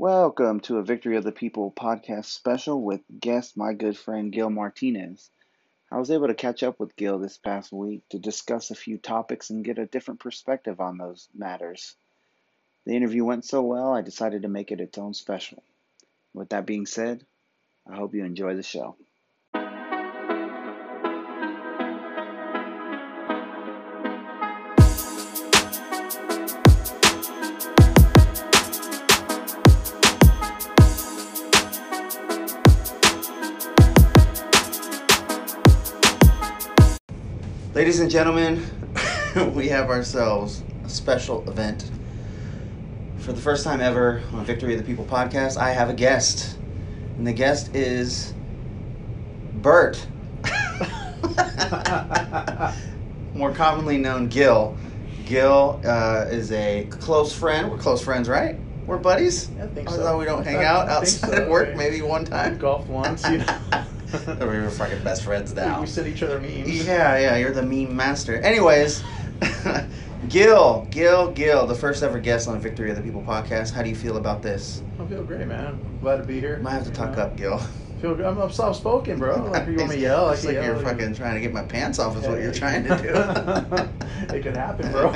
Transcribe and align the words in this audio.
Welcome 0.00 0.60
to 0.60 0.78
a 0.78 0.82
Victory 0.82 1.18
of 1.18 1.24
the 1.24 1.30
People 1.30 1.70
podcast 1.70 2.24
special 2.24 2.80
with 2.80 3.02
guest 3.20 3.54
my 3.54 3.74
good 3.74 3.98
friend 3.98 4.32
Gil 4.32 4.48
Martinez. 4.48 5.30
I 5.92 5.98
was 5.98 6.10
able 6.10 6.28
to 6.28 6.34
catch 6.34 6.62
up 6.62 6.80
with 6.80 6.96
Gil 6.96 7.18
this 7.18 7.36
past 7.36 7.70
week 7.70 8.08
to 8.08 8.18
discuss 8.18 8.70
a 8.70 8.74
few 8.74 8.96
topics 8.96 9.50
and 9.50 9.62
get 9.62 9.78
a 9.78 9.84
different 9.84 10.20
perspective 10.20 10.80
on 10.80 10.96
those 10.96 11.28
matters. 11.34 11.96
The 12.86 12.96
interview 12.96 13.26
went 13.26 13.44
so 13.44 13.60
well, 13.60 13.92
I 13.92 14.00
decided 14.00 14.40
to 14.40 14.48
make 14.48 14.72
it 14.72 14.80
its 14.80 14.96
own 14.96 15.12
special. 15.12 15.62
With 16.32 16.48
that 16.48 16.64
being 16.64 16.86
said, 16.86 17.22
I 17.86 17.96
hope 17.96 18.14
you 18.14 18.24
enjoy 18.24 18.54
the 18.54 18.62
show. 18.62 18.96
Ladies 37.90 38.02
and 38.02 38.10
gentlemen, 38.12 38.64
we 39.52 39.66
have 39.66 39.90
ourselves 39.90 40.62
a 40.84 40.88
special 40.88 41.42
event. 41.50 41.90
For 43.18 43.32
the 43.32 43.40
first 43.40 43.64
time 43.64 43.80
ever 43.80 44.22
on 44.32 44.44
Victory 44.44 44.74
of 44.74 44.78
the 44.78 44.86
People 44.86 45.04
podcast, 45.04 45.56
I 45.56 45.72
have 45.72 45.90
a 45.90 45.92
guest. 45.92 46.56
And 47.18 47.26
the 47.26 47.32
guest 47.32 47.74
is 47.74 48.32
Bert. 49.54 50.06
More 53.34 53.52
commonly 53.52 53.98
known 53.98 54.28
Gil. 54.28 54.76
Gil 55.26 55.80
uh, 55.84 56.26
is 56.30 56.52
a 56.52 56.86
close 56.90 57.36
friend. 57.36 57.72
We're 57.72 57.78
close 57.78 58.00
friends, 58.00 58.28
right? 58.28 58.56
We're 58.86 58.98
buddies. 58.98 59.50
I 59.60 59.66
think 59.66 59.90
so. 59.90 59.96
thought 59.96 60.16
we 60.16 60.26
don't 60.26 60.44
hang 60.44 60.58
I- 60.58 60.64
out 60.64 60.88
outside 60.88 61.30
so, 61.30 61.42
of 61.42 61.48
work 61.48 61.70
right. 61.70 61.76
maybe 61.76 62.02
one 62.02 62.24
time. 62.24 62.56
Golf 62.56 62.86
once, 62.86 63.28
you 63.28 63.38
know. 63.38 63.58
we 64.12 64.46
were 64.46 64.70
fucking 64.70 65.02
best 65.02 65.22
friends 65.24 65.54
now. 65.54 65.80
We 65.80 65.86
sent 65.86 66.06
each 66.08 66.22
other 66.22 66.40
memes. 66.40 66.86
Yeah, 66.86 67.18
yeah, 67.18 67.36
you're 67.36 67.52
the 67.52 67.62
meme 67.62 67.94
master. 67.94 68.40
Anyways, 68.40 69.02
Gil, 70.28 70.86
Gil, 70.90 71.32
Gil, 71.32 71.66
the 71.66 71.74
first 71.74 72.02
ever 72.02 72.18
guest 72.18 72.48
on 72.48 72.60
Victory 72.60 72.90
of 72.90 72.96
the 72.96 73.02
People 73.02 73.22
podcast. 73.22 73.72
How 73.72 73.82
do 73.82 73.88
you 73.88 73.96
feel 73.96 74.16
about 74.16 74.42
this? 74.42 74.82
I 74.98 75.06
feel 75.06 75.22
great, 75.24 75.46
man. 75.46 75.66
I'm 75.66 75.98
glad 76.00 76.18
to 76.18 76.24
be 76.24 76.40
here. 76.40 76.58
Might 76.58 76.72
have 76.72 76.84
to 76.84 76.90
talk 76.90 77.16
know. 77.16 77.22
up, 77.24 77.36
Gil. 77.36 77.58
Feel 78.00 78.14
good. 78.14 78.26
I'm, 78.26 78.38
I'm 78.38 78.50
soft 78.50 78.80
spoken, 78.80 79.18
bro. 79.18 79.44
Like 79.50 79.66
you 79.68 79.76
want 79.76 79.90
me 79.90 79.96
to 79.96 80.00
yell? 80.02 80.28
I 80.28 80.32
It's 80.32 80.44
like 80.44 80.54
yell. 80.54 80.64
you're 80.64 80.76
fucking 80.76 81.14
trying 81.14 81.34
to 81.34 81.40
get 81.40 81.52
my 81.52 81.62
pants 81.62 81.98
off. 81.98 82.16
Is 82.16 82.26
what 82.26 82.40
you're 82.40 82.52
trying 82.52 82.84
to 82.84 82.96
do. 82.96 84.34
it 84.34 84.42
could 84.42 84.56
happen, 84.56 84.90
bro. 84.90 85.12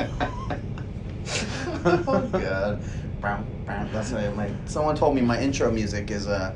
oh 1.87 2.29
god. 2.33 2.83
That's 3.67 4.13
why 4.13 4.29
my. 4.31 4.51
Someone 4.67 4.97
told 4.97 5.15
me 5.15 5.23
my 5.23 5.41
intro 5.41 5.71
music 5.71 6.11
is 6.11 6.27
uh, 6.27 6.55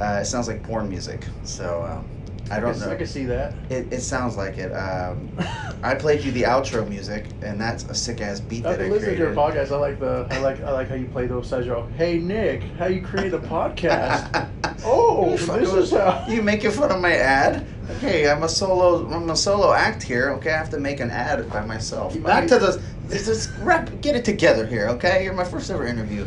uh 0.00 0.20
it 0.22 0.24
sounds 0.26 0.48
like 0.48 0.62
porn 0.62 0.88
music. 0.88 1.26
So 1.44 1.82
uh, 1.82 2.02
I 2.50 2.58
don't 2.58 2.72
can- 2.72 2.80
know. 2.80 2.90
I 2.90 2.96
can 2.96 3.06
see 3.06 3.24
that. 3.26 3.54
It, 3.70 3.92
it 3.92 4.00
sounds 4.00 4.36
like 4.36 4.58
it. 4.58 4.72
Um, 4.72 5.30
I 5.82 5.94
played 5.94 6.24
you 6.24 6.32
the 6.32 6.42
outro 6.42 6.86
music, 6.88 7.26
and 7.42 7.60
that's 7.60 7.84
a 7.84 7.94
sick 7.94 8.20
ass 8.20 8.40
beat 8.40 8.66
I've 8.66 8.78
that 8.78 8.80
I 8.80 8.82
been 8.84 8.92
listening 8.92 9.16
to 9.16 9.22
your 9.22 9.34
podcast. 9.34 9.70
I 9.70 9.76
like 9.76 10.00
the 10.00 10.26
I 10.30 10.38
like 10.38 10.60
I 10.60 10.72
like 10.72 10.88
how 10.88 10.96
you 10.96 11.06
play 11.06 11.26
those 11.26 11.48
sides. 11.48 11.66
You're 11.66 11.88
Hey 11.90 12.18
Nick, 12.18 12.62
how 12.78 12.86
you 12.86 13.02
create 13.02 13.32
a 13.34 13.38
podcast? 13.38 14.48
oh, 14.84 15.36
this 15.36 15.72
is 15.72 15.90
how. 15.92 16.26
You 16.28 16.42
making 16.42 16.72
fun 16.72 16.90
of 16.90 17.00
my 17.00 17.12
ad? 17.14 17.66
Okay, 17.96 18.28
I'm 18.28 18.42
a 18.42 18.48
solo. 18.48 19.08
I'm 19.10 19.30
a 19.30 19.36
solo 19.36 19.72
act 19.72 20.02
here. 20.02 20.30
Okay, 20.30 20.50
I 20.52 20.56
have 20.56 20.70
to 20.70 20.78
make 20.78 21.00
an 21.00 21.10
ad 21.10 21.48
by 21.50 21.64
myself. 21.64 22.20
Back 22.22 22.48
to 22.48 22.58
the. 22.58 22.82
This 23.06 23.26
is 23.26 23.50
rep. 23.58 24.00
Get 24.00 24.14
it 24.14 24.24
together 24.24 24.64
here, 24.66 24.88
okay? 24.90 25.24
You're 25.24 25.34
my 25.34 25.44
first 25.44 25.70
ever 25.70 25.84
interview. 25.86 26.26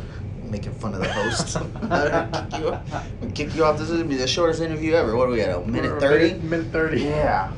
Making 0.54 0.74
fun 0.76 0.94
of 0.94 1.00
the 1.00 1.12
host. 1.12 1.58
I'm 1.58 1.72
gonna 1.74 2.48
kick 2.52 2.60
you 2.60 2.70
off. 2.70 3.34
Kick 3.34 3.56
you 3.56 3.66
off. 3.66 3.80
This 3.80 3.90
is 3.90 3.98
gonna 3.98 4.08
be 4.08 4.18
the 4.18 4.28
shortest 4.28 4.62
interview 4.62 4.94
ever. 4.94 5.16
What 5.18 5.28
are 5.28 5.32
we 5.32 5.42
at? 5.42 5.50
A 5.50 5.66
minute 5.66 5.94
We're 5.94 6.00
thirty. 6.00 6.28
Minute, 6.28 6.44
minute 6.44 6.68
thirty. 6.68 7.02
Yeah. 7.02 7.52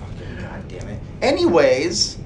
Fucking 0.00 0.36
goddamn 0.40 0.88
it. 0.88 1.00
Anyways, 1.20 2.16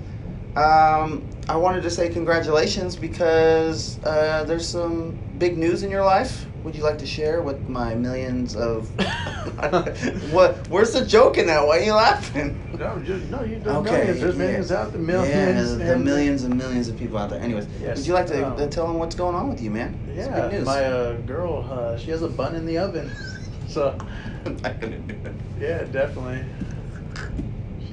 um, 0.55 1.29
I 1.49 1.57
wanted 1.57 1.83
to 1.83 1.91
say 1.91 2.09
congratulations 2.09 2.95
because 2.95 3.99
uh, 4.05 4.45
there's 4.45 4.69
some 4.69 5.19
big 5.39 5.59
news 5.59 5.83
in 5.83 5.91
your 5.91 6.05
life. 6.05 6.47
Would 6.65 6.77
you 6.77 6.85
like 6.85 6.99
to 6.99 7.07
share 7.07 7.43
with 7.43 7.69
my 7.69 7.95
millions 7.97 8.55
of? 8.55 8.89
what? 10.33 10.69
Where's 10.69 10.93
the 10.93 11.05
joke 11.05 11.37
in 11.37 11.47
that? 11.47 11.67
Why 11.67 11.79
are 11.79 11.83
you 11.83 11.95
laughing? 11.95 12.57
No, 12.79 13.01
just, 13.01 13.29
no, 13.31 13.43
you 13.43 13.59
there's 13.59 13.77
Okay, 13.77 13.91
millions. 13.91 14.21
There's 14.21 14.37
yeah. 14.37 14.39
millions 14.39 14.73
out 14.73 14.93
there. 14.93 15.01
Millions. 15.01 15.79
yeah, 15.79 15.87
the 15.87 15.99
millions 15.99 16.45
and 16.45 16.57
millions 16.57 16.89
of 16.89 16.97
people 16.97 17.19
out 17.19 17.31
there. 17.31 17.41
Anyways, 17.41 17.67
Yes, 17.81 17.99
would 17.99 18.07
you 18.07 18.15
like 18.15 18.27
to 18.29 18.47
um, 18.47 18.53
uh, 18.53 18.67
tell 18.69 18.87
them 18.87 18.99
what's 18.99 19.17
going 19.17 19.35
on 19.35 19.49
with 19.49 19.61
you, 19.61 19.71
man? 19.71 19.99
Yeah, 20.15 20.63
my 20.65 20.85
uh, 20.85 21.17
girl, 21.23 21.69
uh, 21.69 21.99
she 21.99 22.13
has 22.13 22.23
a 22.23 22.29
bun 22.29 22.55
in 22.55 22.65
the 22.67 22.79
oven. 22.79 23.11
So, 23.69 23.97
I'm 24.45 24.57
not 24.59 24.81
do 24.83 24.87
it. 24.89 25.35
yeah, 25.59 25.85
definitely. 25.85 26.45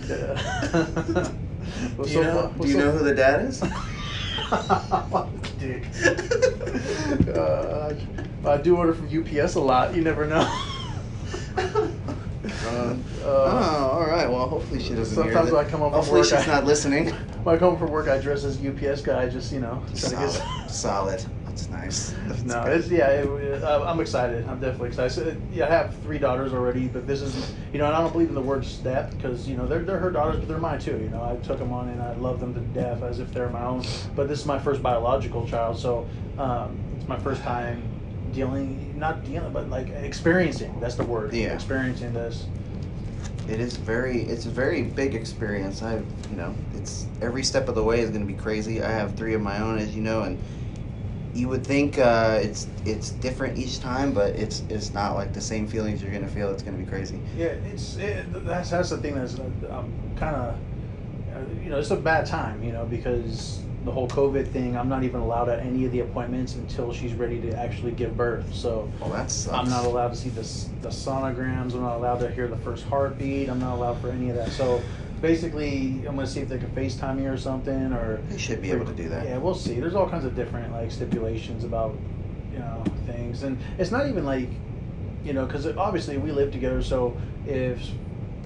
Yeah. 0.09 0.35
Do 2.03 2.09
you 2.09 2.22
know? 2.22 2.53
Do 2.59 2.68
you 2.68 2.78
know 2.78 2.91
who 2.91 3.06
the 3.06 3.16
dad 3.16 3.46
is? 3.46 3.62
Dick. 5.58 5.85
Uh, 8.44 8.52
I 8.52 8.58
do 8.58 8.78
order 8.78 8.94
from 8.94 9.08
UPS 9.08 9.56
a 9.56 9.60
lot. 9.62 9.96
You 9.96 10.02
never 10.02 10.26
know. 10.28 10.48
Uh, 12.66 12.96
Uh, 13.22 13.26
oh, 13.26 13.90
all 13.94 14.06
right. 14.08 14.30
Well, 14.30 14.48
hopefully 14.48 14.80
she 14.82 14.94
doesn't 14.94 15.14
Sometimes 15.16 15.52
when 15.52 15.66
I 15.66 15.70
come 15.70 15.82
home 15.82 15.92
from 15.92 16.00
Hopefully 16.00 16.22
work, 16.22 16.30
she's 16.30 16.48
I- 16.48 16.52
not 16.56 16.66
listening. 16.66 17.10
When 17.44 17.56
I 17.56 17.60
come 17.60 17.70
home 17.72 17.80
from 17.80 17.92
work, 17.92 18.08
I 18.10 18.18
dress 18.18 18.44
as 18.44 18.64
UPS 18.64 19.02
guy. 19.02 19.30
Just 19.30 19.52
you 19.52 19.60
know, 19.62 19.82
to 19.88 19.94
get. 19.94 20.00
Solid. 20.10 20.42
Solid. 20.70 21.26
That's 21.46 21.70
nice. 21.70 22.14
That's 22.28 22.44
No, 22.44 22.64
good. 22.64 22.80
it's 22.82 22.90
yeah. 22.90 23.08
It, 23.10 23.64
uh, 23.64 23.86
I'm 23.88 24.00
excited. 24.02 24.46
I'm 24.48 24.60
definitely 24.60 24.90
excited. 24.90 25.12
So, 25.12 25.36
yeah, 25.52 25.68
I 25.68 25.70
have 25.70 25.96
three 26.00 26.18
daughters 26.18 26.54
already, 26.54 26.88
but 26.90 27.08
this 27.08 27.22
is 27.22 27.54
you 27.72 27.80
know, 27.80 27.86
and 27.86 27.96
I 27.96 28.02
don't 28.02 28.12
believe 28.12 28.28
in 28.30 28.36
the 28.36 28.42
word 28.42 28.66
step 28.66 29.12
because 29.16 29.48
you 29.48 29.56
know 29.58 29.66
they're 29.68 29.84
they're 29.84 30.00
her 30.00 30.12
daughters, 30.12 30.38
but 30.40 30.48
they're 30.50 30.58
mine 30.58 30.80
too. 30.80 30.98
You 30.98 31.10
know, 31.10 31.24
I 31.24 31.38
took 31.46 31.60
them 31.60 31.72
on 31.72 31.88
and 31.90 32.02
I 32.02 32.14
love 32.16 32.40
them 32.42 32.54
to 32.54 32.60
death 32.60 33.04
as 33.04 33.20
if 33.20 33.34
they're 33.34 33.50
my 33.50 33.64
own. 33.64 33.84
But 34.16 34.28
this 34.28 34.40
is 34.40 34.46
my 34.46 34.60
first 34.60 34.82
biological 34.84 35.48
child, 35.48 35.80
so 35.80 36.08
um, 36.38 36.78
it's 36.98 37.08
my 37.08 37.18
first 37.20 37.42
time 37.44 37.82
dealing, 38.31 38.97
not 38.97 39.25
dealing, 39.25 39.51
but 39.51 39.69
like 39.69 39.90
experiencing. 39.90 40.79
That's 40.79 40.95
the 40.95 41.03
word. 41.03 41.34
Yeah. 41.34 41.53
Experiencing 41.53 42.13
this. 42.13 42.45
It 43.47 43.59
is 43.59 43.78
very. 43.78 44.23
It's 44.23 44.45
a 44.45 44.50
very 44.50 44.84
big 44.84 45.16
experience. 45.16 45.81
I, 45.81 45.95
you 45.95 46.35
know, 46.35 46.53
it's 46.75 47.07
every 47.22 47.44
step 47.44 47.67
of 47.67 47.75
the 47.75 47.84
way 47.84 48.01
is 48.01 48.09
going 48.09 48.22
to 48.22 48.31
be 48.31 48.40
crazy. 48.40 48.84
I 48.84 48.91
have 48.91 49.16
three 49.16 49.34
of 49.34 49.41
my 49.41 49.59
own, 49.59 49.79
as 49.79 49.95
you 49.95 50.01
know, 50.01 50.22
and 50.22 50.38
you 51.34 51.47
would 51.47 51.66
think 51.66 51.97
uh, 51.97 52.40
it's 52.41 52.67
it's 52.85 53.12
different 53.12 53.57
each 53.57 53.79
time, 53.79 54.13
but 54.13 54.35
it's 54.35 54.63
it's 54.69 54.94
not 54.94 55.16
like 55.16 55.34
the 55.34 55.41
same 55.41 55.67
feelings 55.67 56.01
you're 56.01 56.11
going 56.11 56.23
to 56.23 56.29
feel. 56.29 56.51
It's 56.51 56.63
going 56.63 56.78
to 56.78 56.84
be 56.84 56.90
crazy. 56.90 57.19
Yeah, 57.35 57.47
it's 57.47 57.97
it, 57.97 58.25
that's 58.46 58.69
that's 58.72 58.90
the 58.90 58.97
thing 58.97 59.16
that's 59.16 59.38
uh, 59.40 59.44
I'm 59.72 60.16
kind 60.16 60.35
of 60.35 60.59
you 61.63 61.69
know 61.69 61.79
it's 61.79 61.91
a 61.91 61.96
bad 61.96 62.25
time 62.25 62.63
you 62.63 62.72
know 62.72 62.85
because 62.85 63.61
the 63.85 63.91
whole 63.91 64.07
COVID 64.09 64.47
thing 64.50 64.75
I'm 64.75 64.90
not 64.90 65.03
even 65.03 65.22
allowed 65.22 65.50
at 65.50 65.59
any 65.59 65.85
of 65.85 65.91
the 65.91 66.01
appointments 66.01 66.56
until 66.56 66.91
she's 66.91 67.13
ready 67.13 67.40
to 67.41 67.53
actually 67.57 67.91
give 67.91 68.17
birth. 68.17 68.53
So 68.53 68.90
Well, 69.00 69.09
that 69.12 69.31
sucks. 69.31 69.57
I'm 69.57 69.69
not 69.69 69.85
allowed 69.85 70.09
to 70.09 70.16
see 70.16 70.29
the 70.29 70.41
the 70.81 70.90
sonograms. 70.90 71.73
I'm 71.73 71.81
not 71.81 71.95
allowed 71.95 72.19
to 72.19 72.31
hear 72.31 72.47
the 72.47 72.57
first 72.57 72.85
heartbeat. 72.85 73.50
I'm 73.50 73.59
not 73.59 73.75
allowed 73.75 74.00
for 74.01 74.09
any 74.09 74.29
of 74.29 74.35
that. 74.35 74.50
So 74.50 74.81
basically, 75.22 76.03
I'm 76.07 76.16
gonna 76.16 76.28
see 76.28 76.41
if 76.41 76.50
they 76.50 76.57
can 76.57 76.69
FaceTime 76.72 77.17
me 77.17 77.25
or 77.25 77.38
something 77.38 77.94
or. 77.94 78.19
They 78.29 78.38
should 78.38 78.62
be 78.62 78.72
able 78.72 78.85
to 78.85 78.94
do 78.94 79.09
that. 79.09 79.25
Yeah, 79.25 79.38
we'll 79.38 79.56
see. 79.56 79.79
There's 79.79 79.96
all 79.96 80.09
kinds 80.09 80.25
of 80.25 80.35
different 80.35 80.72
like 80.73 80.91
stipulations 80.91 81.63
about 81.63 81.96
you 82.51 82.59
know 82.59 82.84
things, 83.06 83.44
and 83.44 83.57
it's 83.78 83.91
not 83.91 84.07
even 84.07 84.25
like 84.25 84.50
you 85.23 85.34
know 85.34 85.46
because 85.46 85.66
obviously 85.67 86.17
we 86.17 86.31
live 86.31 86.51
together. 86.51 86.81
So 86.84 87.17
if 87.47 87.79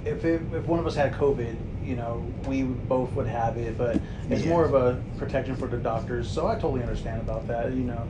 if 0.06 0.26
it, 0.26 0.42
if 0.54 0.66
one 0.66 0.80
of 0.80 0.86
us 0.86 0.96
had 0.96 1.14
COVID, 1.14 1.56
you 1.84 1.96
know, 1.96 2.24
we 2.48 2.64
both 2.64 3.14
would 3.16 3.28
have 3.28 3.58
it, 3.58 3.78
but 3.78 4.00
it's 4.30 4.44
Yeah. 4.44 4.50
more 4.50 4.66
of 4.66 4.74
a 4.74 5.02
protection 5.18 5.56
for 5.56 5.68
the 5.68 5.78
doctors. 5.78 6.30
So 6.30 6.48
I 6.48 6.56
totally 6.56 6.82
understand 6.82 7.22
about 7.22 7.48
that. 7.48 7.74
You 7.74 7.84
know, 7.84 8.08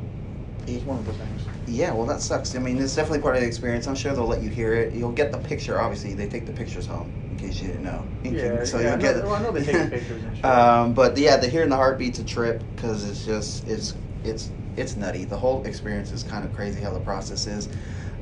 it's 0.68 0.86
one 0.86 0.98
of 1.00 1.06
the 1.06 1.14
things. 1.14 1.42
Yeah, 1.68 1.94
well, 1.94 2.06
that 2.06 2.22
sucks. 2.22 2.56
I 2.56 2.60
mean, 2.60 2.78
it's 2.82 2.96
definitely 2.96 3.20
part 3.20 3.36
of 3.36 3.42
the 3.42 3.48
experience. 3.48 3.88
I'm 3.88 3.96
sure 3.96 4.14
they'll 4.14 4.28
let 4.28 4.42
you 4.42 4.50
hear 4.50 4.74
it. 4.74 4.94
You'll 4.94 5.12
get 5.12 5.32
the 5.32 5.38
picture. 5.40 5.80
Obviously, 5.80 6.14
they 6.14 6.28
take 6.28 6.46
the 6.46 6.54
pictures 6.54 6.86
home, 6.86 7.12
in 7.32 7.38
case 7.38 7.62
you 7.62 7.68
didn't 7.68 7.84
know. 7.84 8.06
Yeah, 8.24 8.64
so 8.64 8.80
yeah, 8.80 8.90
you'll 8.90 8.98
know- 8.98 9.02
get. 9.02 9.24
well, 9.24 9.34
I 9.36 9.42
know 9.42 9.52
they 9.52 9.64
take 9.64 9.90
pictures 9.90 10.24
and 10.24 10.36
shit. 10.36 10.46
Um, 10.46 10.94
but 10.94 11.18
yeah, 11.18 11.38
the 11.38 11.48
hearing 11.48 11.70
the 11.70 11.76
heartbeat's 11.76 12.20
a 12.20 12.24
trip 12.24 12.64
because 12.76 13.10
it's 13.10 13.26
just 13.26 13.68
it's 13.68 13.96
it's 14.24 14.50
it's 14.78 14.96
nutty. 14.96 15.26
The 15.26 15.38
whole 15.38 15.64
experience 15.66 16.12
is 16.12 16.24
kind 16.24 16.46
of 16.46 16.54
crazy 16.54 16.82
how 16.82 16.92
the 16.94 17.00
process 17.00 17.46
is. 17.48 17.68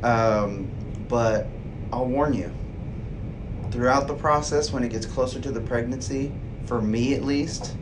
Um, 0.03 0.67
but 1.07 1.47
I'll 1.93 2.05
warn 2.07 2.33
you. 2.33 2.51
Throughout 3.71 4.07
the 4.07 4.13
process, 4.15 4.73
when 4.73 4.83
it 4.83 4.89
gets 4.89 5.05
closer 5.05 5.39
to 5.39 5.51
the 5.51 5.61
pregnancy, 5.61 6.31
for 6.65 6.81
me 6.81 7.13
at 7.13 7.23
least, 7.23 7.77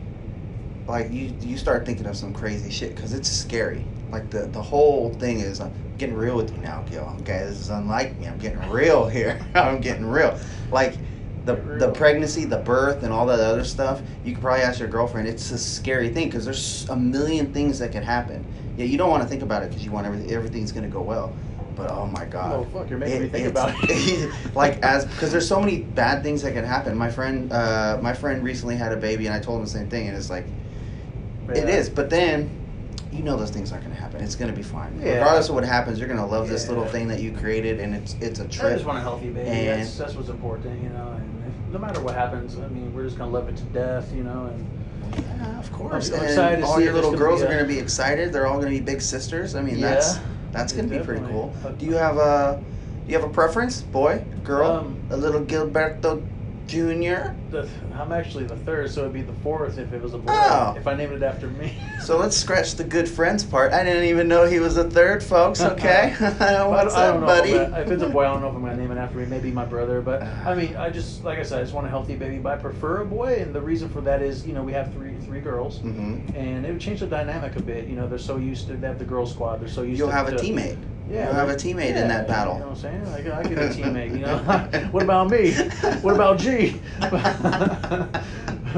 like 0.86 1.10
you 1.10 1.34
you 1.40 1.56
start 1.56 1.84
thinking 1.84 2.06
of 2.06 2.16
some 2.16 2.32
crazy 2.32 2.70
shit 2.70 2.94
because 2.94 3.12
it's 3.12 3.28
scary. 3.28 3.84
Like 4.10 4.30
the 4.30 4.46
the 4.46 4.62
whole 4.62 5.12
thing 5.14 5.40
is 5.40 5.60
uh, 5.60 5.64
I'm 5.64 5.96
getting 5.98 6.16
real 6.16 6.36
with 6.36 6.52
you 6.52 6.58
now, 6.58 6.82
Gil. 6.82 7.16
Okay, 7.20 7.40
this 7.44 7.58
is 7.58 7.70
unlike 7.70 8.18
me. 8.18 8.26
I'm 8.28 8.38
getting 8.38 8.60
real 8.70 9.08
here. 9.16 9.40
I'm 9.54 9.80
getting 9.80 10.06
real. 10.06 10.38
Like 10.70 10.98
the 11.44 11.54
the 11.54 11.90
pregnancy, 11.92 12.44
the 12.44 12.58
birth, 12.58 13.02
and 13.02 13.12
all 13.12 13.26
that 13.26 13.40
other 13.40 13.64
stuff. 13.64 14.02
You 14.24 14.32
could 14.32 14.42
probably 14.42 14.62
ask 14.62 14.78
your 14.78 14.88
girlfriend. 14.88 15.28
It's 15.28 15.50
a 15.50 15.58
scary 15.58 16.10
thing 16.10 16.28
because 16.28 16.44
there's 16.44 16.86
a 16.88 16.96
million 16.96 17.52
things 17.52 17.78
that 17.80 17.92
can 17.92 18.02
happen. 18.02 18.46
Yeah, 18.76 18.84
you 18.84 18.98
don't 18.98 19.10
want 19.10 19.22
to 19.22 19.28
think 19.28 19.42
about 19.42 19.62
it 19.62 19.70
because 19.70 19.84
you 19.84 19.90
want 19.90 20.06
everything, 20.06 20.30
everything's 20.30 20.72
going 20.72 20.84
to 20.84 20.90
go 20.90 21.02
well. 21.02 21.36
But 21.80 21.90
oh 21.92 22.06
my 22.06 22.24
god. 22.26 22.52
Oh 22.52 22.64
fuck, 22.64 22.90
you're 22.90 22.98
making 22.98 23.22
me 23.22 23.28
think 23.28 23.48
about 23.48 23.74
it. 23.88 24.30
like 24.54 24.82
as 24.82 25.06
because 25.06 25.32
there's 25.32 25.48
so 25.48 25.60
many 25.60 25.78
bad 25.82 26.22
things 26.22 26.42
that 26.42 26.52
can 26.52 26.64
happen. 26.64 26.96
My 26.96 27.10
friend, 27.10 27.50
uh, 27.52 27.98
my 28.02 28.12
friend 28.12 28.42
recently 28.44 28.76
had 28.76 28.92
a 28.92 28.96
baby, 28.96 29.26
and 29.26 29.34
I 29.34 29.40
told 29.40 29.58
him 29.58 29.64
the 29.64 29.70
same 29.70 29.88
thing, 29.88 30.08
and 30.08 30.16
it's 30.16 30.28
like 30.30 30.46
it 31.48 31.56
Yeah. 31.56 31.76
is. 31.76 31.88
But 31.88 32.10
then, 32.10 32.50
you 33.10 33.22
know, 33.22 33.36
those 33.36 33.50
things 33.50 33.72
aren't 33.72 33.84
going 33.84 33.96
to 33.96 34.00
happen. 34.00 34.22
It's 34.22 34.36
going 34.36 34.50
to 34.50 34.56
be 34.56 34.62
fine. 34.62 35.00
Yeah. 35.02 35.14
Regardless 35.14 35.48
of 35.48 35.54
what 35.54 35.64
happens, 35.64 35.98
you're 35.98 36.06
going 36.08 36.20
to 36.20 36.26
love 36.26 36.48
this 36.48 36.68
little 36.68 36.84
thing 36.86 37.08
that 37.08 37.20
you 37.20 37.32
created, 37.32 37.80
and 37.80 37.94
it's 37.94 38.14
it's 38.20 38.40
a 38.40 38.44
I 38.44 38.48
trip. 38.48 38.72
just 38.74 38.84
want 38.84 38.98
a 38.98 39.02
healthy 39.02 39.30
baby. 39.30 39.48
And- 39.48 39.80
that's, 39.82 39.96
that's 39.96 40.14
what's 40.14 40.28
important, 40.28 40.82
you 40.82 40.90
know. 40.90 41.12
And 41.16 41.44
if, 41.48 41.72
no 41.72 41.78
matter 41.78 42.00
what 42.02 42.14
happens, 42.14 42.58
I 42.58 42.68
mean, 42.68 42.94
we're 42.94 43.04
just 43.04 43.16
gonna 43.16 43.30
love 43.30 43.48
it 43.48 43.56
to 43.56 43.64
death, 43.64 44.12
you 44.12 44.22
know. 44.22 44.46
And 44.52 44.66
Yeah, 45.16 45.58
of 45.58 45.72
course. 45.72 46.10
And 46.10 46.62
all 46.62 46.78
your 46.78 46.90
if 46.90 46.94
there's 46.94 46.94
little 46.94 47.10
gonna 47.12 47.16
girls 47.22 47.40
be 47.40 47.46
are 47.46 47.50
going 47.50 47.60
to 47.60 47.66
be 47.68 47.78
excited. 47.78 48.32
They're 48.32 48.46
all 48.46 48.58
going 48.60 48.72
to 48.72 48.78
be 48.78 48.84
big 48.84 49.00
sisters. 49.00 49.54
I 49.56 49.62
mean, 49.62 49.78
Yeah. 49.78 49.94
that's 49.94 50.18
that's 50.52 50.72
going 50.72 50.88
to 50.88 50.98
be 50.98 51.04
pretty 51.04 51.24
cool. 51.26 51.54
Do 51.78 51.86
you 51.86 51.94
have 51.94 52.16
a 52.16 52.62
do 53.06 53.12
you 53.12 53.18
have 53.18 53.28
a 53.28 53.32
preference, 53.32 53.82
boy, 53.82 54.24
girl, 54.44 54.70
Um, 54.70 54.96
a 55.10 55.16
little 55.16 55.40
Gilberto 55.40 56.22
Junior? 56.70 57.36
the, 57.50 57.68
I'm 57.94 58.12
actually 58.12 58.44
the 58.44 58.56
third, 58.56 58.90
so 58.90 59.00
it'd 59.00 59.12
be 59.12 59.22
the 59.22 59.32
fourth 59.42 59.76
if 59.78 59.92
it 59.92 60.00
was 60.00 60.14
a 60.14 60.18
boy. 60.18 60.32
Oh. 60.32 60.74
If 60.76 60.86
I 60.86 60.94
named 60.94 61.12
it 61.14 61.22
after 61.22 61.48
me. 61.48 61.74
So 62.00 62.16
let's 62.16 62.34
scratch 62.34 62.76
the 62.76 62.84
good 62.84 63.06
friends 63.06 63.44
part. 63.44 63.74
I 63.74 63.84
didn't 63.84 64.04
even 64.04 64.26
know 64.26 64.46
he 64.46 64.58
was 64.58 64.78
a 64.78 64.88
third, 64.88 65.22
folks. 65.22 65.60
Okay, 65.60 66.14
what's 66.18 66.94
up, 66.94 67.20
buddy? 67.20 67.50
If, 67.50 67.76
if 67.76 67.90
it's 67.90 68.02
a 68.02 68.08
boy, 68.08 68.24
I 68.24 68.32
don't 68.32 68.40
know 68.40 68.48
if 68.48 68.54
I'm 68.54 68.62
gonna 68.62 68.76
name 68.76 68.90
it 68.90 68.96
after 68.96 69.18
me. 69.18 69.26
Maybe 69.26 69.50
my 69.50 69.66
brother, 69.66 70.00
but 70.00 70.22
I 70.46 70.54
mean, 70.54 70.76
I 70.76 70.88
just 70.88 71.24
like 71.24 71.38
I 71.38 71.42
said, 71.42 71.58
I 71.58 71.62
just 71.62 71.74
want 71.74 71.86
a 71.86 71.90
healthy 71.90 72.16
baby. 72.16 72.38
But 72.38 72.58
I 72.58 72.62
prefer 72.62 73.02
a 73.02 73.04
boy, 73.04 73.34
and 73.40 73.54
the 73.54 73.60
reason 73.60 73.90
for 73.90 74.00
that 74.00 74.22
is, 74.22 74.46
you 74.46 74.54
know, 74.54 74.62
we 74.62 74.72
have 74.72 74.90
three 74.94 75.14
three 75.18 75.40
girls, 75.40 75.80
hmm 75.80 76.20
and 76.34 76.64
it 76.64 76.72
would 76.72 76.80
change 76.80 77.00
the 77.00 77.06
dynamic 77.06 77.56
a 77.56 77.62
bit. 77.62 77.86
You 77.86 77.96
know, 77.96 78.08
they're 78.08 78.18
so 78.18 78.38
used 78.38 78.68
to 78.68 78.76
they 78.78 78.86
have 78.86 78.98
the 78.98 79.04
girl 79.04 79.26
squad. 79.26 79.60
They're 79.60 79.68
so 79.68 79.82
used. 79.82 79.98
You'll 79.98 80.08
to 80.08 80.14
have 80.14 80.28
a 80.28 80.36
to- 80.36 80.42
teammate. 80.42 80.78
Yeah, 81.10 81.26
You'll 81.26 81.34
have 81.34 81.48
a 81.48 81.54
teammate 81.54 81.96
in 81.96 82.06
that 82.08 82.28
battle. 82.28 82.54
You 82.54 82.60
know 82.60 82.68
what 82.68 82.84
I'm 82.84 83.04
saying? 83.04 83.12
Like, 83.12 83.26
I 83.26 83.42
get 83.42 83.58
a 83.58 83.68
teammate. 83.68 84.12
You 84.12 84.20
know, 84.20 84.88
what 84.92 85.02
about 85.02 85.28
me? 85.28 85.52
What 86.02 86.14
about 86.14 86.38
G? 86.38 86.80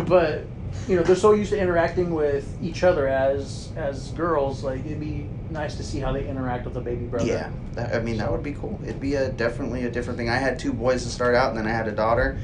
but 0.07 0.45
you 0.89 0.97
know, 0.97 1.03
they're 1.03 1.15
so 1.15 1.33
used 1.33 1.51
to 1.51 1.61
interacting 1.61 2.15
with 2.15 2.57
each 2.63 2.85
other 2.85 3.07
as 3.07 3.71
as 3.77 4.11
girls. 4.13 4.65
Like, 4.65 4.85
it'd 4.87 4.99
be 4.99 5.29
nice 5.51 5.77
to 5.77 5.83
see 5.83 6.01
how 6.01 6.13
they 6.13 6.27
interact 6.27 6.65
with 6.65 6.77
a 6.77 6.81
baby 6.81 7.05
brother. 7.05 7.27
Yeah, 7.27 7.51
that, 7.75 7.95
I 7.95 8.01
mean 8.01 8.17
that 8.17 8.33
would 8.33 8.43
be 8.43 8.55
cool. 8.55 8.81
It'd 8.83 9.01
be 9.01 9.15
a 9.15 9.31
definitely 9.31 9.85
a 9.85 9.91
different 9.91 10.19
thing. 10.19 10.31
I 10.31 10.39
had 10.39 10.59
two 10.59 10.73
boys 10.73 11.03
to 11.05 11.11
start 11.11 11.35
out, 11.35 11.51
and 11.51 11.59
then 11.59 11.67
I 11.67 11.73
had 11.73 11.87
a 11.87 11.93
daughter. 11.93 12.39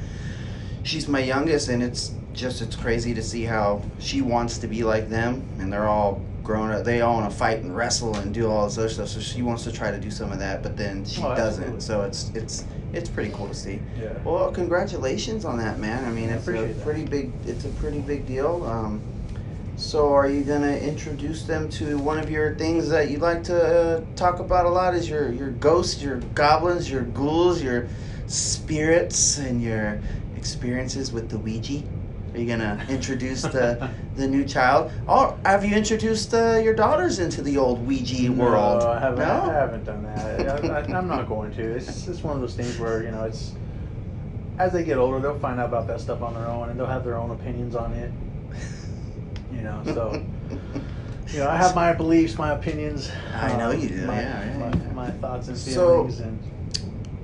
She's 0.83 1.07
my 1.07 1.19
youngest, 1.19 1.67
and 1.67 1.81
it's 1.81 2.13
just 2.33 2.61
it's 2.61 2.75
crazy 2.75 3.13
to 3.15 3.23
see 3.23 3.43
how 3.43 3.81
she 3.97 4.21
wants 4.21 4.59
to 4.59 4.67
be 4.67 4.83
like 4.83 5.09
them, 5.09 5.43
and 5.59 5.73
they're 5.73 5.87
all 5.87 6.21
grown 6.49 6.71
up. 6.71 6.83
They 6.83 7.01
all 7.01 7.13
want 7.17 7.29
to 7.31 7.37
fight 7.37 7.59
and 7.59 7.75
wrestle 7.77 8.15
and 8.15 8.33
do 8.33 8.49
all 8.49 8.65
this 8.65 8.75
other 8.79 8.89
stuff. 8.89 9.09
So 9.09 9.19
she 9.19 9.43
wants 9.43 9.63
to 9.65 9.71
try 9.71 9.91
to 9.91 9.99
do 9.99 10.09
some 10.09 10.31
of 10.31 10.39
that, 10.39 10.63
but 10.63 10.75
then 10.75 11.05
she 11.05 11.21
Oh, 11.21 11.35
doesn't. 11.35 11.81
So 11.81 12.01
it's 12.01 12.31
it's 12.33 12.65
it's 12.91 13.07
pretty 13.07 13.29
cool 13.35 13.47
to 13.47 13.53
see. 13.53 13.79
Yeah. 14.01 14.13
Well, 14.25 14.51
congratulations 14.51 15.45
on 15.45 15.59
that, 15.59 15.77
man. 15.77 16.03
I 16.05 16.09
mean, 16.09 16.29
I 16.31 16.33
it's 16.37 16.47
a 16.47 16.51
appreciate 16.51 16.73
that. 16.73 16.83
pretty 16.83 17.05
big. 17.05 17.31
It's 17.45 17.65
a 17.65 17.69
pretty 17.81 17.99
big 17.99 18.25
deal. 18.25 18.63
Um, 18.65 18.99
so, 19.77 20.11
are 20.11 20.27
you 20.27 20.43
gonna 20.43 20.75
introduce 20.75 21.43
them 21.43 21.69
to 21.77 21.99
one 21.99 22.17
of 22.17 22.31
your 22.31 22.55
things 22.55 22.89
that 22.89 23.11
you 23.11 23.19
like 23.19 23.43
to 23.43 23.55
uh, 23.63 24.01
talk 24.15 24.39
about 24.39 24.65
a 24.65 24.69
lot? 24.69 24.95
Is 24.95 25.07
your 25.07 25.31
your 25.31 25.51
ghosts, 25.51 26.01
your 26.01 26.17
goblins, 26.33 26.89
your 26.89 27.03
ghouls, 27.03 27.61
your 27.61 27.87
spirits, 28.25 29.37
and 29.37 29.61
your 29.61 29.99
experiences 30.35 31.11
with 31.11 31.29
the 31.29 31.37
Ouija? 31.37 31.83
Are 32.39 32.41
you 32.41 32.47
gonna 32.47 32.85
introduce 32.87 33.41
the 33.41 33.89
the 34.15 34.25
new 34.25 34.45
child? 34.45 34.93
Or 35.09 35.37
have 35.43 35.65
you 35.65 35.75
introduced 35.75 36.33
uh, 36.33 36.55
your 36.63 36.73
daughters 36.73 37.19
into 37.19 37.41
the 37.41 37.57
old 37.57 37.85
Ouija 37.85 38.31
world? 38.31 38.79
No, 38.81 38.91
I 38.91 38.97
haven't, 38.97 39.19
No? 39.19 39.41
I 39.41 39.53
haven't 39.53 39.83
done 39.83 40.03
that. 40.03 40.63
I, 40.71 40.97
I'm 40.97 41.09
not 41.09 41.27
going 41.27 41.51
to. 41.55 41.61
It's 41.75 42.05
just 42.05 42.23
one 42.23 42.35
of 42.35 42.41
those 42.41 42.55
things 42.55 42.79
where 42.79 43.03
you 43.03 43.11
know 43.11 43.25
it's 43.25 43.51
as 44.57 44.71
they 44.71 44.85
get 44.85 44.97
older, 44.97 45.19
they'll 45.19 45.37
find 45.39 45.59
out 45.59 45.67
about 45.67 45.85
that 45.87 45.99
stuff 45.99 46.21
on 46.21 46.33
their 46.33 46.47
own, 46.47 46.69
and 46.69 46.79
they'll 46.79 46.85
have 46.87 47.03
their 47.03 47.17
own 47.17 47.31
opinions 47.31 47.75
on 47.75 47.91
it. 47.91 48.09
You 49.51 49.61
know, 49.61 49.81
so 49.83 50.25
you 51.33 51.39
know, 51.39 51.49
I 51.49 51.57
have 51.57 51.75
my 51.75 51.91
beliefs, 51.91 52.37
my 52.37 52.53
opinions. 52.53 53.11
I 53.35 53.57
know 53.57 53.71
um, 53.71 53.81
you 53.81 53.89
do, 53.89 54.05
My, 54.05 54.21
yeah, 54.21 54.45
yeah, 54.45 54.57
my, 54.57 54.77
yeah. 54.77 54.91
my 54.93 55.11
thoughts 55.11 55.49
and 55.49 55.57
So- 55.57 56.07
feelings, 56.07 56.21
and 56.21 56.39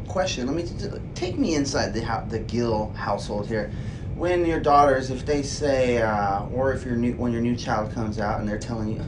question. 0.09 0.45
Let 0.45 0.57
me 0.57 0.63
t- 0.63 0.89
take 1.13 1.37
me 1.37 1.55
inside 1.55 1.93
the 1.93 2.01
the 2.27 2.39
Gil 2.39 2.91
household 2.97 3.47
here. 3.47 3.71
When 4.15 4.45
your 4.45 4.61
daughters, 4.61 5.11
if 5.11 5.25
they 5.25 5.43
say, 5.43 6.01
uh, 6.01 6.45
or 6.45 6.71
if 6.73 6.85
your 6.85 6.95
new 6.95 7.13
when 7.13 7.33
your 7.33 7.41
new 7.41 7.55
child 7.55 7.91
comes 7.91 8.17
out 8.17 8.39
and 8.39 8.47
they're 8.47 8.57
telling 8.57 8.89
you, 8.93 9.01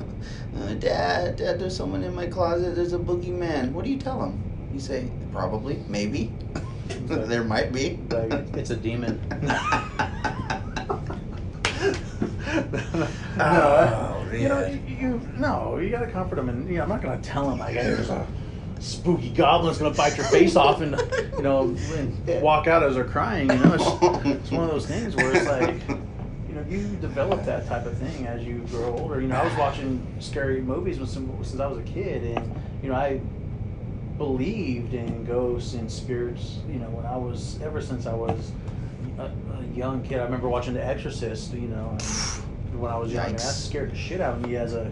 uh, 0.59 0.73
"Dad, 0.73 1.37
Dad, 1.37 1.59
there's 1.59 1.77
someone 1.77 2.03
in 2.03 2.13
my 2.13 2.25
closet. 2.25 2.75
There's 2.75 2.91
a 2.91 2.99
boogeyman." 2.99 3.71
What 3.71 3.85
do 3.85 3.91
you 3.91 3.99
tell 3.99 4.19
them? 4.19 4.43
You 4.73 4.81
say, 4.81 5.09
"Probably, 5.31 5.81
maybe, 5.87 6.33
there 7.07 7.45
might 7.45 7.71
be." 7.71 8.01
like, 8.11 8.33
it's 8.57 8.69
a 8.69 8.75
demon. 8.75 9.21
no, 12.91 13.07
Oh, 13.39 14.27
you 14.33 14.49
know, 14.49 14.67
you, 14.67 14.81
you 14.87 15.29
no, 15.37 15.77
you 15.77 15.89
gotta 15.89 16.07
comfort 16.07 16.35
them, 16.35 16.49
and 16.49 16.67
you 16.67 16.75
know, 16.77 16.83
I'm 16.83 16.89
not 16.89 17.01
gonna 17.01 17.21
tell 17.21 17.49
them 17.49 17.59
like, 17.59 17.75
hey, 17.75 17.83
there's 17.83 18.09
a 18.09 18.27
spooky 18.79 19.29
goblin's 19.29 19.77
gonna 19.77 19.93
bite 19.93 20.17
your 20.17 20.25
face 20.25 20.55
off, 20.55 20.81
and 20.81 20.91
you 21.35 21.41
know, 21.41 21.75
and 21.95 22.27
walk 22.41 22.67
out 22.67 22.83
as 22.83 22.95
they're 22.95 23.03
crying. 23.03 23.49
You 23.49 23.57
know, 23.57 23.73
it's, 23.73 24.25
it's 24.25 24.51
one 24.51 24.63
of 24.63 24.71
those 24.71 24.85
things 24.85 25.15
where 25.15 25.35
it's 25.35 25.47
like, 25.47 25.87
you 26.47 26.55
know, 26.55 26.65
you 26.69 26.87
develop 27.01 27.43
that 27.45 27.67
type 27.67 27.85
of 27.85 27.97
thing 27.97 28.27
as 28.27 28.43
you 28.43 28.59
grow 28.69 28.97
older. 28.97 29.21
You 29.21 29.27
know, 29.27 29.35
I 29.35 29.43
was 29.43 29.55
watching 29.57 30.05
scary 30.19 30.61
movies 30.61 30.99
with 30.99 31.09
some, 31.09 31.31
since 31.43 31.59
I 31.59 31.67
was 31.67 31.79
a 31.79 31.83
kid, 31.83 32.37
and 32.37 32.61
you 32.83 32.89
know, 32.89 32.95
I 32.95 33.21
believed 34.17 34.93
in 34.93 35.25
ghosts 35.25 35.73
and 35.73 35.91
spirits. 35.91 36.59
You 36.67 36.79
know, 36.79 36.89
when 36.89 37.05
I 37.05 37.17
was 37.17 37.59
ever 37.61 37.81
since 37.81 38.05
I 38.05 38.13
was 38.13 38.51
a, 39.17 39.23
a 39.23 39.63
young 39.75 40.03
kid. 40.03 40.19
I 40.19 40.23
remember 40.23 40.49
watching 40.49 40.73
The 40.73 40.85
Exorcist. 40.85 41.53
You 41.53 41.67
know, 41.67 41.97
and 42.71 42.79
when 42.79 42.91
I 42.91 42.97
was 42.97 43.11
young, 43.11 43.27
and 43.27 43.35
that 43.35 43.41
scared 43.41 43.91
the 43.91 43.95
shit 43.95 44.21
out 44.21 44.35
of 44.35 44.41
me 44.41 44.55
as 44.55 44.73
a 44.73 44.91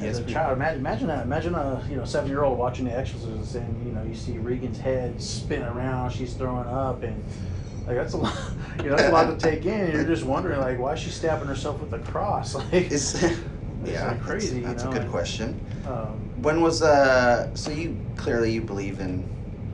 Yes, 0.00 0.18
as 0.18 0.18
a 0.20 0.24
child. 0.24 0.56
Imagine, 0.56 0.80
imagine 0.80 1.06
that. 1.08 1.24
Imagine 1.24 1.54
a 1.54 1.84
you 1.88 1.96
know 1.96 2.04
seven 2.04 2.30
year 2.30 2.44
old 2.44 2.58
watching 2.58 2.84
The 2.84 2.96
Exorcist, 2.96 3.54
and 3.56 3.86
you 3.86 3.92
know 3.92 4.02
you 4.02 4.14
see 4.14 4.38
Regan's 4.38 4.78
head 4.78 5.20
spin 5.20 5.62
around. 5.62 6.10
She's 6.12 6.34
throwing 6.34 6.66
up, 6.68 7.02
and 7.02 7.22
like 7.86 7.96
that's 7.96 8.12
a 8.14 8.18
lot. 8.18 8.34
You 8.78 8.90
know, 8.90 8.96
that's 8.96 9.08
a 9.08 9.12
lot 9.12 9.24
to 9.26 9.36
take 9.36 9.66
in. 9.66 9.80
And 9.80 9.92
you're 9.92 10.04
just 10.04 10.22
wondering 10.22 10.60
like, 10.60 10.78
why 10.78 10.92
is 10.92 11.00
she 11.00 11.10
stabbing 11.10 11.48
herself 11.48 11.80
with 11.80 11.92
a 11.92 11.98
cross? 11.98 12.54
Like, 12.72 12.72
It's, 12.72 13.20
yeah, 13.84 14.06
like 14.08 14.22
crazy, 14.22 14.60
That's, 14.60 14.84
that's 14.84 14.84
you 14.84 14.90
know, 14.90 14.90
a 14.90 14.92
good 14.94 15.02
and- 15.02 15.10
question. 15.10 15.60
um, 15.86 16.20
When 16.42 16.60
was 16.60 16.80
uh? 16.80 17.52
So 17.56 17.72
you 17.72 17.96
clearly 18.16 18.52
you 18.52 18.60
believe 18.62 19.00
in 19.00 19.24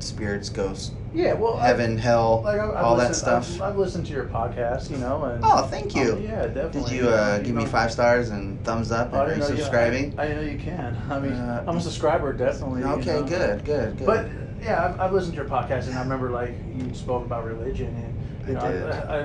spirits, 0.00 0.48
ghosts, 0.48 0.92
yeah. 1.12 1.34
Well, 1.34 1.56
I- 1.58 1.66
heaven, 1.68 1.96
hell, 1.96 2.42
like 2.44 2.58
I, 2.58 2.64
I've 2.68 2.84
all 2.84 2.96
that 2.96 3.14
stuff. 3.14 3.54
I've, 3.56 3.62
I've 3.62 3.76
listened 3.76 4.06
to 4.06 4.12
your 4.12 4.24
podcast, 4.26 4.90
you 4.90 4.96
know, 4.98 5.24
and 5.24 5.44
Oh, 5.44 5.62
thank 5.66 5.94
you. 5.94 6.14
Um, 6.14 6.22
yeah, 6.22 6.46
definitely. 6.46 6.82
Did 6.82 6.90
you 6.92 7.08
uh, 7.08 7.36
You 7.38 7.44
give 7.44 7.54
me 7.54 7.64
know- 7.64 7.70
five 7.70 7.92
stars 7.92 8.30
and 8.30 8.62
thumbs 8.64 8.90
up? 8.90 9.10
Oh, 9.12 9.18
I 9.20 9.32
and 9.32 9.42
are 9.42 9.50
you 9.50 9.56
subscribing? 9.56 10.14
I, 10.18 10.24
I 10.26 10.34
know 10.34 10.40
you 10.40 10.58
can. 10.58 10.96
I 11.10 11.18
mean, 11.20 11.32
Uh, 11.32 11.64
I'm 11.68 11.76
a 11.76 11.80
subscriber, 11.80 12.32
definitely. 12.32 12.80
you 12.80 12.86
okay, 12.88 13.12
know. 13.20 13.22
good, 13.24 13.64
good, 13.64 13.96
good. 13.98 14.06
But 14.06 14.28
yeah, 14.62 14.84
I've, 14.86 15.00
I've 15.00 15.12
listened 15.12 15.34
to 15.34 15.40
your 15.40 15.48
podcast, 15.48 15.86
and 15.86 15.94
I 15.96 16.02
remember 16.02 16.30
like 16.30 16.54
you 16.76 16.92
spoke 16.94 17.24
about 17.24 17.44
religion, 17.44 17.94
and 17.94 18.48
you 18.48 18.58
I 18.58 18.62
know, 18.62 18.72
did. 18.72 18.90
I, 18.90 19.16
I, 19.16 19.18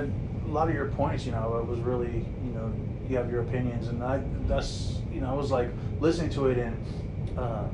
a 0.46 0.50
lot 0.50 0.68
of 0.68 0.74
your 0.74 0.86
points, 0.88 1.24
you 1.26 1.32
know, 1.32 1.58
it 1.58 1.66
was 1.66 1.78
really, 1.80 2.24
you 2.44 2.50
know, 2.52 2.72
you 3.08 3.16
have 3.16 3.30
your 3.30 3.42
opinions, 3.42 3.88
and 3.88 4.02
I 4.02 4.20
that's 4.46 4.98
you 5.12 5.20
know, 5.20 5.30
I 5.30 5.34
was 5.34 5.50
like 5.50 5.68
listening 6.00 6.30
to 6.30 6.46
it, 6.48 6.58
and 6.58 6.76
uh, 7.38 7.64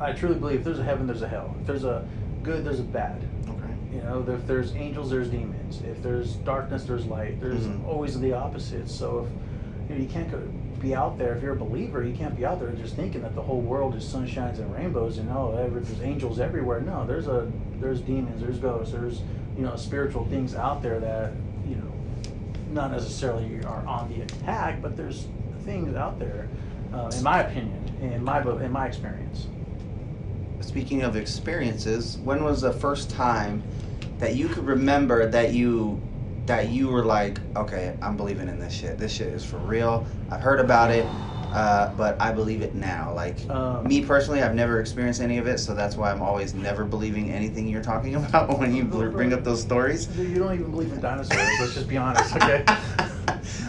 I 0.00 0.12
truly 0.12 0.36
believe 0.36 0.58
if 0.60 0.64
there's 0.64 0.78
a 0.78 0.84
heaven, 0.84 1.06
there's 1.08 1.22
a 1.22 1.28
hell. 1.28 1.56
If 1.60 1.66
there's 1.66 1.84
a 1.84 2.06
good, 2.44 2.64
there's 2.64 2.80
a 2.80 2.84
bad. 2.84 3.20
okay. 3.48 3.74
You 3.92 4.02
know, 4.02 4.24
if 4.28 4.46
there's 4.46 4.74
angels, 4.76 5.10
there's 5.10 5.28
demons. 5.28 5.82
If 5.82 6.02
there's 6.02 6.34
darkness, 6.36 6.84
there's 6.84 7.06
light. 7.06 7.40
There's 7.40 7.66
Mhm. 7.66 7.86
always 7.86 8.18
the 8.20 8.32
opposite. 8.34 8.88
So 8.88 9.26
if 9.26 9.90
you 9.90 9.96
know, 9.96 10.02
you 10.02 10.08
can't 10.08 10.30
go, 10.30 10.40
be 10.80 10.94
out 10.94 11.16
there 11.18 11.34
if 11.34 11.42
you're 11.42 11.52
a 11.54 11.56
believer, 11.56 12.02
you 12.02 12.14
can't 12.14 12.36
be 12.36 12.44
out 12.44 12.60
there 12.60 12.70
just 12.72 12.94
thinking 12.96 13.22
that 13.22 13.34
the 13.34 13.42
whole 13.42 13.60
world 13.60 13.94
is 13.94 14.04
sunshines 14.04 14.58
and 14.58 14.72
rainbows 14.74 15.18
and 15.18 15.30
oh, 15.30 15.52
there's 15.72 16.00
angels 16.02 16.38
everywhere. 16.40 16.80
No, 16.80 17.06
there's 17.06 17.26
a 17.26 17.50
there's 17.80 18.00
demons, 18.00 18.40
there's 18.42 18.58
ghosts, 18.58 18.92
there's 18.92 19.22
you 19.56 19.62
know 19.64 19.76
spiritual 19.76 20.24
things 20.26 20.54
out 20.54 20.82
there 20.82 21.00
that 21.00 21.32
you 21.66 21.76
know 21.76 21.90
not 22.72 22.90
necessarily 22.90 23.64
are 23.64 23.86
on 23.86 24.08
the 24.12 24.22
attack, 24.22 24.82
but 24.82 24.96
there's 24.96 25.26
things 25.60 25.94
out 25.96 26.18
there. 26.18 26.48
Uh, 26.92 27.10
in 27.16 27.22
my 27.22 27.40
opinion, 27.42 27.80
in 28.02 28.22
my 28.22 28.40
in 28.62 28.70
my 28.72 28.86
experience. 28.86 29.46
Speaking 30.64 31.02
of 31.02 31.14
experiences, 31.14 32.18
when 32.18 32.42
was 32.42 32.62
the 32.62 32.72
first 32.72 33.10
time 33.10 33.64
that 34.18 34.34
you 34.34 34.48
could 34.48 34.64
remember 34.64 35.26
that 35.28 35.52
you 35.52 36.02
that 36.46 36.68
you 36.70 36.88
were 36.88 37.04
like, 37.04 37.38
okay, 37.54 37.96
I'm 38.02 38.16
believing 38.16 38.48
in 38.48 38.58
this 38.58 38.72
shit. 38.72 38.98
This 38.98 39.12
shit 39.12 39.28
is 39.28 39.44
for 39.44 39.58
real. 39.58 40.06
I've 40.30 40.40
heard 40.40 40.60
about 40.60 40.90
it, 40.90 41.06
uh, 41.52 41.94
but 41.96 42.20
I 42.20 42.32
believe 42.32 42.60
it 42.62 42.74
now. 42.74 43.12
Like 43.14 43.48
Um, 43.50 43.86
me 43.86 44.04
personally, 44.04 44.42
I've 44.42 44.54
never 44.54 44.80
experienced 44.80 45.20
any 45.20 45.38
of 45.38 45.46
it, 45.46 45.58
so 45.58 45.74
that's 45.74 45.96
why 45.96 46.10
I'm 46.10 46.22
always 46.22 46.54
never 46.54 46.84
believing 46.84 47.30
anything 47.30 47.68
you're 47.68 47.82
talking 47.82 48.14
about 48.24 48.58
when 48.58 48.74
you 48.74 48.84
bring 48.84 49.32
up 49.32 49.44
those 49.44 49.62
stories. 49.62 50.08
You 50.18 50.38
don't 50.38 50.54
even 50.54 50.70
believe 50.70 50.92
in 50.92 51.00
dinosaurs. 51.00 51.38
let's 51.60 51.74
just 51.74 51.88
be 51.88 51.96
honest, 51.98 52.34
okay? 52.36 52.64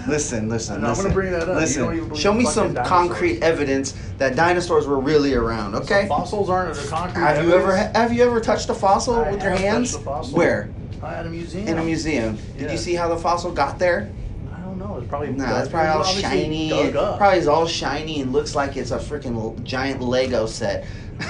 Listen, 0.07 0.49
listen, 0.49 0.81
know, 0.81 0.87
I'm 0.87 0.91
listen. 0.91 1.05
gonna 1.05 1.13
bring 1.13 1.31
that 1.31 1.49
up. 1.49 1.55
Listen, 1.55 1.83
don't 1.83 1.95
even 1.95 2.07
believe 2.09 2.21
show 2.21 2.33
me 2.33 2.45
some 2.45 2.73
dinosaurs. 2.73 2.87
concrete 2.87 3.41
evidence 3.41 3.93
that 4.17 4.35
dinosaurs 4.35 4.87
were 4.87 4.99
really 4.99 5.33
around. 5.33 5.75
Okay. 5.75 6.03
So 6.03 6.07
fossils 6.07 6.49
aren't 6.49 6.77
a 6.77 6.87
concrete. 6.87 7.21
Have 7.21 7.45
you 7.45 7.53
ever 7.53 7.75
have 7.75 8.13
you 8.13 8.23
ever 8.23 8.39
touched 8.39 8.69
a 8.69 8.75
fossil 8.75 9.15
I 9.15 9.31
with 9.31 9.41
your 9.41 9.55
hands? 9.55 9.95
Where? 10.31 10.69
At 11.01 11.25
a 11.25 11.29
museum. 11.29 11.67
In 11.67 11.77
a 11.77 11.83
museum. 11.83 12.37
Did 12.57 12.71
you 12.71 12.77
see 12.77 12.95
how 12.95 13.07
the 13.07 13.17
fossil 13.17 13.51
got 13.51 13.77
there? 13.79 14.11
I 14.51 14.59
don't 14.61 14.77
know. 14.77 14.97
It's 14.97 15.07
probably. 15.07 15.29
No, 15.29 15.57
it's 15.57 15.69
probably 15.69 15.89
all 15.89 16.03
shiny. 16.03 16.91
Probably 16.91 17.37
is 17.37 17.47
all 17.47 17.67
shiny 17.67 18.21
and 18.21 18.31
looks 18.33 18.55
like 18.55 18.75
it's 18.77 18.91
a 18.91 18.97
freaking 18.97 19.63
giant 19.63 20.01
Lego 20.01 20.45
set. 20.45 20.85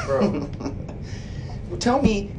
Bro. 0.06 0.50
Tell 1.80 2.02
me. 2.02 2.35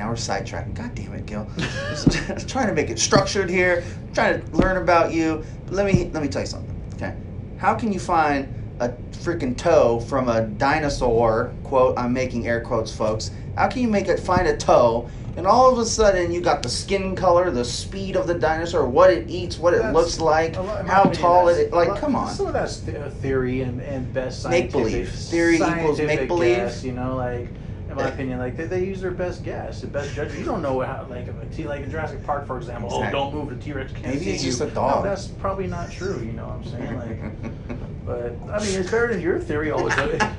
Now 0.00 0.08
we're 0.08 0.14
sidetracking. 0.14 0.72
God 0.72 0.94
damn 0.94 1.12
it, 1.12 1.26
Gil. 1.26 1.46
Trying 2.48 2.68
to 2.68 2.72
make 2.72 2.88
it 2.88 2.98
structured 2.98 3.50
here. 3.50 3.84
Trying 4.14 4.40
to 4.40 4.56
learn 4.56 4.78
about 4.78 5.12
you. 5.12 5.44
But 5.66 5.74
let 5.74 5.84
me 5.84 6.10
let 6.14 6.22
me 6.22 6.28
tell 6.30 6.40
you 6.40 6.46
something. 6.46 6.74
Okay, 6.94 7.14
how 7.58 7.74
can 7.74 7.92
you 7.92 8.00
find 8.00 8.48
a 8.80 8.88
freaking 9.12 9.54
toe 9.54 10.00
from 10.00 10.30
a 10.30 10.46
dinosaur? 10.46 11.52
Quote. 11.64 11.98
I'm 11.98 12.14
making 12.14 12.46
air 12.46 12.62
quotes, 12.62 12.90
folks. 12.90 13.30
How 13.58 13.68
can 13.68 13.82
you 13.82 13.88
make 13.88 14.08
it 14.08 14.18
find 14.18 14.48
a 14.48 14.56
toe? 14.56 15.10
And 15.36 15.46
all 15.46 15.70
of 15.70 15.78
a 15.78 15.84
sudden, 15.84 16.32
you 16.32 16.40
got 16.40 16.62
the 16.62 16.70
skin 16.70 17.14
color, 17.14 17.50
the 17.50 17.64
speed 17.64 18.16
of 18.16 18.26
the 18.26 18.34
dinosaur, 18.34 18.86
what 18.88 19.10
it 19.10 19.28
eats, 19.28 19.58
what 19.58 19.74
it 19.74 19.92
looks 19.92 20.18
like, 20.18 20.56
lot- 20.56 20.86
how 20.88 21.02
tall 21.04 21.48
it 21.48 21.52
that's- 21.52 21.66
is. 21.66 21.72
Like, 21.74 21.88
lot- 21.88 21.98
come 21.98 22.16
on. 22.16 22.34
Some 22.34 22.46
of 22.46 22.52
that's 22.54 22.88
uh, 22.88 23.12
theory 23.20 23.60
and, 23.60 23.82
and 23.82 24.10
best 24.14 24.42
scientific. 24.42 24.74
Make 24.74 24.82
believe. 24.82 25.10
Theory 25.10 25.56
equals 25.56 25.98
make 25.98 26.26
believe. 26.26 26.82
You 26.82 26.92
know, 26.92 27.16
like 27.16 27.48
in 27.90 27.96
my 27.96 28.08
opinion, 28.08 28.38
like 28.38 28.56
they, 28.56 28.66
they 28.66 28.84
use 28.84 29.00
their 29.00 29.10
best 29.10 29.42
guess, 29.42 29.80
the 29.80 29.88
best 29.88 30.14
judgment. 30.14 30.38
You 30.38 30.44
don't 30.44 30.62
know 30.62 30.80
how, 30.80 31.06
like, 31.10 31.26
if 31.26 31.36
a 31.42 31.46
T, 31.46 31.66
like 31.66 31.82
in 31.82 31.90
Jurassic 31.90 32.24
Park, 32.24 32.46
for 32.46 32.56
example. 32.56 32.88
Oh, 32.92 32.98
exactly. 32.98 33.20
Oh, 33.20 33.24
don't 33.24 33.34
move 33.34 33.50
the 33.50 33.56
T 33.56 33.72
Rex. 33.72 33.92
Maybe 34.02 34.30
it's 34.30 34.44
you. 34.44 34.50
just 34.50 34.60
a 34.60 34.66
dog. 34.70 35.04
No, 35.04 35.10
that's 35.10 35.26
probably 35.26 35.66
not 35.66 35.90
true. 35.90 36.20
You 36.20 36.32
know 36.32 36.46
what 36.46 36.56
I'm 36.56 36.64
saying? 36.64 36.96
Like, 36.96 37.78
but 38.10 38.32
I 38.52 38.58
mean, 38.64 38.80
it's 38.80 38.90
better 38.90 39.06
than 39.08 39.20
your 39.20 39.38
theory. 39.38 39.70
Always, 39.70 39.94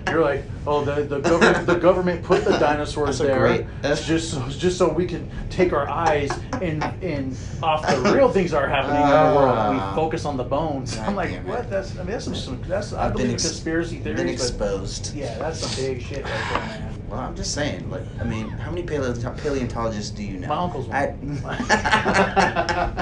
you're 0.09 0.19
like, 0.21 0.43
oh, 0.67 0.83
the 0.83 1.03
the 1.03 1.19
government 1.21 1.65
the 1.65 1.75
government 1.75 2.21
put 2.23 2.43
the 2.43 2.57
dinosaurs 2.57 3.19
That's 3.19 3.29
there 3.29 3.39
great- 3.39 3.65
It's 3.83 4.05
just 4.05 4.31
so, 4.31 4.45
just 4.49 4.77
so 4.77 4.89
we 4.89 5.05
can 5.05 5.29
take 5.49 5.71
our 5.71 5.87
eyes 5.89 6.29
and 6.61 6.83
and 7.01 7.37
off 7.63 7.87
the 7.87 8.11
real 8.13 8.27
things 8.29 8.51
that 8.51 8.61
are 8.61 8.67
happening 8.67 9.01
in 9.01 9.07
our 9.07 9.33
world. 9.35 9.55
Ah. 9.57 9.91
We 9.91 9.95
focus 9.95 10.25
on 10.25 10.35
the 10.35 10.43
bones. 10.43 10.97
I'm 10.97 11.15
like, 11.15 11.29
damn 11.31 11.45
it. 11.45 11.49
what? 11.49 11.69
That's 11.69 11.93
I 11.97 12.03
mean, 12.03 12.11
that's 12.11 12.25
some, 12.25 12.35
some 12.35 12.61
that's 12.67 12.91
I 12.91 13.05
I've 13.07 13.13
believe 13.13 13.33
ex- 13.35 13.43
conspiracy 13.43 13.99
theories, 13.99 14.19
Been 14.19 14.27
exposed. 14.29 15.15
yeah, 15.15 15.37
that's 15.37 15.59
some 15.65 15.85
big 15.85 16.01
shit 16.01 16.25
right 16.25 16.49
there, 16.51 16.59
man. 16.59 16.93
Well, 17.07 17.19
I'm 17.21 17.35
just 17.35 17.53
saying. 17.53 17.89
Like, 17.89 18.03
I 18.19 18.23
mean, 18.25 18.49
how 18.49 18.69
many 18.71 18.83
paleo- 18.83 19.41
paleontologists 19.43 20.11
do 20.11 20.23
you 20.23 20.39
know? 20.39 20.47
My 20.49 20.57
uncle's 20.57 20.87
one. 20.87 20.97
I- 20.97 21.13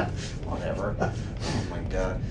Whatever. 0.46 0.96
Oh 1.00 1.12
my 1.72 1.80
god. 1.90 2.22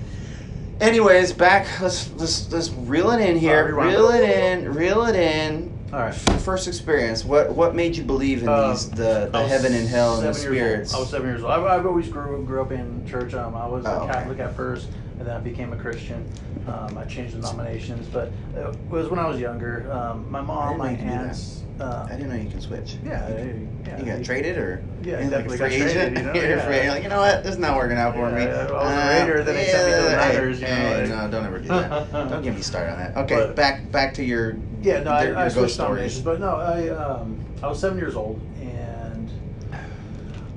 Anyways, 0.79 1.33
back. 1.33 1.67
Let's 1.81 2.09
let's 2.13 2.51
let's 2.53 2.69
reel 2.69 3.11
it 3.11 3.19
in 3.21 3.37
here. 3.37 3.75
Reel 3.75 4.09
it 4.11 4.23
in. 4.29 4.73
Reel 4.73 5.05
it 5.05 5.15
in. 5.15 5.77
All 5.91 5.99
right. 5.99 6.13
First 6.15 6.67
experience. 6.69 7.25
What 7.25 7.53
what 7.53 7.75
made 7.75 7.97
you 7.97 8.03
believe 8.03 8.43
in 8.43 8.45
these 8.69 8.89
the, 8.91 9.27
the 9.31 9.45
heaven 9.45 9.73
and 9.73 9.87
hell 9.87 10.13
and 10.15 10.23
the 10.23 10.27
years 10.27 10.37
old. 10.45 10.55
spirits? 10.55 10.93
I 10.93 10.99
was 10.99 11.09
seven 11.09 11.27
years 11.27 11.43
old. 11.43 11.51
I've, 11.51 11.63
I've 11.65 11.85
always 11.85 12.07
grew 12.07 12.43
grew 12.45 12.61
up 12.61 12.71
in 12.71 13.05
church. 13.05 13.33
Um, 13.33 13.55
I 13.55 13.67
was 13.67 13.85
Oh, 13.85 13.89
a 13.91 14.03
okay. 14.03 14.13
Catholic 14.13 14.39
at 14.39 14.55
first, 14.55 14.87
and 15.19 15.27
then 15.27 15.35
I 15.35 15.39
became 15.39 15.73
a 15.73 15.77
Christian. 15.77 16.25
Um, 16.67 16.97
I 16.97 17.03
changed 17.05 17.33
the 17.33 17.41
denominations, 17.41 18.07
but 18.07 18.31
it 18.55 18.75
was 18.89 19.09
when 19.09 19.19
I 19.19 19.27
was 19.27 19.39
younger. 19.39 19.91
Um, 19.91 20.29
my 20.31 20.41
mom, 20.41 20.77
my 20.77 20.91
you 20.91 20.97
could 20.97 21.03
do 21.05 21.11
that. 21.11 21.25
aunts. 21.27 21.63
Uh, 21.79 22.05
I 22.09 22.15
didn't 22.17 22.29
know 22.29 22.35
you 22.35 22.49
can 22.49 22.59
switch. 22.59 22.97
yeah, 23.05 23.25
I- 23.25 23.55
yeah. 23.87 23.99
You 23.99 24.05
got 24.05 24.23
traded 24.23 24.57
or 24.57 24.83
Yeah, 25.01 25.21
you're 25.21 25.29
definitely 25.29 25.57
like 25.57 25.71
a 25.71 25.75
free 25.75 25.79
got 25.79 25.91
traded, 25.93 25.97
agent? 26.11 26.17
you 26.17 26.23
know, 26.23 26.33
You're 26.47 26.57
yeah. 26.57 26.65
free. 26.65 26.75
You're 26.83 26.91
like, 26.91 27.03
you 27.03 27.09
know 27.09 27.19
what? 27.19 27.43
This 27.43 27.53
is 27.53 27.57
not 27.59 27.77
working 27.77 27.97
out 27.97 28.15
for 28.15 28.29
me. 28.31 28.43
Yeah, 28.43 28.49
I 28.49 28.63
was 28.63 28.71
a 28.71 28.75
Uh, 28.75 29.19
Raider, 29.25 29.43
then 29.43 29.55
they 29.55 29.65
sent 29.67 29.85
me 29.87 29.95
to 29.95 30.01
the 30.03 30.09
yeah, 30.09 30.15
Niners, 30.17 30.59
you 30.61 30.67
know, 30.67 30.73
hey, 30.75 31.01
like- 31.01 31.09
no, 31.09 31.31
don't 31.31 31.45
ever 31.45 31.59
do 31.59 31.67
that. 31.69 32.11
don't 32.29 32.43
get 32.43 32.55
me 32.55 32.61
started 32.61 32.91
on 32.91 32.97
that. 32.99 33.17
Okay, 33.17 33.35
But- 33.35 33.55
back 33.55 33.91
back 33.93 34.13
to 34.15 34.23
your 34.25 34.57
Yeah, 34.81 35.03
no, 35.03 35.21
your, 35.21 35.37
I, 35.37 35.39
I 35.39 35.41
your 35.43 35.49
switched 35.51 35.55
ghost 35.55 35.79
nominations, 35.79 36.19
stories. 36.21 36.39
but 36.39 36.45
no, 36.45 36.55
I 36.57 36.89
um, 36.89 37.39
I 37.63 37.67
was 37.67 37.79
seven 37.79 37.97
years 37.97 38.15
old, 38.15 38.41
and 38.61 38.78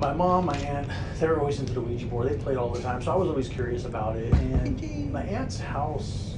my 0.02 0.12
mom, 0.12 0.46
my 0.46 0.56
aunt, 0.56 0.88
they 1.20 1.28
were 1.28 1.38
always 1.38 1.60
into 1.60 1.72
the 1.72 1.80
Ouija 1.80 2.06
board. 2.06 2.28
They 2.28 2.36
played 2.36 2.56
all 2.56 2.70
the 2.70 2.82
time, 2.82 3.00
so 3.00 3.12
I 3.12 3.14
was 3.14 3.28
always 3.28 3.48
curious 3.48 3.84
about 3.84 4.16
it. 4.16 4.34
And 4.34 5.12
my 5.12 5.22
aunt's 5.22 5.60
house 5.60 6.36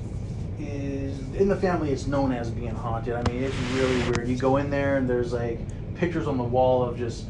is 0.60 1.18
in 1.34 1.48
the 1.48 1.56
family. 1.56 1.90
It's 1.90 2.06
known 2.06 2.30
as 2.30 2.50
being 2.50 2.74
haunted. 2.74 3.14
I 3.14 3.22
mean, 3.32 3.42
it's 3.42 3.56
really 3.72 4.10
weird. 4.10 4.28
You 4.28 4.36
go 4.36 4.58
in 4.58 4.68
there, 4.68 4.98
and 4.98 5.08
there's 5.08 5.32
like 5.32 5.60
pictures 5.96 6.26
on 6.26 6.36
the 6.36 6.44
wall 6.44 6.82
of 6.82 6.98
just. 6.98 7.24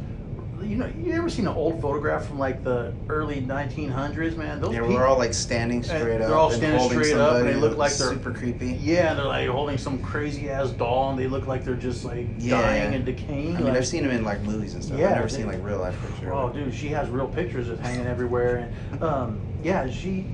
You 0.65 0.77
know, 0.77 0.87
you 0.97 1.13
ever 1.13 1.29
seen 1.29 1.47
an 1.47 1.55
old 1.55 1.81
photograph 1.81 2.25
from 2.27 2.39
like 2.39 2.63
the 2.65 2.95
early 3.09 3.43
1900s, 3.43 4.37
man? 4.37 4.61
Those 4.61 4.73
Yeah, 4.75 4.81
people, 4.81 4.95
we're 4.95 5.07
all 5.07 5.19
like 5.19 5.35
standing 5.35 5.83
straight 5.83 6.21
up. 6.21 6.29
they're 6.29 6.35
all 6.35 6.49
and 6.49 6.57
standing 6.57 6.89
straight 6.91 7.17
up, 7.17 7.37
and 7.37 7.49
they 7.49 7.55
look 7.55 7.77
like 7.77 7.93
they're- 7.95 8.09
super 8.11 8.33
creepy. 8.33 8.79
Yeah, 8.81 9.11
and 9.11 9.19
they're 9.19 9.27
like 9.27 9.49
holding 9.49 9.77
some 9.79 9.99
crazy 9.99 10.49
ass 10.51 10.71
doll, 10.71 11.11
and 11.11 11.19
they 11.19 11.27
look 11.27 11.47
like 11.47 11.65
they're 11.65 11.75
just 11.75 12.05
like 12.05 12.27
Yeah. 12.39 12.61
dying 12.63 12.95
and 12.95 13.05
decaying. 13.05 13.57
I 13.57 13.59
mean, 13.61 13.69
like, 13.69 13.77
I've 13.77 13.87
seen 13.87 14.03
them 14.05 14.13
in 14.13 14.25
like 14.25 14.43
movies 14.43 14.75
and 14.75 14.83
stuff. 14.83 14.99
Yeah, 14.99 15.11
I've 15.11 15.15
never 15.17 15.29
they- 15.29 15.35
seen 15.37 15.47
like 15.47 15.63
real 15.63 15.79
life 15.79 16.01
pictures. 16.01 16.31
Oh, 16.33 16.49
dude, 16.51 16.75
she 16.75 16.89
has 16.89 17.09
real 17.11 17.29
pictures 17.29 17.69
of 17.69 17.79
hanging 17.81 18.07
everywhere, 18.07 18.71
and 18.91 19.03
um, 19.03 19.41
yeah, 19.63 19.89
she. 19.91 20.27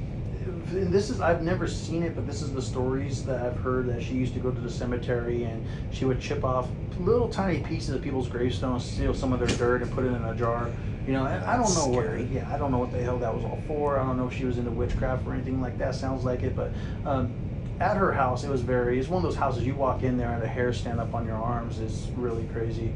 And 0.71 0.93
this 0.93 1.11
is 1.11 1.21
I've 1.21 1.43
never 1.43 1.67
seen 1.67 2.03
it, 2.03 2.15
but 2.15 2.27
this 2.27 2.43
is 2.43 2.53
the 2.53 2.63
stories 2.63 3.25
that 3.25 3.45
I've 3.45 3.57
heard 3.59 3.87
that 3.89 4.03
she 4.03 4.15
used 4.15 4.35
to 4.35 4.41
go 4.41 4.51
to 4.51 4.61
the 4.61 4.71
cemetery 4.71 5.45
and 5.45 5.67
she 5.93 6.05
would 6.05 6.21
chip 6.21 6.45
off 6.45 6.69
little 6.99 7.29
tiny 7.29 7.61
pieces 7.61 7.95
of 7.95 8.03
people's 8.03 8.29
gravestones, 8.29 8.85
steal 8.85 9.15
some 9.15 9.33
of 9.33 9.39
their 9.41 9.49
dirt, 9.59 9.83
and 9.83 9.91
put 9.93 10.05
it 10.05 10.09
in 10.09 10.23
a 10.25 10.35
jar. 10.35 10.71
You 11.07 11.15
know, 11.15 11.25
and 11.27 11.43
I 11.45 11.57
don't 11.57 11.75
know 11.75 11.87
what. 11.87 12.31
Yeah, 12.31 12.49
I 12.55 12.59
don't 12.59 12.71
know 12.71 12.79
what 12.79 12.93
the 12.93 13.03
hell 13.03 13.19
that 13.19 13.35
was 13.35 13.43
all 13.45 13.59
for. 13.67 13.99
I 13.99 14.05
don't 14.05 14.17
know 14.17 14.29
if 14.29 14.35
she 14.37 14.45
was 14.45 14.59
into 14.59 14.71
witchcraft 14.71 15.27
or 15.27 15.33
anything 15.35 15.61
like 15.61 15.79
that. 15.79 15.95
Sounds 15.95 16.25
like 16.25 16.43
it, 16.43 16.55
but 16.55 16.71
um, 17.07 17.33
at 17.81 17.97
her 17.97 18.13
house, 18.13 18.45
it 18.45 18.51
was 18.51 18.61
very. 18.61 19.01
It's 19.01 19.09
one 19.09 19.17
of 19.17 19.23
those 19.23 19.37
houses 19.39 19.65
you 19.65 19.75
walk 19.75 20.03
in 20.03 20.17
there 20.19 20.33
and 20.33 20.43
the 20.43 20.47
hair 20.47 20.73
stand 20.73 21.01
up 21.01 21.15
on 21.15 21.27
your 21.27 21.37
arms 21.39 21.79
is 21.81 22.09
really 22.17 22.45
crazy. 22.53 22.93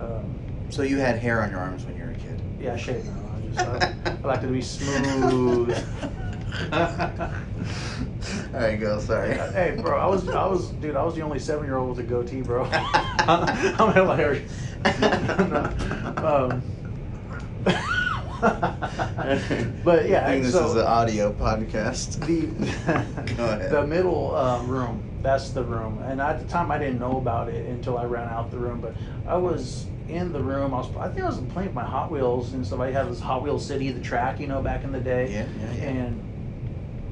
Um, 0.00 0.34
So 0.70 0.82
you 0.82 0.98
had 0.98 1.18
hair 1.18 1.42
on 1.42 1.50
your 1.50 1.60
arms 1.60 1.84
when 1.86 1.96
you 1.96 2.02
were 2.04 2.10
a 2.10 2.14
kid. 2.14 2.42
yeah, 2.60 2.74
I 2.74 2.76
shave 2.76 3.04
now. 3.04 3.12
I 3.36 3.40
just 3.46 3.58
I, 4.06 4.16
I 4.24 4.26
like 4.26 4.40
to 4.40 4.48
be 4.48 4.60
smooth. 4.60 5.78
All 6.72 8.60
right, 8.60 8.76
go. 8.78 9.00
Sorry. 9.00 9.34
hey, 9.34 9.76
bro, 9.80 9.98
I 9.98 10.06
was 10.06 10.28
I 10.28 10.46
was 10.46 10.70
dude, 10.72 10.94
I 10.96 11.02
was 11.04 11.14
the 11.14 11.22
only 11.22 11.38
seven 11.38 11.64
year 11.64 11.76
old 11.78 11.90
with 11.96 11.98
a 11.98 12.08
goatee, 12.08 12.42
bro. 12.42 12.64
I'm 12.72 13.92
hilarious. 13.92 14.52
um, 16.18 16.62
but 19.84 20.08
yeah, 20.08 20.26
I 20.26 20.32
think 20.32 20.44
this 20.44 20.52
so 20.52 20.66
is 20.66 20.74
an 20.74 20.86
audio 20.86 21.32
podcast. 21.32 22.20
the 22.26 22.46
Go 23.36 23.44
ahead. 23.44 23.70
the 23.70 23.86
middle 23.86 24.34
um, 24.36 24.68
room 24.68 25.02
that's 25.22 25.50
the 25.52 25.64
room 25.64 25.98
and 26.02 26.20
at 26.20 26.38
the 26.38 26.44
time 26.44 26.70
i 26.70 26.76
didn't 26.76 26.98
know 26.98 27.16
about 27.16 27.48
it 27.48 27.66
until 27.66 27.96
i 27.96 28.04
ran 28.04 28.28
out 28.28 28.50
the 28.50 28.58
room 28.58 28.78
but 28.78 28.94
i 29.26 29.34
was 29.34 29.86
in 30.06 30.32
the 30.32 30.42
room 30.42 30.74
i 30.74 30.76
was 30.76 30.94
i 30.96 31.08
think 31.08 31.24
i 31.24 31.28
was 31.28 31.38
playing 31.50 31.68
with 31.68 31.74
my 31.74 31.84
hot 31.84 32.10
wheels 32.10 32.52
and 32.52 32.66
stuff 32.66 32.78
i 32.80 32.90
had 32.90 33.08
this 33.10 33.20
hot 33.20 33.42
wheels 33.42 33.66
city 33.66 33.90
the 33.90 34.02
track 34.02 34.38
you 34.38 34.46
know 34.46 34.60
back 34.60 34.84
in 34.84 34.92
the 34.92 35.00
day 35.00 35.32
Yeah, 35.32 35.46
yeah, 35.58 35.72
yeah. 35.72 35.88
and 35.88 36.22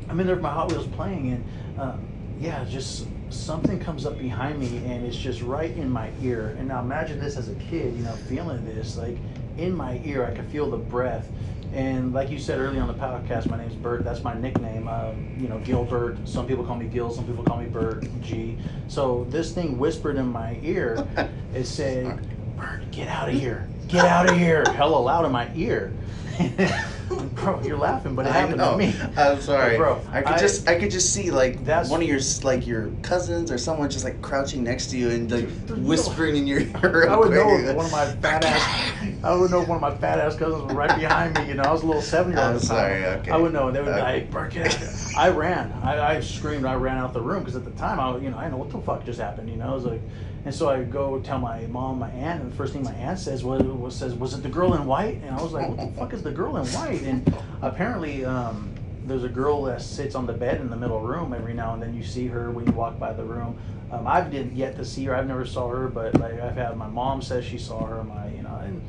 i'm 0.08 0.20
in 0.20 0.26
there 0.26 0.36
with 0.36 0.42
my 0.42 0.52
hot 0.52 0.70
wheels 0.70 0.86
playing 0.88 1.32
and 1.32 1.44
um, 1.78 2.06
yeah 2.38 2.64
just 2.64 3.06
something 3.30 3.78
comes 3.78 4.04
up 4.04 4.18
behind 4.18 4.58
me 4.58 4.78
and 4.84 5.06
it's 5.06 5.16
just 5.16 5.40
right 5.42 5.76
in 5.76 5.88
my 5.88 6.10
ear 6.20 6.54
and 6.58 6.68
now 6.68 6.80
imagine 6.80 7.18
this 7.18 7.36
as 7.36 7.48
a 7.48 7.54
kid 7.54 7.94
you 7.96 8.02
know 8.02 8.12
feeling 8.12 8.64
this 8.64 8.96
like 8.96 9.16
in 9.56 9.74
my 9.74 10.00
ear 10.04 10.26
i 10.26 10.34
could 10.34 10.46
feel 10.50 10.70
the 10.70 10.76
breath 10.76 11.30
and 11.72 12.12
like 12.12 12.30
you 12.30 12.38
said 12.38 12.58
earlier 12.58 12.82
on 12.82 12.88
the 12.88 12.94
podcast, 12.94 13.48
my 13.48 13.56
name's 13.56 13.74
Bert. 13.74 14.04
That's 14.04 14.22
my 14.22 14.34
nickname. 14.34 14.88
Um, 14.88 15.26
you 15.38 15.48
know, 15.48 15.58
Gilbert. 15.60 16.18
Some 16.28 16.46
people 16.46 16.64
call 16.64 16.76
me 16.76 16.86
Gil. 16.86 17.10
Some 17.10 17.26
people 17.26 17.44
call 17.44 17.56
me 17.56 17.66
Bert 17.66 18.04
G. 18.20 18.58
So 18.88 19.26
this 19.30 19.52
thing 19.52 19.78
whispered 19.78 20.16
in 20.16 20.26
my 20.26 20.58
ear. 20.62 21.06
It 21.54 21.66
said, 21.66 22.26
"Bert, 22.56 22.90
get 22.92 23.08
out 23.08 23.28
of 23.28 23.34
here! 23.34 23.68
Get 23.88 24.06
out 24.06 24.30
of 24.30 24.38
here!" 24.38 24.64
Hella 24.74 24.96
loud 24.96 25.26
in 25.26 25.32
my 25.32 25.50
ear. 25.54 25.92
Bro, 27.42 27.62
you're 27.64 27.76
laughing, 27.76 28.14
but 28.14 28.26
it 28.26 28.30
I 28.30 28.32
happened 28.32 28.58
know. 28.58 28.72
to 28.72 28.78
me. 28.78 28.94
I'm 29.16 29.40
sorry, 29.40 29.76
Bro, 29.76 30.00
I 30.10 30.22
could 30.22 30.32
I- 30.34 30.38
just, 30.38 30.68
I 30.68 30.78
could 30.78 30.90
just 30.90 31.12
see 31.12 31.30
like 31.30 31.64
That's- 31.64 31.90
one 31.90 32.00
of 32.02 32.06
your, 32.08 32.20
like 32.44 32.66
your 32.66 32.90
cousins 33.02 33.50
or 33.50 33.58
someone 33.58 33.90
just 33.90 34.04
like 34.04 34.20
crouching 34.22 34.62
next 34.62 34.88
to 34.88 34.96
you 34.98 35.10
and 35.10 35.30
like 35.30 35.40
Dude, 35.42 35.66
there's 35.68 35.78
no- 35.80 35.88
whispering 35.88 36.36
in 36.36 36.46
your 36.46 36.60
ear. 36.84 37.08
I 37.08 37.16
would 37.16 37.32
know 37.32 37.56
if 37.58 37.74
one 37.76 37.86
of 37.86 37.92
my 37.92 38.06
fat 38.22 38.44
ass. 38.44 38.60
Ah! 38.62 38.98
I 39.24 39.34
would 39.34 39.50
know 39.50 39.62
if 39.62 39.68
one 39.68 39.76
of 39.76 39.82
my 39.82 39.94
fat 39.94 40.18
ass 40.20 40.36
cousins 40.36 40.62
was 40.62 40.72
right 40.72 40.96
behind 40.98 41.34
me. 41.34 41.48
You 41.48 41.54
know, 41.54 41.62
I 41.64 41.72
was 41.72 41.82
a 41.82 41.86
little 41.86 42.02
seven 42.02 42.32
year 42.32 42.40
old. 42.40 42.54
I'm 42.54 42.58
sorry, 42.60 43.04
okay. 43.04 43.30
I 43.32 43.36
would 43.36 43.52
know. 43.52 43.70
They 43.72 43.80
would 43.80 43.86
be 43.86 43.92
Okay. 43.92 44.02
like, 44.02 44.30
"Bert, 44.30 44.52
get. 44.52 44.78
I 45.16 45.28
ran. 45.30 45.72
I, 45.82 46.16
I 46.16 46.20
screamed. 46.20 46.64
I 46.64 46.74
ran 46.74 46.98
out 46.98 47.12
the 47.12 47.20
room 47.20 47.40
because 47.40 47.56
at 47.56 47.64
the 47.64 47.70
time 47.72 47.98
I, 47.98 48.16
you 48.18 48.30
know, 48.30 48.36
I 48.38 48.42
didn't 48.42 48.52
know 48.52 48.58
what 48.58 48.70
the 48.70 48.80
fuck 48.80 49.04
just 49.04 49.18
happened. 49.20 49.50
You 49.50 49.56
know, 49.56 49.70
I 49.70 49.74
was 49.74 49.84
like, 49.84 50.00
and 50.44 50.54
so 50.54 50.68
I 50.68 50.82
go 50.82 51.20
tell 51.20 51.38
my 51.38 51.66
mom, 51.66 51.98
my 51.98 52.10
aunt, 52.10 52.42
and 52.42 52.52
the 52.52 52.56
first 52.56 52.72
thing 52.72 52.82
my 52.82 52.94
aunt 52.94 53.18
says 53.18 53.44
was, 53.44 53.62
was 53.62 53.96
says, 53.96 54.14
"Was 54.14 54.34
it 54.34 54.42
the 54.42 54.48
girl 54.48 54.74
in 54.74 54.86
white?" 54.86 55.20
And 55.22 55.30
I 55.30 55.42
was 55.42 55.52
like, 55.52 55.68
"What 55.68 55.78
the 55.78 55.86
fuck 55.98 56.12
is 56.12 56.22
the 56.22 56.32
girl 56.32 56.56
in 56.56 56.66
white?" 56.68 57.02
And 57.02 57.34
apparently. 57.62 58.24
um 58.24 58.72
there's 59.04 59.24
a 59.24 59.28
girl 59.28 59.64
that 59.64 59.82
sits 59.82 60.14
on 60.14 60.26
the 60.26 60.32
bed 60.32 60.60
in 60.60 60.70
the 60.70 60.76
middle 60.76 61.00
room 61.00 61.32
every 61.32 61.54
now 61.54 61.74
and 61.74 61.82
then 61.82 61.94
you 61.94 62.04
see 62.04 62.26
her 62.26 62.50
when 62.50 62.66
you 62.66 62.72
walk 62.72 62.98
by 62.98 63.12
the 63.12 63.24
room 63.24 63.58
um, 63.90 64.06
i've 64.06 64.30
didn't 64.30 64.54
yet 64.56 64.76
to 64.76 64.84
see 64.84 65.04
her 65.04 65.14
i've 65.16 65.26
never 65.26 65.44
saw 65.44 65.68
her 65.68 65.88
but 65.88 66.14
like 66.20 66.40
i've 66.40 66.54
had 66.54 66.76
my 66.76 66.86
mom 66.86 67.20
says 67.20 67.44
she 67.44 67.58
saw 67.58 67.84
her 67.84 68.04
my 68.04 68.28
you 68.28 68.42
know 68.42 68.60
and 68.62 68.82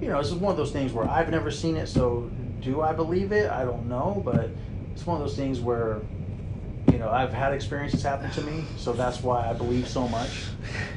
you 0.00 0.08
know 0.08 0.18
this 0.18 0.28
is 0.28 0.34
one 0.34 0.50
of 0.50 0.56
those 0.56 0.72
things 0.72 0.92
where 0.92 1.08
i've 1.08 1.30
never 1.30 1.50
seen 1.50 1.76
it 1.76 1.86
so 1.86 2.30
do 2.60 2.82
i 2.82 2.92
believe 2.92 3.32
it 3.32 3.50
i 3.50 3.64
don't 3.64 3.88
know 3.88 4.20
but 4.24 4.50
it's 4.92 5.06
one 5.06 5.20
of 5.20 5.26
those 5.26 5.36
things 5.36 5.60
where 5.60 6.00
you 6.90 6.98
know 6.98 7.08
I've 7.10 7.32
had 7.32 7.52
experiences 7.52 8.02
happen 8.02 8.30
to 8.32 8.42
me, 8.42 8.64
so 8.76 8.92
that's 8.92 9.22
why 9.22 9.48
I 9.48 9.52
believe 9.52 9.88
so 9.88 10.08
much. 10.08 10.44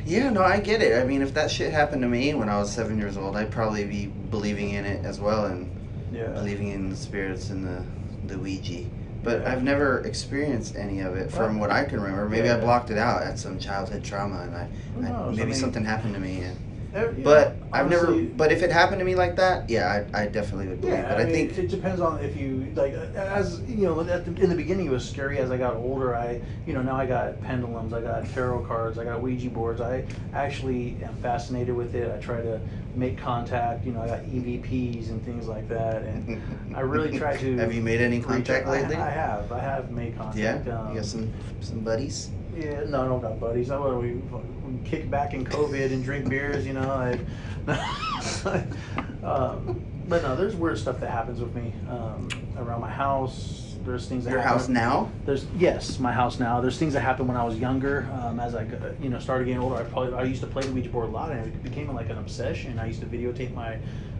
Yeah, 0.05 0.29
no, 0.29 0.41
I 0.43 0.59
get 0.59 0.81
it. 0.81 1.01
I 1.01 1.05
mean, 1.05 1.21
if 1.21 1.33
that 1.35 1.49
shit 1.51 1.71
happened 1.71 2.01
to 2.01 2.07
me 2.07 2.33
when 2.33 2.49
I 2.49 2.57
was 2.59 2.71
seven 2.71 2.97
years 2.97 3.17
old, 3.17 3.35
I'd 3.37 3.51
probably 3.51 3.85
be 3.85 4.07
believing 4.07 4.71
in 4.71 4.85
it 4.85 5.05
as 5.05 5.19
well 5.19 5.45
and 5.45 5.69
Yeah. 6.11 6.27
believing 6.27 6.67
in 6.69 6.89
the 6.89 6.95
spirits 6.95 7.49
and 7.49 7.65
the 7.65 7.83
the 8.27 8.37
Ouija. 8.39 8.85
But 9.23 9.41
Yeah. 9.41 9.51
I've 9.53 9.63
never 9.63 9.99
experienced 10.01 10.75
any 10.75 10.99
of 10.99 11.15
it 11.15 11.31
from 11.31 11.59
what 11.59 11.71
I 11.71 11.83
can 11.85 12.01
remember. 12.01 12.27
Maybe 12.29 12.49
I 12.49 12.59
blocked 12.59 12.89
it 12.89 12.97
out 12.97 13.21
at 13.23 13.39
some 13.39 13.57
childhood 13.59 14.03
trauma, 14.03 14.41
and 14.41 14.55
I, 14.55 14.67
I 14.97 15.01
knows? 15.11 15.27
I 15.27 15.31
maybe 15.37 15.51
mean- 15.51 15.59
something 15.59 15.85
happened 15.85 16.13
to 16.15 16.19
me. 16.19 16.41
And 16.41 16.57
But 16.93 17.59
know, 17.59 17.67
I've 17.73 17.89
never. 17.89 18.21
But 18.23 18.51
if 18.51 18.61
it 18.61 18.71
happened 18.71 18.99
to 18.99 19.05
me 19.05 19.15
like 19.15 19.35
that, 19.37 19.67
yeah, 19.67 20.05
I, 20.13 20.23
I 20.23 20.27
definitely 20.27 20.67
would 20.67 20.81
believe. 20.81 20.95
Yeah, 20.95 21.09
but 21.09 21.21
I, 21.21 21.23
mean, 21.23 21.33
think 21.33 21.57
it 21.57 21.69
depends 21.69 21.99
on 21.99 22.23
if 22.23 22.37
you 22.37 22.71
like. 22.75 22.93
As 22.93 23.61
you 23.61 23.87
know, 23.87 23.99
at 24.01 24.25
the, 24.25 24.41
in 24.41 24.49
the 24.49 24.55
beginning 24.55 24.85
it 24.85 24.91
was 24.91 25.07
scary. 25.07 25.39
As 25.39 25.49
I 25.49 25.57
got 25.57 25.75
older, 25.75 26.15
I 26.15 26.39
you 26.67 26.73
know 26.73 26.83
now 26.83 26.95
I 26.95 27.07
got 27.07 27.41
pendulums, 27.41 27.93
I 27.93 28.01
got 28.01 28.29
tarot 28.29 28.65
cards, 28.65 28.99
I 28.99 29.05
got 29.05 29.23
Ouija 29.23 29.49
boards. 29.49 29.81
I 29.81 30.05
actually 30.33 30.97
am 31.03 31.15
fascinated 31.15 31.75
with 31.75 31.95
it. 31.95 32.11
I 32.11 32.21
try 32.21 32.41
to 32.41 32.61
make 32.93 33.17
contact. 33.17 33.85
You 33.85 33.93
know, 33.93 34.01
I 34.03 34.07
got 34.07 34.23
EVPs 34.25 35.09
and 35.09 35.23
things 35.25 35.47
like 35.47 35.67
that, 35.69 36.03
and 36.03 36.43
I 36.75 36.81
really 36.81 37.17
try 37.17 37.37
to. 37.37 37.57
Have 37.57 37.73
you 37.73 37.81
made 37.81 38.01
any 38.01 38.21
contact 38.21 38.67
out- 38.67 38.73
I- 38.73 38.81
lately? 38.81 38.97
I, 38.97 39.09
have. 39.09 39.51
I 39.51 39.59
have 39.59 39.89
made 39.89 40.15
contact. 40.15 40.67
yeah, 40.67 40.79
um, 40.79 40.89
you 40.89 40.95
got 40.95 41.05
some 41.05 41.33
some 41.59 41.79
buddies. 41.79 42.29
Yeah, 42.55 42.83
no, 42.87 43.03
I 43.03 43.07
don't 43.07 43.21
got 43.21 43.39
buddies. 43.39 43.71
I 43.71 43.79
we, 43.79 44.13
we 44.13 44.83
kick 44.85 45.09
back 45.09 45.33
in 45.33 45.45
COVID 45.45 45.91
and 45.91 46.03
drink 46.03 46.29
beers, 46.29 46.65
you 46.65 46.73
know. 46.73 46.87
Like, 46.87 47.19
um, 49.23 49.81
but 50.07 50.21
no, 50.21 50.35
there's 50.35 50.55
weird 50.55 50.77
stuff 50.77 50.99
that 50.99 51.09
happens 51.09 51.39
with 51.39 51.55
me 51.55 51.73
um, 51.89 52.29
around 52.57 52.81
my 52.81 52.89
house. 52.89 53.75
There's 53.85 54.07
things 54.07 54.23
that 54.23 54.31
Your 54.31 54.39
happen. 54.39 54.59
house 54.59 54.69
now? 54.69 55.11
There's 55.25 55.45
yes, 55.57 55.99
my 55.99 56.13
house 56.13 56.39
now. 56.39 56.61
There's 56.61 56.77
things 56.77 56.93
that 56.93 57.01
happened 57.01 57.27
when 57.27 57.37
I 57.37 57.43
was 57.43 57.57
younger. 57.57 58.07
Um, 58.13 58.39
as 58.39 58.55
I 58.55 58.65
you 59.01 59.09
know 59.09 59.19
started 59.19 59.45
getting 59.45 59.61
older, 59.61 59.75
I 59.75 59.83
probably 59.83 60.13
I 60.13 60.23
used 60.23 60.41
to 60.41 60.47
play 60.47 60.63
the 60.63 60.71
Ouija 60.71 60.89
board 60.89 61.09
a 61.09 61.11
lot, 61.11 61.31
and 61.31 61.45
it 61.45 61.63
became 61.63 61.93
like 61.93 62.09
an 62.09 62.17
obsession. 62.17 62.79
I 62.79 62.87
used 62.87 63.01
to 63.01 63.05
videotape 63.05 63.53
my 63.53 63.77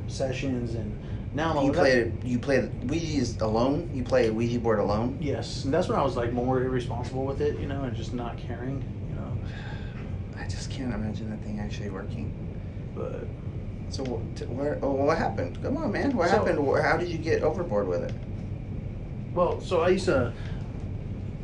sessions, 0.07 0.75
and 0.75 0.91
now 1.33 1.57
I'm 1.59 1.65
You 1.65 1.71
play 1.71 1.91
it. 1.93 2.13
You 2.23 2.39
play 2.39 2.69
Ouija 2.85 3.43
alone. 3.45 3.89
You 3.93 4.03
play 4.03 4.27
a 4.27 4.33
Ouija 4.33 4.59
board 4.59 4.79
alone. 4.79 5.17
Yes, 5.19 5.63
and 5.65 5.73
that's 5.73 5.87
when 5.87 5.97
I 5.97 6.03
was 6.03 6.15
like 6.15 6.31
more 6.33 6.61
irresponsible 6.61 7.25
with 7.25 7.41
it, 7.41 7.59
you 7.59 7.67
know, 7.67 7.83
and 7.83 7.95
just 7.95 8.13
not 8.13 8.37
caring, 8.37 8.83
you 9.09 9.15
know. 9.15 9.37
I 10.43 10.47
just 10.47 10.69
can't 10.69 10.93
imagine 10.93 11.29
that 11.31 11.41
thing 11.43 11.59
actually 11.59 11.89
working. 11.89 12.31
But 12.95 13.25
So 13.89 14.03
what? 14.03 14.77
Oh, 14.83 14.91
what 14.91 15.17
happened? 15.17 15.61
Come 15.63 15.77
on, 15.77 15.91
man. 15.91 16.15
What 16.15 16.29
So- 16.29 16.37
happened? 16.37 16.59
How 16.83 16.97
did 16.97 17.09
you 17.09 17.17
get 17.17 17.43
overboard 17.43 17.87
with 17.87 18.03
it? 18.03 18.13
Well, 19.33 19.59
so 19.61 19.81
I 19.81 19.89
used 19.89 20.05
to 20.05 20.31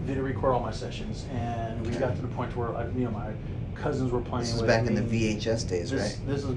video 0.03 0.24
record 0.24 0.53
all 0.53 0.60
my 0.60 0.72
sessions, 0.72 1.25
and 1.34 1.81
we 1.81 1.89
Okay. 1.89 2.00
got 2.00 2.15
to 2.15 2.22
the 2.22 2.27
point 2.29 2.55
where 2.55 2.75
I, 2.75 2.86
you 2.89 3.05
know 3.05 3.12
my 3.12 3.31
cousins 3.75 4.12
were 4.12 4.22
playing 4.22 4.46
This 4.46 4.53
was 4.53 4.62
with 4.62 4.67
back 4.69 4.84
me. 4.84 4.89
in 4.89 4.96
the 4.96 5.01
VHS 5.01 5.63
days, 5.67 5.89
This, 5.91 6.01
right? 6.17 6.27
this 6.27 6.43
is 6.43 6.55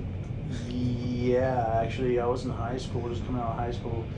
yeah. 0.67 1.81
Actually, 1.83 2.19
I 2.21 2.27
was 2.27 2.45
in 2.45 2.51
high 2.51 2.77
school, 2.79 3.09
just 3.09 3.25
coming 3.25 3.41
out 3.43 3.51
of 3.53 3.57
high 3.57 3.71
school, 3.73 4.11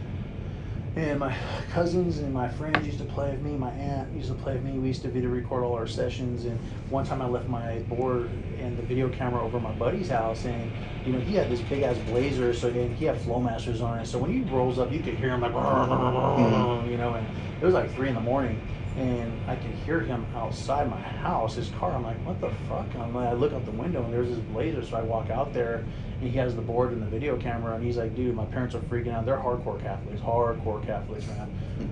and 0.97 1.19
my 1.19 1.37
cousins 1.71 2.19
and 2.19 2.33
my 2.33 2.49
friends 2.49 2.87
used 2.87 2.99
to 2.99 3.05
play 3.05 3.33
with 3.33 3.41
me. 3.43 3.57
My 3.57 3.73
aunt 3.73 4.12
used 4.14 4.29
to 4.29 4.35
play 4.35 4.55
with 4.55 4.62
me. 4.62 4.79
We 4.79 4.88
used 4.88 5.03
to 5.03 5.11
video 5.11 5.31
record 5.31 5.64
all 5.64 5.75
our 5.75 5.88
sessions. 5.88 6.45
And 6.45 6.62
one 6.88 7.05
time, 7.05 7.21
I 7.21 7.26
left 7.26 7.49
my 7.49 7.81
board 7.81 8.45
and 8.57 8.76
the 8.79 8.83
video 8.83 9.09
camera 9.09 9.45
over 9.45 9.59
my 9.61 9.73
buddy's 9.73 10.09
house, 10.09 10.45
and 10.45 10.76
you 11.03 11.12
know 11.12 11.19
he 11.21 11.35
had 11.35 11.50
this 11.50 11.62
big 11.62 11.83
ass 11.83 11.99
blazer, 11.99 12.53
so 12.53 12.69
and 12.69 12.95
he 12.95 13.05
had 13.07 13.17
Flowmasters 13.21 13.83
on 13.83 13.99
it. 14.00 14.07
So 14.07 14.19
when 14.19 14.31
he 14.31 14.43
rolls 14.43 14.79
up, 14.79 14.93
you 14.93 15.00
could 15.03 15.14
hear 15.14 15.31
him 15.35 15.41
like, 15.41 15.53
Mhm. 15.53 16.88
you 16.91 16.97
know, 16.97 17.14
and 17.14 17.29
it 17.61 17.64
was 17.64 17.75
like 17.75 17.91
three 17.91 18.09
in 18.09 18.14
the 18.14 18.21
morning. 18.21 18.64
And 18.97 19.43
I 19.49 19.57
could 19.57 19.73
hear 19.73 20.00
him 20.03 20.29
outside 20.33 20.88
my 20.88 21.00
house, 21.00 21.57
his 21.57 21.69
car. 21.69 21.97
I'm 21.97 22.05
like, 22.05 22.25
what 22.25 22.41
the 22.41 22.50
fuck? 22.50 22.95
And 22.95 23.03
I'm 23.03 23.12
like, 23.12 23.29
I 23.29 23.33
look 23.33 23.53
out 23.53 23.64
the 23.64 23.73
window 23.73 24.05
and 24.05 24.12
there's 24.12 24.31
this 24.31 24.38
blazer. 24.38 24.83
So 24.85 24.97
I 24.97 25.03
walk 25.03 25.31
out 25.31 25.53
there 25.53 25.88
he 26.26 26.37
has 26.38 26.54
the 26.57 26.62
board 26.62 26.93
and 26.93 27.02
the 27.02 27.07
video 27.07 27.37
camera. 27.37 27.75
And 27.75 27.85
he's 27.85 27.96
like, 27.96 28.14
dude, 28.14 28.35
my 28.35 28.44
parents 28.46 28.75
are 28.75 28.81
freaking 28.81 29.12
out. 29.12 29.27
They're 29.27 29.37
hardcore 29.37 29.81
Catholics, 29.83 30.20
hardcore 30.20 30.85
Catholics, 30.85 31.27
man. 31.27 31.51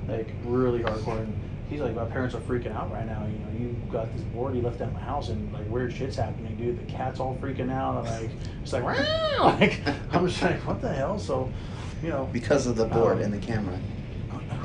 Like, 0.09 0.29
really 0.45 0.81
hardcore. 0.81 1.19
And 1.19 1.39
he's 1.69 1.81
like, 1.81 1.95
my 1.95 2.05
parents 2.05 2.35
are 2.35 2.41
freaking 2.41 2.75
out 2.75 2.91
right 2.93 3.07
now. 3.07 3.27
You 3.27 3.39
know, 3.39 3.59
you 3.59 3.77
got 3.91 4.13
this 4.15 4.23
board 4.23 4.55
you 4.55 4.63
left 4.63 4.81
at 4.81 4.93
my 4.93 5.01
house 5.01 5.29
and 5.29 5.53
like 5.53 5.69
weird 5.69 5.93
shit's 5.93 6.17
happening, 6.17 6.57
dude. 6.57 6.79
The 6.87 6.93
cat's 6.93 7.21
all 7.21 7.37
freaking 7.41 7.71
out. 7.71 8.05
And 8.07 8.23
like, 8.23 8.31
it's 8.63 8.73
like, 8.73 8.85
like, 9.41 9.81
I'm 10.13 10.27
just 10.27 10.43
like, 10.43 10.67
what 10.67 10.81
the 10.81 10.93
hell? 10.93 11.19
So, 11.19 11.51
you 12.03 12.09
know, 12.09 12.29
Because 12.33 12.67
of 12.67 12.77
the 12.77 12.87
board 12.87 13.19
Um, 13.19 13.23
and 13.25 13.33
the 13.33 13.39
camera. 13.39 13.79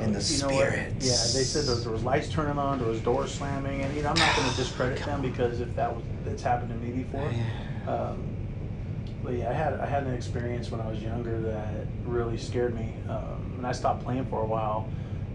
And 0.00 0.14
the 0.14 0.32
you 0.32 0.40
know 0.42 0.54
what? 0.54 0.68
spirits. 0.68 1.06
Yeah, 1.06 1.38
they 1.40 1.44
said 1.44 1.64
there, 1.64 1.74
there 1.82 1.90
was 1.90 2.04
lights 2.04 2.28
turning 2.28 2.56
on, 2.56 2.78
there 2.78 2.86
was 2.86 3.00
doors 3.00 3.34
slamming, 3.34 3.80
and 3.80 3.96
you 3.96 4.02
know 4.02 4.10
I'm 4.10 4.16
not 4.18 4.36
going 4.36 4.48
to 4.50 4.56
discredit 4.56 5.04
them 5.04 5.20
because 5.22 5.60
if 5.60 5.74
that 5.74 5.92
was 5.92 6.04
that's 6.24 6.40
happened 6.42 6.68
to 6.68 6.76
me 6.76 7.02
before. 7.02 7.28
Um, 7.88 8.22
but 9.28 9.36
yeah, 9.36 9.50
I 9.50 9.52
had 9.52 9.74
I 9.74 9.84
had 9.84 10.04
an 10.04 10.14
experience 10.14 10.70
when 10.70 10.80
I 10.80 10.88
was 10.88 11.02
younger 11.02 11.38
that 11.42 11.84
really 12.06 12.38
scared 12.38 12.74
me, 12.74 12.94
um, 13.10 13.56
and 13.58 13.66
I 13.66 13.72
stopped 13.72 14.02
playing 14.02 14.24
for 14.24 14.40
a 14.40 14.46
while, 14.46 14.88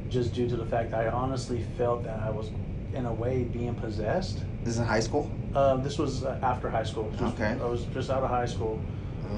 just 0.09 0.33
due 0.33 0.49
to 0.49 0.55
the 0.55 0.65
fact 0.65 0.89
that 0.89 1.05
I 1.05 1.09
honestly 1.09 1.61
felt 1.77 2.03
that 2.05 2.19
I 2.19 2.31
was, 2.31 2.49
in 2.95 3.05
a 3.05 3.13
way, 3.13 3.43
being 3.43 3.75
possessed. 3.75 4.39
This 4.63 4.73
is 4.73 4.79
in 4.79 4.85
high 4.85 4.99
school. 4.99 5.31
Um, 5.53 5.83
this 5.83 5.99
was 5.99 6.23
uh, 6.23 6.39
after 6.41 6.71
high 6.71 6.81
school. 6.81 7.11
Just- 7.11 7.35
Okay. 7.35 7.55
I 7.61 7.65
was 7.67 7.85
just 7.93 8.09
out 8.09 8.23
of 8.23 8.31
high 8.31 8.47
school. 8.47 8.81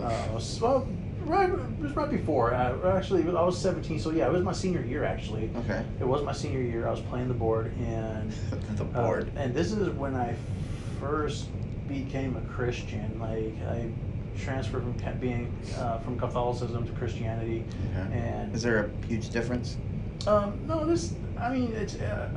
Uh, 0.02 0.10
was, 0.34 0.62
well, 0.62 0.88
right, 1.26 1.50
it 1.50 1.80
was 1.82 1.94
right 1.94 2.10
before. 2.10 2.56
I, 2.56 2.98
actually, 2.98 3.24
I 3.24 3.44
was 3.44 3.60
17, 3.60 4.00
so 4.00 4.12
yeah, 4.12 4.28
it 4.28 4.32
was 4.32 4.44
my 4.44 4.54
senior 4.54 4.86
year 4.86 5.04
actually. 5.04 5.50
Okay. 5.58 5.84
It 6.00 6.08
was 6.08 6.24
my 6.24 6.32
senior 6.32 6.62
year. 6.62 6.88
I 6.88 6.91
was 6.91 7.02
playing 7.02 7.28
the 7.28 7.34
board, 7.34 7.74
and 7.78 8.32
the 8.78 8.86
uh, 8.86 9.04
board. 9.06 9.32
and 9.36 9.54
this 9.54 9.74
is 9.74 9.89
when 9.89 10.15
I 10.15 10.34
first 11.02 11.48
became 11.89 12.38
a 12.38 12.41
Christian. 12.41 13.20
Like 13.20 13.54
I 13.70 13.89
transferred 14.38 14.84
from 14.84 14.98
ca- 15.00 15.13
being 15.13 15.52
uh, 15.78 16.00
from 16.00 16.17
Catholicism 16.17 16.86
to 16.86 16.91
Christianity, 16.93 17.65
Okay. 17.91 18.17
and 18.17 18.54
Is 18.56 18.62
there 18.63 18.86
a 18.86 19.06
huge 19.08 19.30
difference? 19.30 19.78
um, 20.28 20.60
no, 20.67 20.86
this. 20.86 21.13
I 21.39 21.50
mean, 21.52 21.71
it's 21.74 21.95
uh, 21.95 22.30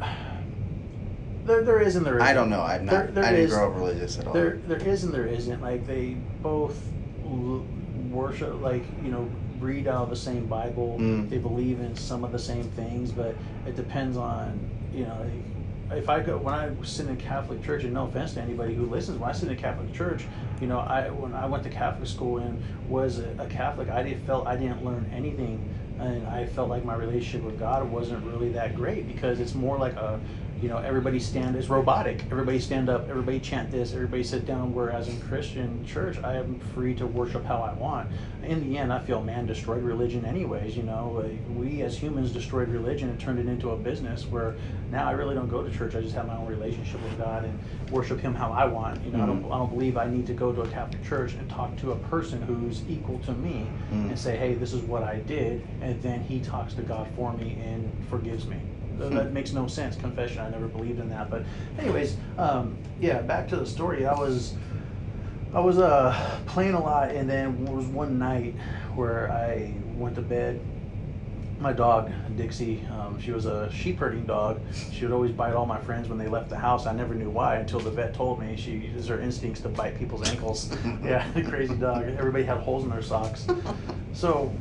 there. 1.44 1.62
There 1.64 1.80
is 1.80 1.96
and 1.96 2.04
there 2.04 2.16
isn't. 2.16 2.28
I 2.28 2.32
don't 2.32 2.50
know. 2.50 2.62
I'm 2.62 2.84
not. 2.84 2.90
There- 2.92 3.06
there 3.12 3.24
I 3.24 3.30
didn't 3.30 3.46
is- 3.46 3.50
grow 3.52 3.70
up 3.70 3.76
religious 3.76 4.18
at 4.18 4.26
all. 4.26 4.32
There, 4.32 4.58
there 4.66 4.78
is 4.78 5.04
and 5.04 5.12
there 5.12 5.26
isn't. 5.26 5.60
Like 5.60 5.86
they 5.86 6.16
both 6.42 6.80
l- 7.24 7.64
worship, 8.10 8.60
like 8.60 8.84
you 9.02 9.10
know, 9.10 9.28
read 9.58 9.86
out 9.88 10.04
of 10.04 10.10
the 10.10 10.16
same 10.16 10.46
Bible. 10.46 10.96
Mm. 11.00 11.28
They 11.28 11.38
believe 11.38 11.80
in 11.80 11.94
some 11.96 12.24
of 12.24 12.32
the 12.32 12.38
same 12.38 12.64
things, 12.64 13.10
but 13.12 13.34
it 13.66 13.76
depends 13.76 14.16
on 14.16 14.58
you 14.92 15.04
know. 15.04 15.26
If 15.90 16.10
I 16.10 16.20
go 16.20 16.36
when 16.36 16.54
I 16.54 16.70
sit 16.82 17.06
in 17.06 17.12
a 17.12 17.16
Catholic 17.16 17.62
church, 17.62 17.84
and 17.84 17.94
no 17.94 18.06
offense 18.06 18.34
to 18.34 18.42
anybody 18.42 18.74
who 18.74 18.84
listens, 18.86 19.18
when 19.18 19.30
I 19.30 19.32
sit 19.32 19.48
in 19.48 19.54
a 19.54 19.58
Catholic 19.58 19.92
church, 19.92 20.26
you 20.60 20.66
know, 20.66 20.80
I 20.80 21.08
when 21.10 21.34
I 21.34 21.46
went 21.46 21.64
to 21.64 21.70
Catholic 21.70 22.08
school 22.08 22.38
and 22.38 22.60
was 22.88 23.18
a 23.18 23.46
Catholic, 23.48 23.88
I 23.88 24.02
didn't 24.02 24.24
felt 24.26 24.46
I 24.46 24.56
didn't 24.56 24.84
learn 24.84 25.08
anything, 25.12 25.64
and 25.98 26.26
I 26.26 26.44
felt 26.44 26.68
like 26.68 26.84
my 26.84 26.94
relationship 26.94 27.42
with 27.42 27.58
God 27.58 27.90
wasn't 27.90 28.24
really 28.24 28.50
that 28.50 28.74
great 28.74 29.06
because 29.06 29.40
it's 29.40 29.54
more 29.54 29.78
like 29.78 29.96
a 29.96 30.20
you 30.60 30.68
know 30.68 30.78
everybody 30.78 31.20
stand 31.20 31.54
is 31.56 31.68
robotic 31.70 32.24
everybody 32.32 32.58
stand 32.58 32.88
up 32.88 33.08
everybody 33.08 33.38
chant 33.38 33.70
this 33.70 33.92
everybody 33.92 34.24
sit 34.24 34.44
down 34.44 34.72
whereas 34.74 35.08
in 35.08 35.20
christian 35.20 35.84
church 35.84 36.18
i 36.24 36.34
am 36.34 36.58
free 36.58 36.94
to 36.94 37.06
worship 37.06 37.44
how 37.44 37.62
i 37.62 37.72
want 37.74 38.08
in 38.42 38.60
the 38.60 38.76
end 38.76 38.92
i 38.92 38.98
feel 38.98 39.22
man 39.22 39.46
destroyed 39.46 39.82
religion 39.82 40.24
anyways 40.24 40.76
you 40.76 40.82
know 40.82 41.24
we 41.48 41.82
as 41.82 41.96
humans 41.96 42.32
destroyed 42.32 42.68
religion 42.68 43.08
and 43.08 43.20
turned 43.20 43.38
it 43.38 43.46
into 43.46 43.70
a 43.70 43.76
business 43.76 44.30
where 44.32 44.56
now 44.90 45.06
i 45.06 45.12
really 45.12 45.34
don't 45.34 45.48
go 45.48 45.62
to 45.62 45.70
church 45.70 45.94
i 45.94 46.00
just 46.00 46.14
have 46.14 46.26
my 46.26 46.34
own 46.36 46.46
relationship 46.46 47.00
with 47.02 47.16
god 47.18 47.44
and 47.44 47.56
worship 47.92 48.18
him 48.18 48.34
how 48.34 48.50
i 48.52 48.64
want 48.64 49.02
you 49.04 49.12
know 49.12 49.22
I, 49.22 49.26
don't, 49.26 49.42
Mhm. 49.44 49.54
I 49.54 49.58
don't 49.58 49.70
believe 49.70 49.96
i 49.96 50.06
need 50.08 50.26
to 50.26 50.34
go 50.34 50.52
to 50.52 50.62
a 50.62 50.66
catholic 50.68 51.02
church 51.04 51.34
and 51.34 51.48
talk 51.48 51.76
to 51.78 51.92
a 51.92 51.96
person 51.96 52.42
who's 52.42 52.82
equal 52.88 53.18
to 53.20 53.32
me 53.32 53.64
Mhm. 53.92 54.08
and 54.08 54.18
say 54.18 54.36
hey 54.36 54.54
this 54.54 54.72
is 54.72 54.82
what 54.82 55.04
i 55.04 55.16
did 55.20 55.62
and 55.80 56.00
then 56.02 56.20
he 56.20 56.40
talks 56.40 56.74
to 56.74 56.82
god 56.82 57.06
for 57.14 57.32
me 57.32 57.56
and 57.64 57.92
forgives 58.10 58.46
me 58.48 58.56
that 58.98 59.32
makes 59.32 59.52
no 59.52 59.66
sense. 59.66 59.96
Confession. 59.96 60.40
I 60.40 60.50
never 60.50 60.68
believed 60.68 60.98
in 60.98 61.08
that. 61.10 61.30
But, 61.30 61.44
anyways, 61.78 62.16
um, 62.36 62.76
yeah. 63.00 63.20
Back 63.22 63.48
to 63.48 63.56
the 63.56 63.66
story. 63.66 64.06
I 64.06 64.14
was, 64.14 64.54
I 65.54 65.60
was 65.60 65.78
uh, 65.78 66.40
playing 66.46 66.74
a 66.74 66.82
lot, 66.82 67.10
and 67.10 67.28
then 67.28 67.64
there 67.64 67.74
was 67.74 67.86
one 67.86 68.18
night 68.18 68.54
where 68.94 69.30
I 69.30 69.72
went 69.96 70.14
to 70.16 70.22
bed. 70.22 70.60
My 71.60 71.72
dog 71.72 72.12
Dixie, 72.36 72.86
um, 72.92 73.20
she 73.20 73.32
was 73.32 73.44
a 73.46 73.68
sheep 73.72 73.98
herding 73.98 74.24
dog. 74.26 74.60
She 74.92 75.04
would 75.04 75.12
always 75.12 75.32
bite 75.32 75.54
all 75.54 75.66
my 75.66 75.80
friends 75.80 76.08
when 76.08 76.16
they 76.16 76.28
left 76.28 76.48
the 76.50 76.56
house. 76.56 76.86
I 76.86 76.92
never 76.92 77.14
knew 77.14 77.30
why 77.30 77.56
until 77.56 77.80
the 77.80 77.90
vet 77.90 78.14
told 78.14 78.40
me. 78.40 78.56
She 78.56 78.70
uses 78.72 79.08
her 79.08 79.20
instincts 79.20 79.60
to 79.62 79.68
bite 79.68 79.98
people's 79.98 80.28
ankles. 80.28 80.70
yeah, 81.04 81.28
the 81.32 81.42
crazy 81.50 81.74
dog. 81.74 82.04
Everybody 82.04 82.44
had 82.44 82.58
holes 82.58 82.84
in 82.84 82.90
their 82.90 83.02
socks. 83.02 83.46
So 84.14 84.52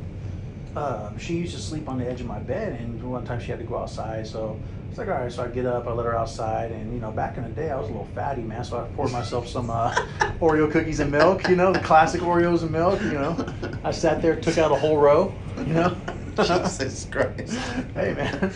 um, 0.77 1.17
she 1.17 1.35
used 1.37 1.55
to 1.55 1.61
sleep 1.61 1.89
on 1.89 1.97
the 1.97 2.09
edge 2.09 2.21
of 2.21 2.27
my 2.27 2.39
bed, 2.39 2.79
and 2.79 3.01
one 3.03 3.25
time 3.25 3.39
she 3.39 3.47
had 3.51 3.59
to 3.59 3.65
go 3.65 3.77
outside. 3.77 4.27
So 4.27 4.59
it's 4.89 4.97
like, 4.97 5.07
all 5.07 5.15
right. 5.15 5.31
So 5.31 5.43
I 5.43 5.47
get 5.47 5.65
up, 5.65 5.87
I 5.87 5.91
let 5.91 6.05
her 6.05 6.15
outside, 6.17 6.71
and 6.71 6.93
you 6.93 6.99
know, 6.99 7.11
back 7.11 7.37
in 7.37 7.43
the 7.43 7.49
day, 7.49 7.69
I 7.71 7.75
was 7.75 7.85
a 7.85 7.91
little 7.91 8.07
fatty, 8.15 8.41
man. 8.43 8.63
So 8.63 8.79
I 8.79 8.83
poured 8.95 9.11
myself 9.11 9.47
some 9.47 9.69
uh, 9.69 9.91
Oreo 10.39 10.71
cookies 10.71 10.99
and 10.99 11.11
milk. 11.11 11.47
You 11.49 11.55
know, 11.55 11.73
the 11.73 11.79
classic 11.79 12.21
Oreos 12.21 12.61
and 12.61 12.71
milk. 12.71 13.01
You 13.01 13.13
know, 13.13 13.53
I 13.83 13.91
sat 13.91 14.21
there, 14.21 14.35
took 14.35 14.57
out 14.57 14.71
a 14.71 14.75
whole 14.75 14.97
row. 14.97 15.33
You 15.57 15.73
know. 15.73 15.97
Jesus 16.37 17.05
Christ. 17.05 17.57
hey 17.95 18.13
man. 18.13 18.53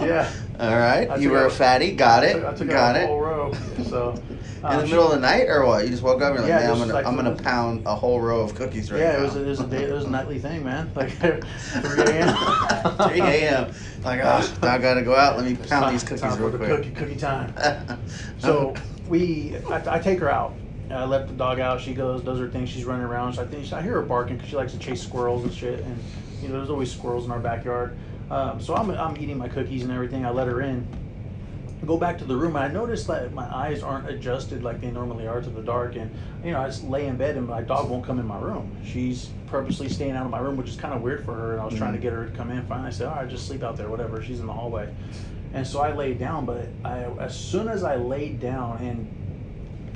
Yeah. 0.00 0.32
All 0.58 0.78
right. 0.78 1.20
You 1.20 1.30
were 1.30 1.44
a 1.44 1.50
fatty. 1.50 1.94
Got 1.94 2.22
I 2.24 2.26
it. 2.28 2.32
took, 2.32 2.44
I 2.46 2.54
took 2.54 2.68
Got 2.68 2.96
out 2.96 2.96
a 2.96 3.02
it. 3.02 3.06
whole 3.08 3.20
row. 3.20 3.52
So 3.84 4.14
In 4.62 4.68
um, 4.68 4.76
the 4.78 4.86
middle 4.86 5.06
of 5.06 5.10
the 5.10 5.18
night 5.18 5.48
or 5.48 5.66
what? 5.66 5.84
You 5.84 5.90
just 5.90 6.04
woke 6.04 6.22
up 6.22 6.36
and 6.36 6.46
you're 6.46 6.54
like, 6.54 6.62
Yeah, 6.62 6.68
man, 6.68 6.70
I'm 6.70 6.78
gonna 6.78 6.94
like 6.94 7.06
I'm 7.06 7.16
gonna 7.16 7.34
pound 7.34 7.82
a 7.84 7.96
whole 7.96 8.20
row 8.20 8.42
of 8.42 8.54
cookies 8.54 8.92
right 8.92 9.00
yeah, 9.00 9.12
now. 9.14 9.18
it 9.18 9.22
was, 9.22 9.36
it 9.36 9.46
was 9.46 9.60
a 9.60 9.66
day, 9.66 9.82
it 9.82 9.92
was 9.92 10.04
a 10.04 10.10
nightly 10.18 10.38
thing, 10.38 10.62
man. 10.62 10.88
Like 10.94 11.10
3 11.18 11.30
a.m. 11.32 12.36
3 13.08 13.20
a.m. 13.20 13.72
Like, 14.04 14.20
oh, 14.22 14.58
I 14.62 14.78
gotta 14.78 15.02
go 15.02 15.16
out. 15.16 15.36
Let 15.36 15.46
me 15.46 15.56
pound 15.56 15.92
these 15.92 16.04
cookies 16.04 16.20
time 16.20 16.38
real 16.38 16.52
for 16.52 16.58
the 16.58 16.64
quick. 16.64 16.76
Cookie, 16.76 16.90
cookie 16.92 17.16
time. 17.16 17.54
So 18.38 18.74
we, 19.08 19.56
I, 19.70 19.96
I 19.96 19.98
take 20.00 20.18
her 20.20 20.28
out. 20.28 20.56
I 20.90 21.04
let 21.04 21.28
the 21.28 21.34
dog 21.34 21.60
out. 21.60 21.80
She 21.80 21.94
goes, 21.94 22.22
does 22.22 22.38
her 22.38 22.48
thing. 22.48 22.66
She's 22.66 22.84
running 22.84 23.04
around. 23.04 23.34
So 23.34 23.42
I 23.42 23.46
think 23.46 23.72
I 23.72 23.82
hear 23.82 23.94
her 23.94 24.02
barking 24.02 24.36
because 24.36 24.50
she 24.50 24.56
likes 24.56 24.72
to 24.72 24.78
chase 24.78 25.02
squirrels 25.02 25.44
and 25.44 25.52
shit. 25.52 25.84
And 25.84 26.02
you 26.40 26.48
know, 26.48 26.54
there's 26.54 26.70
always 26.70 26.92
squirrels 26.92 27.24
in 27.24 27.30
our 27.30 27.40
backyard. 27.40 27.96
Um, 28.30 28.60
so 28.60 28.74
I'm, 28.74 28.90
I'm 28.90 29.16
eating 29.16 29.38
my 29.38 29.48
cookies 29.48 29.82
and 29.82 29.92
everything. 29.92 30.26
I 30.26 30.30
let 30.30 30.48
her 30.48 30.60
in. 30.60 30.88
Go 31.84 31.98
back 31.98 32.18
to 32.18 32.24
the 32.24 32.36
room, 32.36 32.54
and 32.54 32.64
I 32.64 32.68
noticed 32.68 33.08
that 33.08 33.32
my 33.34 33.44
eyes 33.52 33.82
aren't 33.82 34.08
adjusted 34.08 34.62
like 34.62 34.80
they 34.80 34.92
normally 34.92 35.26
are 35.26 35.40
to 35.40 35.50
the 35.50 35.62
dark. 35.62 35.96
And 35.96 36.12
you 36.44 36.52
know, 36.52 36.60
I 36.60 36.66
just 36.66 36.84
lay 36.84 37.06
in 37.06 37.16
bed, 37.16 37.36
and 37.36 37.46
my 37.48 37.60
dog 37.62 37.90
won't 37.90 38.04
come 38.04 38.20
in 38.20 38.26
my 38.26 38.38
room. 38.38 38.76
She's 38.84 39.30
purposely 39.46 39.88
staying 39.88 40.12
out 40.12 40.24
of 40.24 40.30
my 40.30 40.38
room, 40.38 40.56
which 40.56 40.68
is 40.68 40.76
kind 40.76 40.94
of 40.94 41.02
weird 41.02 41.24
for 41.24 41.34
her. 41.34 41.52
And 41.54 41.60
I 41.60 41.64
was 41.64 41.74
trying 41.74 41.92
to 41.94 41.98
Mhm. 41.98 42.02
get 42.02 42.12
her 42.12 42.24
to 42.26 42.30
come 42.30 42.50
in. 42.52 42.62
Finally, 42.66 42.88
I 42.88 42.90
said, 42.90 43.08
"All 43.08 43.16
right, 43.16 43.28
just 43.28 43.46
sleep 43.48 43.64
out 43.64 43.76
there, 43.76 43.90
whatever." 43.90 44.22
She's 44.22 44.38
in 44.38 44.46
the 44.46 44.52
hallway. 44.52 44.90
And 45.52 45.66
so 45.66 45.80
I 45.80 45.92
laid 45.92 46.18
down, 46.18 46.46
but 46.46 46.72
I, 46.84 47.04
as 47.20 47.36
soon 47.36 47.68
as 47.68 47.82
I 47.82 47.96
laid 47.96 48.38
down, 48.38 48.78
and 48.78 49.10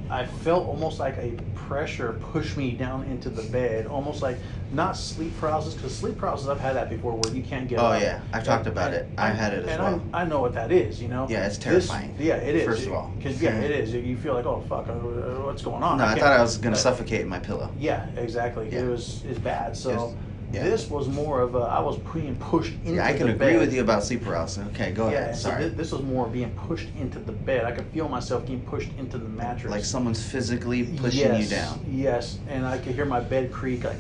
I 0.09 0.25
felt 0.27 0.67
almost 0.69 1.01
like 1.01 1.17
a 1.19 1.33
pressure 1.55 2.13
push 2.33 2.57
me 2.57 2.73
down 2.73 3.05
into 3.05 3.29
the 3.29 3.43
bed, 3.51 3.87
almost 3.87 4.23
like 4.23 4.37
not 4.73 4.97
sleep 4.97 5.37
paralysis, 5.41 5.75
because 5.75 5.97
sleep 5.97 6.17
paralysis 6.17 6.49
I've 6.49 6.61
had 6.61 6.77
that 6.77 6.89
before, 6.89 7.13
where 7.17 7.35
you 7.35 7.43
can't 7.43 7.67
get 7.69 7.81
Oh, 7.81 7.87
up. 7.87 8.01
yeah. 8.01 8.21
I've 8.33 8.45
talked 8.45 8.67
about 8.69 8.93
it. 8.95 9.09
I 9.19 9.31
had 9.31 9.53
it 9.53 9.65
as 9.65 9.71
and 9.71 9.83
well. 9.83 10.03
I, 10.13 10.23
I 10.23 10.25
know 10.25 10.41
what 10.41 10.55
that 10.55 10.71
is, 10.71 11.03
you 11.03 11.09
know. 11.09 11.27
Yeah, 11.29 11.47
it's 11.47 11.57
This- 11.59 11.89
terrifying, 11.89 12.15
yeah, 12.21 12.37
it 12.37 12.55
is. 12.55 12.65
first 12.65 12.87
of 12.87 12.93
all. 12.93 13.13
because 13.19 13.43
yeah, 13.43 13.59
it 13.61 13.71
is. 13.71 13.93
You 13.95 14.17
feel 14.17 14.35
like, 14.35 14.47
oh 14.47 14.63
fuck, 14.69 14.89
uh, 14.89 14.93
what's 14.93 15.63
going 15.63 15.83
on? 15.83 15.99
no, 15.99 16.05
I 16.05 16.09
can't- 16.09 16.21
thought 16.21 16.33
I 16.33 16.43
was 16.43 16.57
gonna 16.59 16.77
but- 16.77 16.81
suffocate 16.81 17.23
in 17.23 17.29
my 17.29 17.41
pillow. 17.41 17.71
Yeah, 17.79 18.07
exactly. 18.17 18.69
Yeah. 18.71 18.81
It 18.81 18.89
was 18.89 19.23
it's 19.29 19.39
bad. 19.41 19.77
So. 19.77 20.15
Yeah. 20.53 20.63
This 20.65 20.89
was 20.89 21.09
more 21.09 21.41
of 21.41 21.55
a, 21.55 21.59
I 21.59 21.81
was 21.81 21.99
being 22.15 22.37
pushed 22.37 22.75
into 22.85 22.95
Yeah, 22.95 23.07
I 23.07 23.13
can 23.15 23.27
the 23.27 23.33
agree 23.35 23.53
bed. 23.55 23.61
with 23.61 23.75
you 23.75 23.81
about 23.81 24.05
sleep 24.05 24.23
paralysis. 24.23 24.67
Okay, 24.69 24.93
go 24.93 25.09
Yeah, 25.11 25.19
ahead. 25.19 25.37
so 25.37 25.51
Sorry. 25.51 25.69
this 25.69 25.93
was 25.93 26.03
more 26.03 26.29
being 26.29 26.51
pushed 26.51 26.89
into 26.99 27.19
the 27.19 27.33
bed. 27.33 27.65
I 27.65 27.73
could 27.73 27.87
feel 27.87 28.09
myself 28.09 28.43
getting 28.47 28.61
pushed 28.63 28.91
into 28.99 29.19
the 29.19 29.29
mattress. 29.29 29.71
like 29.71 29.85
someone's 29.85 30.23
physically 30.25 30.85
pushing 30.85 31.21
yes, 31.21 31.43
you 31.51 31.57
down. 31.57 31.85
Yes, 31.89 32.39
and 32.49 32.65
I 32.65 32.79
could 32.79 32.95
hear 32.95 33.05
my 33.05 33.21
bed 33.21 33.51
creak 33.53 33.85
like 33.85 33.99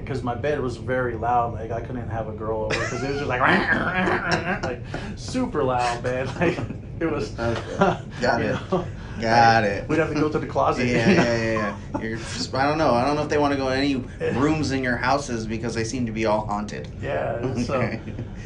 because 0.00 0.22
my 0.22 0.34
bed 0.34 0.60
was 0.60 0.76
very 0.76 1.14
loud. 1.16 1.54
Like 1.54 1.70
I 1.72 1.80
couldn't 1.80 2.08
have 2.08 2.28
a 2.28 2.32
girl 2.32 2.62
over 2.64 2.74
because 2.78 3.02
it 3.02 3.08
was 3.08 3.18
just 3.18 3.28
like 3.28 3.40
like 4.62 4.80
super 5.16 5.62
loud 5.64 6.02
bed. 6.02 6.28
Like 6.40 6.58
it 7.00 7.10
was. 7.10 7.38
Okay. 7.38 7.76
Got 8.20 8.40
it. 8.42 8.52
know, 8.72 8.86
Got 9.20 9.62
like, 9.62 9.72
it. 9.72 9.88
We'd 9.88 9.98
have 9.98 10.08
to 10.08 10.14
go 10.14 10.28
to 10.28 10.38
the 10.38 10.46
closet. 10.46 10.86
Yeah, 10.86 11.10
yeah, 11.10 11.36
yeah, 11.36 11.52
yeah. 11.52 12.00
You're 12.02 12.16
just, 12.16 12.54
I 12.54 12.68
don't 12.68 12.78
know. 12.78 12.92
I 12.94 13.04
don't 13.04 13.16
know 13.16 13.22
if 13.22 13.28
they 13.28 13.38
want 13.38 13.52
to 13.52 13.58
go 13.58 13.68
in 13.70 13.78
any 13.78 14.34
rooms 14.38 14.70
in 14.72 14.82
your 14.82 14.96
houses 14.96 15.46
because 15.46 15.74
they 15.74 15.84
seem 15.84 16.06
to 16.06 16.12
be 16.12 16.26
all 16.26 16.46
haunted. 16.46 16.88
Yeah, 17.00 17.54
so 17.54 17.74
Okay. 17.76 18.00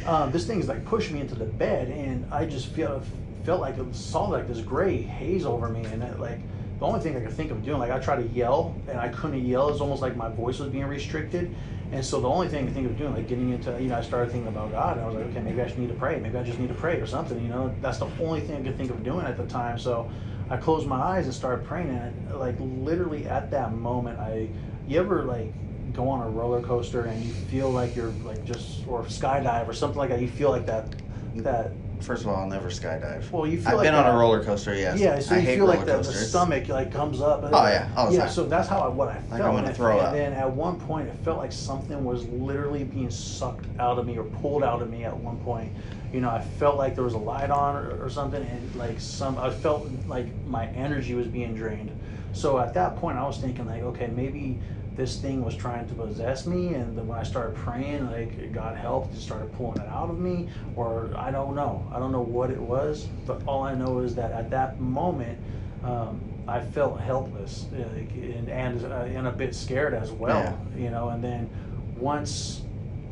um, 0.05 0.31
this 0.31 0.47
thing 0.47 0.59
is 0.59 0.67
like 0.67 0.85
pushed 0.85 1.11
me 1.11 1.19
into 1.19 1.35
the 1.35 1.45
bed, 1.45 1.89
and 1.89 2.25
I 2.31 2.45
just 2.45 2.67
feel 2.67 3.01
felt 3.43 3.59
like 3.61 3.77
it 3.77 3.95
saw 3.95 4.25
like 4.25 4.47
this 4.47 4.61
gray 4.61 5.01
haze 5.01 5.45
over 5.45 5.67
me, 5.67 5.83
and 5.85 6.03
it, 6.03 6.19
like 6.19 6.39
the 6.79 6.85
only 6.85 6.99
thing 6.99 7.15
I 7.15 7.19
could 7.19 7.33
think 7.33 7.51
of 7.51 7.63
doing, 7.63 7.79
like 7.79 7.91
I 7.91 7.99
tried 7.99 8.17
to 8.17 8.27
yell 8.27 8.75
and 8.87 8.99
I 8.99 9.09
couldn't 9.09 9.45
yell. 9.45 9.69
It's 9.69 9.81
almost 9.81 10.01
like 10.01 10.15
my 10.15 10.29
voice 10.29 10.59
was 10.59 10.69
being 10.69 10.85
restricted, 10.85 11.53
and 11.91 12.03
so 12.05 12.21
the 12.21 12.29
only 12.29 12.47
thing 12.47 12.63
I 12.63 12.65
could 12.65 12.73
think 12.73 12.87
of 12.87 12.97
doing, 12.97 13.13
like 13.13 13.27
getting 13.27 13.51
into, 13.51 13.71
you 13.81 13.89
know, 13.89 13.97
I 13.97 14.01
started 14.01 14.31
thinking 14.31 14.47
about 14.47 14.71
God, 14.71 14.97
and 14.97 15.05
I 15.05 15.07
was 15.07 15.15
like, 15.15 15.25
okay, 15.25 15.41
maybe 15.41 15.61
I 15.61 15.65
just 15.65 15.77
need 15.77 15.89
to 15.89 15.95
pray. 15.95 16.19
Maybe 16.19 16.37
I 16.37 16.43
just 16.43 16.57
need 16.57 16.69
to 16.69 16.73
pray 16.73 16.99
or 16.99 17.05
something. 17.05 17.41
You 17.41 17.49
know, 17.49 17.75
that's 17.81 17.97
the 17.97 18.07
only 18.21 18.39
thing 18.41 18.55
I 18.57 18.61
could 18.63 18.77
think 18.77 18.91
of 18.91 19.03
doing 19.03 19.25
at 19.25 19.37
the 19.37 19.45
time. 19.45 19.77
So 19.77 20.09
I 20.51 20.57
closed 20.57 20.85
my 20.85 20.97
eyes 20.97 21.25
and 21.27 21.33
started 21.33 21.63
praying, 21.65 21.89
and 21.89 22.13
like 22.35 22.57
literally 22.59 23.25
at 23.25 23.51
that 23.51 23.73
moment, 23.73 24.19
I, 24.19 24.49
you 24.85 24.99
ever 24.99 25.23
like 25.23 25.53
go 25.93 26.09
on 26.09 26.19
a 26.19 26.29
roller 26.29 26.61
coaster 26.61 27.05
and 27.05 27.23
you 27.23 27.33
feel 27.33 27.71
like 27.71 27.95
you're 27.95 28.15
like 28.21 28.43
just 28.43 28.85
or 28.85 29.03
skydive 29.05 29.69
or 29.69 29.73
something 29.73 29.97
like 29.97 30.09
that. 30.09 30.19
You 30.21 30.27
feel 30.27 30.51
like 30.51 30.65
that 30.65 30.93
that 31.35 31.77
First 32.01 32.23
of 32.23 32.29
all, 32.29 32.35
I'll 32.35 32.49
never 32.49 32.69
skydive. 32.69 33.29
well 33.31 33.47
you 33.47 33.59
feel 33.59 33.69
I've 33.69 33.75
like 33.75 33.85
been 33.85 33.95
on 33.95 34.07
a 34.07 34.17
roller 34.17 34.43
coaster. 34.43 34.75
Yes. 34.75 34.99
Yeah, 34.99 35.19
so 35.19 35.35
I 35.35 35.39
you 35.39 35.45
hate 35.45 35.55
feel 35.57 35.65
like 35.65 35.85
the, 35.85 35.97
the 35.97 36.03
stomach 36.03 36.67
like 36.67 36.91
comes 36.91 37.21
up. 37.21 37.41
Oh, 37.43 37.49
yeah, 37.67 37.89
all 37.95 38.11
yeah. 38.11 38.21
time. 38.21 38.29
So 38.29 38.45
that's 38.45 38.67
how 38.67 38.81
I, 38.81 38.87
what 38.87 39.09
I 39.09 39.15
felt. 39.15 39.31
Like 39.31 39.41
I'm 39.41 39.53
gonna 39.53 39.67
and, 39.67 39.75
throw 39.75 39.97
and 39.97 40.07
up. 40.07 40.13
then 40.13 40.33
at 40.33 40.51
one 40.51 40.79
point, 40.79 41.07
it 41.07 41.15
felt 41.23 41.37
like 41.37 41.51
something 41.51 42.03
was 42.03 42.25
literally 42.27 42.83
being 42.83 43.09
sucked 43.09 43.65
out 43.79 43.97
of 43.99 44.05
me 44.05 44.17
or 44.17 44.23
pulled 44.23 44.63
out 44.63 44.81
of 44.81 44.89
me. 44.89 45.03
At 45.03 45.15
one 45.15 45.37
point, 45.39 45.71
you 46.13 46.21
know, 46.21 46.29
I 46.29 46.41
felt 46.41 46.77
like 46.77 46.95
there 46.95 47.03
was 47.03 47.13
a 47.13 47.19
light 47.19 47.49
on 47.49 47.75
or, 47.75 48.03
or 48.03 48.09
something, 48.09 48.43
and 48.43 48.75
like 48.75 48.99
some, 48.99 49.37
I 49.37 49.49
felt 49.49 49.87
like 50.07 50.27
my 50.45 50.67
energy 50.67 51.13
was 51.13 51.27
being 51.27 51.55
drained. 51.55 51.91
So 52.33 52.59
at 52.59 52.73
that 52.75 52.95
point, 52.97 53.17
I 53.17 53.23
was 53.25 53.37
thinking 53.37 53.65
like, 53.65 53.83
okay, 53.83 54.07
maybe 54.07 54.59
this 54.95 55.19
thing 55.19 55.43
was 55.43 55.55
trying 55.55 55.87
to 55.87 55.93
possess 55.93 56.45
me, 56.45 56.73
and 56.73 56.97
then 56.97 57.07
when 57.07 57.17
I 57.17 57.23
started 57.23 57.55
praying, 57.55 58.07
like 58.11 58.51
God 58.51 58.75
helped, 58.75 59.15
it 59.15 59.19
started 59.19 59.51
pulling 59.53 59.79
it 59.79 59.87
out 59.87 60.09
of 60.09 60.19
me, 60.19 60.49
or 60.75 61.11
I 61.15 61.31
don't 61.31 61.55
know, 61.55 61.89
I 61.93 61.99
don't 61.99 62.11
know 62.11 62.21
what 62.21 62.51
it 62.51 62.59
was, 62.59 63.07
but 63.25 63.41
all 63.47 63.63
I 63.63 63.73
know 63.73 63.99
is 63.99 64.15
that 64.15 64.31
at 64.31 64.49
that 64.49 64.79
moment, 64.81 65.39
um, 65.83 66.19
I 66.47 66.59
felt 66.59 66.99
helpless 66.99 67.67
like, 67.71 68.11
and 68.11 68.49
and, 68.49 68.83
uh, 68.85 68.95
and 68.95 69.27
a 69.27 69.31
bit 69.31 69.55
scared 69.55 69.93
as 69.93 70.11
well, 70.11 70.59
you 70.75 70.89
know. 70.89 71.09
And 71.09 71.23
then 71.23 71.49
once, 71.97 72.61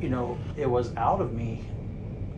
you 0.02 0.10
know, 0.10 0.38
it 0.58 0.70
was 0.70 0.96
out 0.98 1.22
of 1.22 1.34
me, 1.34 1.64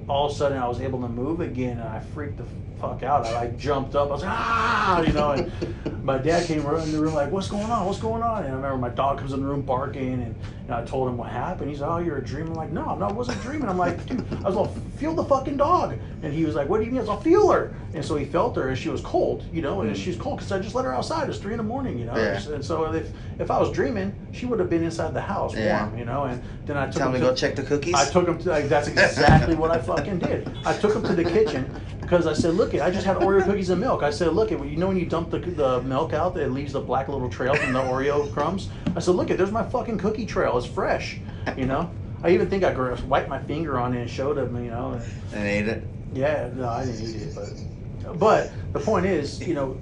all 0.08 0.28
of 0.28 0.34
a 0.34 0.36
sudden 0.36 0.58
I 0.58 0.68
was 0.68 0.82
able 0.82 1.02
to 1.02 1.08
move 1.10 1.40
again, 1.42 1.80
and 1.80 1.90
I 1.90 2.00
freaked 2.00 2.38
the 2.38 2.46
fuck 2.82 3.04
out. 3.04 3.26
I, 3.26 3.44
I 3.44 3.48
jumped 3.52 3.96
up. 3.96 4.10
I 4.10 4.12
was 4.12 4.22
like, 4.24 4.32
ah, 4.32 5.02
you 5.02 5.14
know. 5.14 5.32
And 5.32 6.04
my 6.04 6.18
dad 6.18 6.46
came 6.48 6.64
running 6.64 6.88
in 6.88 6.92
the 6.94 7.00
room 7.00 7.14
like, 7.14 7.32
"What's 7.32 7.48
going 7.48 7.70
on? 7.70 7.86
What's 7.86 8.00
going 8.00 8.24
on?" 8.24 8.44
And 8.44 8.52
I 8.54 8.56
remember 8.56 8.78
my 8.78 8.90
dog 8.90 9.20
comes 9.20 9.34
in 9.34 9.42
the 9.42 9.46
room 9.48 9.62
barking, 9.62 10.14
and, 10.14 10.36
and 10.66 10.72
I 10.72 10.84
told 10.84 11.08
him 11.08 11.18
what 11.18 11.30
happened. 11.30 11.70
He's 11.70 11.82
like, 11.82 11.92
"Oh, 11.92 11.98
you're 12.00 12.18
a 12.18 12.24
dream." 12.24 12.48
I'm 12.48 12.56
like, 12.56 12.72
"No, 12.72 12.86
I'm 12.86 13.00
not. 13.00 13.12
I 13.12 13.14
wasn't 13.14 13.42
dreaming." 13.42 13.70
I'm 13.70 13.78
like, 13.78 14.04
"Dude," 14.08 14.26
I 14.44 14.50
was 14.50 14.56
like, 14.56 14.98
"Feel 14.98 15.14
the 15.14 15.24
fucking 15.24 15.58
dog." 15.58 15.98
And 16.24 16.34
he 16.34 16.44
was 16.46 16.56
like, 16.56 16.68
"What 16.68 16.80
do 16.80 16.86
you 16.86 16.92
mean?" 16.92 16.98
I 17.00 17.02
was 17.02 17.10
like, 17.10 17.24
"Feel 17.24 17.50
her." 17.52 17.74
And 17.94 18.04
so 18.04 18.16
he 18.16 18.26
felt 18.26 18.56
her, 18.56 18.70
and 18.70 18.78
she 18.78 18.90
was 18.90 19.02
cold, 19.02 19.44
you 19.52 19.62
know, 19.62 19.82
and 19.82 19.92
Mm. 19.92 19.96
she 19.96 20.10
was 20.10 20.18
cold 20.20 20.38
because 20.38 20.52
I 20.52 20.60
just 20.60 20.74
let 20.76 20.86
her 20.86 20.94
outside. 20.94 21.30
It's 21.30 21.38
three 21.40 21.54
in 21.54 21.58
the 21.58 21.64
morning, 21.64 22.00
you 22.00 22.06
know. 22.06 22.16
Yeah. 22.16 22.42
And 22.54 22.64
so 22.66 22.92
if 22.94 23.12
if 23.40 23.52
I 23.52 23.60
was 23.60 23.72
dreaming, 23.72 24.14
she 24.32 24.46
would 24.46 24.60
have 24.60 24.70
been 24.70 24.84
inside 24.84 25.14
the 25.14 25.22
house, 25.22 25.56
Yeah. 25.56 25.84
warm, 25.86 25.98
you 25.98 26.06
know. 26.06 26.24
And 26.24 26.42
then 26.66 26.78
I 26.78 26.86
took 26.86 26.96
Tell 26.96 27.08
him 27.10 27.22
to 27.22 27.28
go 27.28 27.36
check 27.36 27.56
the 27.56 27.64
cookies. 27.64 27.94
I 27.96 28.06
took 28.06 28.28
him 28.28 28.38
to 28.40 28.50
like, 28.50 28.70
that's 28.70 28.88
exactly 28.88 29.56
what 29.56 29.72
I 29.72 29.78
fucking 29.78 30.20
did. 30.20 30.50
I 30.66 30.74
took 30.74 30.96
him 30.96 31.04
to 31.04 31.14
the 31.14 31.24
kitchen 31.24 31.66
because 32.12 32.28
I 32.28 32.34
said, 32.34 32.56
"Look, 32.56 32.74
it, 32.74 32.82
I 32.82 32.92
just 32.92 33.06
had 33.06 33.16
Oreo 33.16 33.42
cookies 33.46 33.70
and 33.70 33.80
milk." 33.80 34.04
I 34.04 34.10
said, 34.10 34.34
"Look, 34.34 34.52
it, 34.52 34.60
you 34.66 34.76
know 34.76 34.88
when 34.90 34.98
you 34.98 35.06
dump 35.06 35.30
the, 35.32 35.40
the 35.40 35.82
milk 35.84 36.12
out, 36.12 36.36
it 36.36 36.52
leaves 36.52 36.74
the 36.74 36.82
black 36.82 37.08
little 37.08 37.30
trail 37.30 37.56
from 37.56 37.72
the 37.72 37.80
Oreo 37.80 38.32
crumbs." 38.34 38.68
I 38.98 39.00
said, 39.00 39.16
"Look, 39.16 39.30
it, 39.30 39.38
there's 39.38 39.52
my 39.54 39.64
fucking 39.64 39.98
cookie 39.98 40.26
trail. 40.26 40.58
It's 40.58 40.68
fresh." 40.68 41.20
You 41.56 41.66
know. 41.66 41.90
I 42.22 42.32
even 42.32 42.50
think 42.50 42.64
I 42.66 42.74
wiped 43.08 43.30
my 43.30 43.40
finger 43.40 43.80
on 43.80 43.96
it 43.96 44.02
and 44.02 44.10
showed 44.10 44.38
him. 44.38 44.54
You 44.62 44.72
know. 44.72 44.92
and- 44.92 45.04
and 45.34 45.48
ate 45.48 45.68
it. 45.70 45.84
yeah, 46.14 46.50
no, 46.54 46.68
I 46.68 46.84
didn't 46.86 47.02
eat 47.02 47.16
it, 47.22 47.34
but 47.36 48.20
but 48.20 48.52
the 48.74 48.80
point 48.82 49.06
is, 49.06 49.42
you 49.48 49.54
know, 49.54 49.78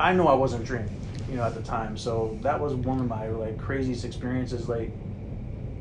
I 0.00 0.14
know 0.14 0.26
I 0.26 0.34
wasn't 0.34 0.64
dreaming, 0.64 0.98
you 1.28 1.36
know, 1.36 1.42
at 1.44 1.54
the 1.54 1.60
time. 1.62 1.98
So 1.98 2.38
that 2.40 2.58
was 2.58 2.72
one 2.72 2.98
of 2.98 3.06
my 3.08 3.28
like 3.28 3.58
craziest 3.58 4.06
experiences. 4.06 4.70
Like, 4.70 4.90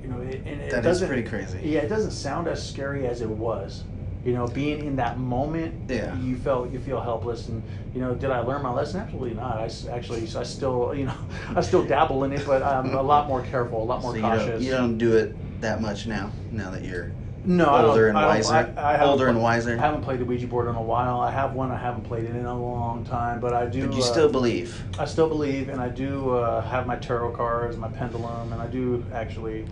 you 0.03 0.09
know, 0.09 0.19
it, 0.19 0.41
and 0.45 0.59
it 0.59 0.71
That 0.71 0.85
is 0.85 1.01
pretty 1.01 1.23
crazy. 1.23 1.59
Yeah, 1.63 1.79
it 1.79 1.87
doesn't 1.87 2.11
sound 2.11 2.49
as 2.49 2.67
scary 2.67 3.07
as 3.07 3.21
it 3.21 3.29
was. 3.29 3.85
You 4.23 4.31
know, 4.33 4.47
being 4.47 4.85
in 4.85 4.95
that 4.97 5.19
moment, 5.19 5.75
Yeah. 5.89 6.15
you 6.17 6.37
felt 6.37 6.71
you 6.71 6.79
feel 6.79 7.01
helpless, 7.01 7.49
and 7.49 7.63
you 7.93 7.99
know, 7.99 8.15
did 8.15 8.31
I 8.31 8.39
learn 8.39 8.61
my 8.61 8.71
lesson? 8.71 9.01
Absolutely 9.01 9.33
not. 9.33 9.57
i 9.57 9.65
actually, 9.91 10.21
I 10.35 10.43
still, 10.43 10.93
you 10.99 11.05
know, 11.05 11.15
I 11.55 11.61
still 11.61 11.83
dabble 11.83 12.23
in 12.23 12.31
it, 12.31 12.45
but 12.45 12.63
I'm 12.63 12.93
a 12.93 13.01
lot 13.03 13.27
more 13.27 13.41
careful, 13.41 13.83
a 13.83 13.85
lot 13.85 14.01
more 14.01 14.11
so 14.11 14.17
you 14.17 14.21
cautious. 14.23 14.45
don't, 14.47 14.61
you 14.61 14.71
don't 14.71 14.97
do 14.97 15.17
it 15.17 15.37
that 15.59 15.81
much 15.81 16.07
now. 16.07 16.31
Now 16.51 16.71
that 16.71 16.83
you're 16.85 17.11
No, 17.43 17.87
older 17.89 18.07
and 18.07 18.15
wiser. 18.15 18.73
I- 18.77 18.95
I 18.95 19.03
older 19.03 19.27
and 19.27 19.41
wiser. 19.41 19.73
I 19.77 19.81
haven't 19.81 20.01
played 20.03 20.19
the 20.19 20.25
Ouija 20.25 20.47
board 20.47 20.69
in 20.69 20.75
a 20.75 20.81
while. 20.81 21.19
I 21.19 21.29
have 21.31 21.53
one. 21.53 21.71
I 21.71 21.77
haven't 21.77 22.03
played 22.03 22.23
it 22.23 22.33
in 22.35 22.45
a 22.45 22.57
long 22.57 23.03
time, 23.03 23.41
but 23.41 23.53
I 23.53 23.65
do. 23.65 23.87
but 23.87 23.95
you 23.95 24.01
uh, 24.03 24.05
still 24.05 24.31
believe. 24.31 24.85
I 24.97 25.03
still 25.03 25.27
believe, 25.27 25.67
and 25.67 25.81
I 25.81 25.89
do 25.89 26.29
uh, 26.29 26.61
have 26.61 26.87
my 26.87 26.95
tarot 26.95 27.31
cards, 27.33 27.75
my 27.75 27.89
pendulum, 27.89 28.53
and 28.53 28.61
I 28.61 28.67
do 28.67 29.05
actually, 29.11 29.67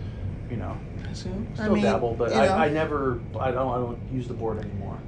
you 0.52 0.58
know, 0.58 0.76
still 1.14 1.76
dabble. 1.76 2.14
But 2.14 2.30
you 2.30 2.36
know, 2.36 2.42
I, 2.42 2.66
I 2.66 2.68
never. 2.68 3.20
I 3.40 3.50
don't. 3.50 3.72
I 3.72 3.76
don't 3.76 3.98
use 4.12 4.28
the 4.28 4.34
board 4.34 4.58
anymore. 4.58 4.98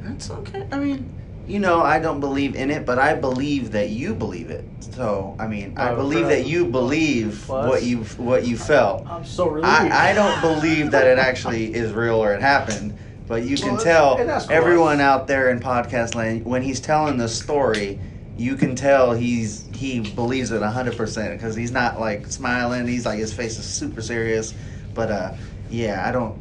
That's 0.00 0.30
okay. 0.30 0.66
I 0.72 0.78
mean, 0.78 1.12
you 1.46 1.58
know, 1.58 1.80
I 1.82 1.98
don't 1.98 2.20
believe 2.20 2.54
in 2.56 2.70
it, 2.70 2.86
but 2.86 2.98
I 2.98 3.14
believe 3.14 3.72
that 3.72 3.90
you 3.90 4.14
believe 4.14 4.50
it. 4.50 4.64
So, 4.80 5.36
I 5.38 5.46
mean, 5.46 5.76
I 5.76 5.94
believe 5.94 6.26
that 6.28 6.46
you 6.46 6.66
believe 6.66 7.46
Well, 7.48 7.68
what 7.68 7.82
you 7.82 7.98
what 8.16 8.46
you 8.46 8.56
felt. 8.56 9.06
I'm 9.06 9.24
so 9.24 9.48
relieved. 9.48 9.66
I, 9.68 10.10
I 10.10 10.14
don't 10.14 10.40
believe 10.40 10.90
that 10.92 11.06
it 11.06 11.18
actually 11.18 11.74
is 11.74 11.92
real 11.92 12.16
or 12.16 12.32
it 12.32 12.40
happened, 12.40 12.96
but 13.28 13.42
you 13.42 13.56
can 13.58 13.74
Well, 13.74 13.84
that's- 13.84 14.46
tell 14.46 14.46
cool. 14.48 14.56
everyone 14.56 15.00
out 15.00 15.26
there 15.26 15.50
in 15.50 15.60
podcast 15.60 16.14
land 16.14 16.44
when 16.46 16.62
he's 16.62 16.80
telling 16.80 17.18
the 17.18 17.28
story, 17.28 17.98
you 18.38 18.56
can 18.56 18.74
tell 18.74 19.12
he's 19.12 19.66
he 19.74 20.00
believes 20.00 20.50
it 20.50 20.62
hundred 20.62 20.96
percent 20.96 21.38
because 21.38 21.54
he's 21.56 21.72
not 21.72 21.98
like 22.00 22.26
smiling. 22.26 22.86
He's 22.86 23.04
like 23.06 23.18
his 23.18 23.32
face 23.32 23.58
is 23.58 23.64
super 23.66 24.00
serious. 24.02 24.54
But 24.94 25.10
uh, 25.10 25.32
yeah, 25.70 26.06
I 26.08 26.12
don't 26.12 26.38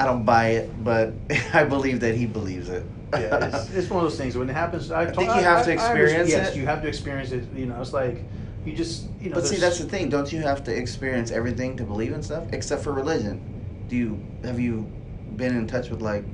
I 0.00 0.06
don't 0.06 0.24
buy 0.24 0.48
it, 0.50 0.84
but 0.84 1.12
I 1.52 1.64
believe 1.64 2.00
that 2.00 2.14
he 2.14 2.26
believes 2.26 2.68
it. 2.68 2.84
yeah, 3.12 3.44
it's, 3.44 3.70
it's 3.70 3.90
one 3.90 4.02
of 4.04 4.10
those 4.10 4.18
things 4.18 4.36
when 4.36 4.48
it 4.48 4.54
happens. 4.54 4.90
I, 4.90 5.04
think 5.04 5.18
you 5.18 5.26
have 5.26 5.42
to 5.42 5.42
I- 5.42 5.44
I 5.44 5.52
understand- 5.58 5.78
experience 5.78 6.30
Yes, 6.30 6.50
it. 6.54 6.56
you 6.58 6.66
have 6.66 6.80
to 6.82 6.88
experience 6.88 7.30
it. 7.32 7.44
You 7.54 7.66
know, 7.66 7.80
it's 7.80 7.92
like 7.92 8.24
you 8.64 8.72
just 8.74 9.06
you 9.20 9.28
know. 9.28 9.34
But 9.34 9.46
see, 9.46 9.56
that's 9.56 9.78
the 9.78 9.84
thing. 9.84 10.08
Don't 10.08 10.32
you 10.32 10.40
have 10.40 10.64
to 10.64 10.74
experience 10.74 11.30
everything 11.30 11.76
to 11.76 11.84
believe 11.84 12.12
in 12.12 12.22
stuff, 12.22 12.44
except 12.52 12.82
for 12.82 12.92
religion? 12.92 13.40
Do 13.88 13.96
you 13.96 14.18
have 14.44 14.58
you 14.58 14.90
been 15.36 15.54
in 15.56 15.66
touch 15.66 15.90
with 15.90 16.00
like, 16.00 16.24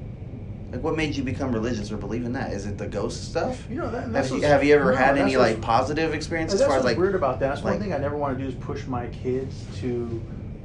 like 0.70 0.82
what 0.82 0.96
made 0.96 1.16
you 1.16 1.24
become 1.24 1.50
religious 1.52 1.90
or 1.90 1.96
believe 1.96 2.24
in 2.24 2.32
that? 2.34 2.52
Is 2.52 2.66
it 2.66 2.78
the 2.78 2.86
ghost 2.86 3.28
stuff? 3.30 3.66
you 3.68 3.76
know 3.76 3.90
that, 3.90 4.08
Have 4.12 4.30
you, 4.30 4.40
have 4.42 4.62
you 4.64 4.74
ever 4.76 4.92
no, 4.92 4.96
had 4.98 5.18
any 5.18 5.36
like 5.36 5.60
positive 5.60 6.14
experiences 6.14 6.60
That's 6.60 6.68
as 6.68 6.72
far 6.72 6.78
as 6.78 6.84
like? 6.84 6.96
weird 6.98 7.14
about 7.16 7.40
that. 7.40 7.48
That's 7.48 7.64
like- 7.64 7.74
one 7.74 7.82
thing 7.82 7.92
I 7.92 7.98
never 7.98 8.16
want 8.16 8.36
to 8.38 8.42
do 8.44 8.48
is 8.48 8.54
push 8.56 8.86
my 8.86 9.06
kids 9.08 9.64
to, 9.80 10.22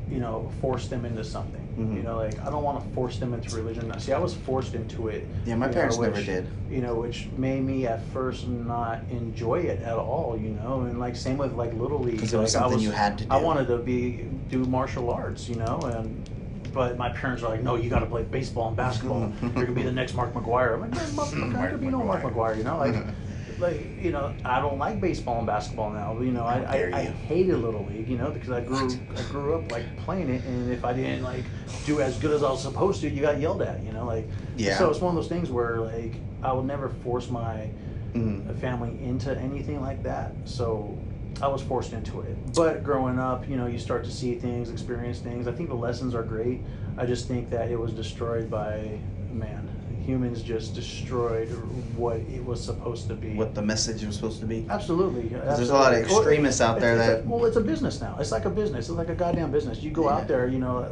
you 0.09 0.19
know, 0.19 0.51
force 0.61 0.87
them 0.87 1.05
into 1.05 1.23
something. 1.23 1.61
Mhm. 1.77 1.95
You 1.95 2.03
know, 2.03 2.17
like 2.17 2.39
I 2.45 2.49
don't 2.49 2.63
want 2.63 2.83
to 2.83 2.93
force 2.93 3.17
them 3.17 3.33
into 3.33 3.55
religion. 3.55 3.91
See, 3.99 4.13
I 4.13 4.19
was 4.19 4.33
forced 4.33 4.75
into 4.75 5.07
it. 5.07 5.27
Yeah, 5.45 5.55
my 5.55 5.67
parents 5.67 5.97
know, 5.97 6.03
never 6.03 6.21
did. 6.21 6.47
You 6.69 6.81
know, 6.81 6.95
which 6.95 7.29
made 7.37 7.63
me 7.63 7.87
at 7.87 8.03
first 8.07 8.47
not 8.47 8.99
enjoy 9.09 9.59
it 9.61 9.81
at 9.81 9.95
all. 9.97 10.37
You 10.37 10.49
know, 10.49 10.81
and 10.81 10.99
like 10.99 11.15
same 11.15 11.37
with 11.37 11.53
like 11.53 11.73
little 11.73 11.99
league. 11.99 12.15
Because 12.15 12.33
it 12.33 12.37
was 12.37 12.53
like, 12.53 12.63
I 12.63 12.65
something 12.69 12.83
you 12.83 12.91
had 12.91 13.17
to 13.19 13.25
do. 13.25 13.31
I 13.31 13.37
wanted 13.37 13.67
to 13.67 13.77
be 13.77 14.25
do 14.49 14.65
martial 14.65 15.09
arts. 15.09 15.49
You 15.49 15.55
know, 15.55 15.79
and 15.79 16.29
but 16.73 16.97
my 16.97 17.09
parents 17.09 17.41
were 17.43 17.49
like, 17.49 17.63
no, 17.63 17.75
you 17.75 17.89
got 17.89 17.99
to 17.99 18.07
play 18.07 18.23
baseball 18.23 18.67
and 18.67 18.77
basketball. 18.77 19.31
You're 19.41 19.51
gonna 19.51 19.71
be 19.71 19.83
the 19.83 19.91
next 19.91 20.13
Mark 20.15 20.33
McGwire. 20.33 20.73
I'm 20.75 20.81
like, 20.81 20.91
motherfucker, 20.91 21.55
I 21.59 21.67
could 21.67 21.81
be 21.81 21.87
no 21.87 22.03
Mark 22.03 22.23
Mark 22.23 22.35
McGwire. 22.35 22.57
You 22.57 22.63
know, 22.63 22.77
like. 22.77 22.95
like 23.63 23.79
you 23.99 24.11
know, 24.11 24.35
I 24.45 24.59
don't 24.59 24.77
like 24.77 24.99
baseball 25.01 25.39
and 25.39 25.47
basketball 25.47 25.91
now. 25.91 26.19
You 26.21 26.31
know, 26.31 26.45
I, 26.45 26.59
I, 26.59 26.99
I 26.99 27.03
hated 27.27 27.57
little 27.57 27.85
league. 27.85 28.07
You 28.09 28.17
know, 28.17 28.29
because 28.31 28.51
I 28.51 28.61
grew 28.61 28.89
I 29.17 29.23
grew 29.23 29.55
up 29.55 29.71
like 29.71 29.85
playing 29.95 30.29
it, 30.29 30.45
and 30.45 30.71
if 30.71 30.85
I 30.85 30.93
didn't 30.93 31.23
like 31.23 31.45
do 31.85 32.01
as 32.01 32.19
good 32.19 32.31
as 32.31 32.43
I 32.43 32.49
was 32.49 32.61
supposed 32.61 33.01
to, 33.01 33.09
you 33.09 33.21
got 33.21 33.39
yelled 33.39 33.61
at. 33.63 33.83
You 33.83 33.93
know, 33.93 34.05
like 34.05 34.29
Yeah. 34.55 34.77
So 34.77 34.89
it's 34.91 35.01
one 35.01 35.09
of 35.09 35.15
those 35.15 35.29
things 35.29 35.49
where 35.49 35.79
like 35.79 36.21
I 36.43 36.53
would 36.53 36.65
never 36.65 36.89
force 36.89 37.29
my 37.31 37.69
Mhm. 38.13 38.55
family 38.57 39.01
into 39.01 39.35
anything 39.39 39.81
like 39.81 40.03
that. 40.03 40.35
So 40.45 40.99
I 41.41 41.47
was 41.47 41.63
forced 41.63 41.93
into 41.93 42.21
it. 42.21 42.37
But 42.53 42.83
growing 42.83 43.17
up, 43.17 43.49
you 43.49 43.55
know, 43.57 43.65
you 43.65 43.79
start 43.79 44.03
to 44.05 44.11
see 44.11 44.35
things, 44.35 44.69
experience 44.69 45.19
things. 45.19 45.47
I 45.47 45.51
think 45.51 45.69
the 45.69 45.75
lessons 45.75 46.13
are 46.13 46.21
great. 46.21 46.63
I 46.95 47.07
just 47.07 47.27
think 47.27 47.49
that 47.49 47.71
it 47.71 47.79
was 47.79 47.93
destroyed 47.93 48.51
by 48.51 48.99
man. 49.31 49.72
Humans 50.05 50.43
just 50.43 50.75
destroyed 50.75 51.47
what 51.95 52.17
it 52.17 52.43
was 52.43 52.61
supposed 52.63 53.07
to 53.07 53.13
be. 53.15 53.35
What 53.35 53.55
the 53.55 53.61
message 53.61 54.03
was 54.03 54.15
supposed 54.15 54.41
to 54.41 54.45
be? 54.45 54.65
Absolutely. 54.69 55.29
there's 55.29 55.69
a 55.69 55.73
lot 55.73 55.93
of 55.93 55.99
extremists 55.99 56.59
out 56.59 56.79
there 56.79 56.93
it's- 56.95 57.09
it's 57.09 57.21
that- 57.23 57.27
well, 57.27 57.45
it's 57.45 57.55
a 57.55 57.61
business 57.61 58.01
now. 58.01 58.17
It's 58.19 58.31
like 58.31 58.43
a 58.45 58.49
business. 58.49 58.89
It's 58.89 58.97
like 58.97 59.09
a 59.09 59.15
goddamn 59.15 59.51
business. 59.51 59.81
You 59.81 59.91
go 59.91 60.09
Yeah. 60.09 60.15
out 60.17 60.27
there, 60.27 60.47
you 60.47 60.59
know. 60.59 60.85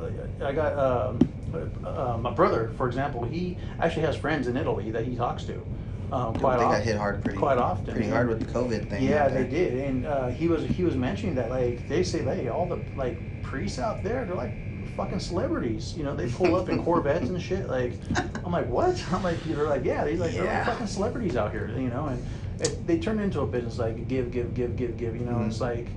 I 0.43 0.53
got 0.53 0.77
um, 0.79 1.19
uh, 1.85 2.17
my 2.21 2.31
brother, 2.31 2.71
for 2.77 2.87
example. 2.87 3.23
He 3.23 3.57
actually 3.81 4.05
has 4.05 4.15
friends 4.15 4.47
in 4.47 4.55
Italy 4.55 4.91
that 4.91 5.03
he 5.05 5.15
talks 5.15 5.43
to. 5.45 5.55
Um, 6.13 6.33
quite 6.35 6.57
they 6.57 6.63
often. 6.63 6.77
got 6.79 6.81
hit 6.85 6.97
hard 6.97 7.23
pretty 7.23 7.39
quite 7.39 7.57
often. 7.57 7.93
pretty 7.93 8.09
hard 8.09 8.27
with 8.29 8.39
the 8.39 8.45
COVID 8.45 8.89
thing. 8.89 9.03
Yeah, 9.03 9.27
they 9.29 9.45
did, 9.45 9.73
and 9.79 10.05
uh, 10.05 10.27
he 10.27 10.47
was 10.49 10.63
he 10.65 10.83
was 10.83 10.95
mentioning 10.95 11.35
that 11.35 11.49
like 11.49 11.87
they 11.89 12.03
say, 12.03 12.19
hey, 12.23 12.47
all 12.49 12.65
the 12.65 12.79
like 12.97 13.17
priests 13.43 13.79
out 13.79 14.03
there, 14.03 14.25
they're 14.25 14.35
like 14.35 14.51
fucking 14.95 15.19
celebrities. 15.19 15.95
You 15.97 16.03
know, 16.03 16.15
they 16.15 16.29
pull 16.29 16.55
up 16.55 16.69
in 16.69 16.83
Corvettes 16.85 17.29
and 17.29 17.41
shit. 17.41 17.67
Like, 17.67 17.93
I'm 18.43 18.51
like, 18.51 18.67
what? 18.67 19.03
I'm 19.11 19.23
like, 19.23 19.41
they're 19.43 19.67
like, 19.67 19.83
yeah, 19.85 20.03
they're 20.03 20.17
like, 20.17 20.33
they're 20.33 20.43
like 20.45 20.65
fucking 20.65 20.87
celebrities 20.87 21.35
out 21.35 21.51
here. 21.51 21.69
You 21.77 21.89
know, 21.89 22.07
and 22.07 22.25
it, 22.59 22.85
they 22.87 22.99
turn 22.99 23.19
into 23.19 23.41
a 23.41 23.47
business 23.47 23.77
like 23.77 24.07
give, 24.07 24.31
give, 24.31 24.53
give, 24.53 24.75
give, 24.75 24.97
give. 24.97 25.15
You 25.15 25.25
know, 25.25 25.37
Mhm. 25.37 25.47
it's 25.47 25.61
like. 25.61 25.87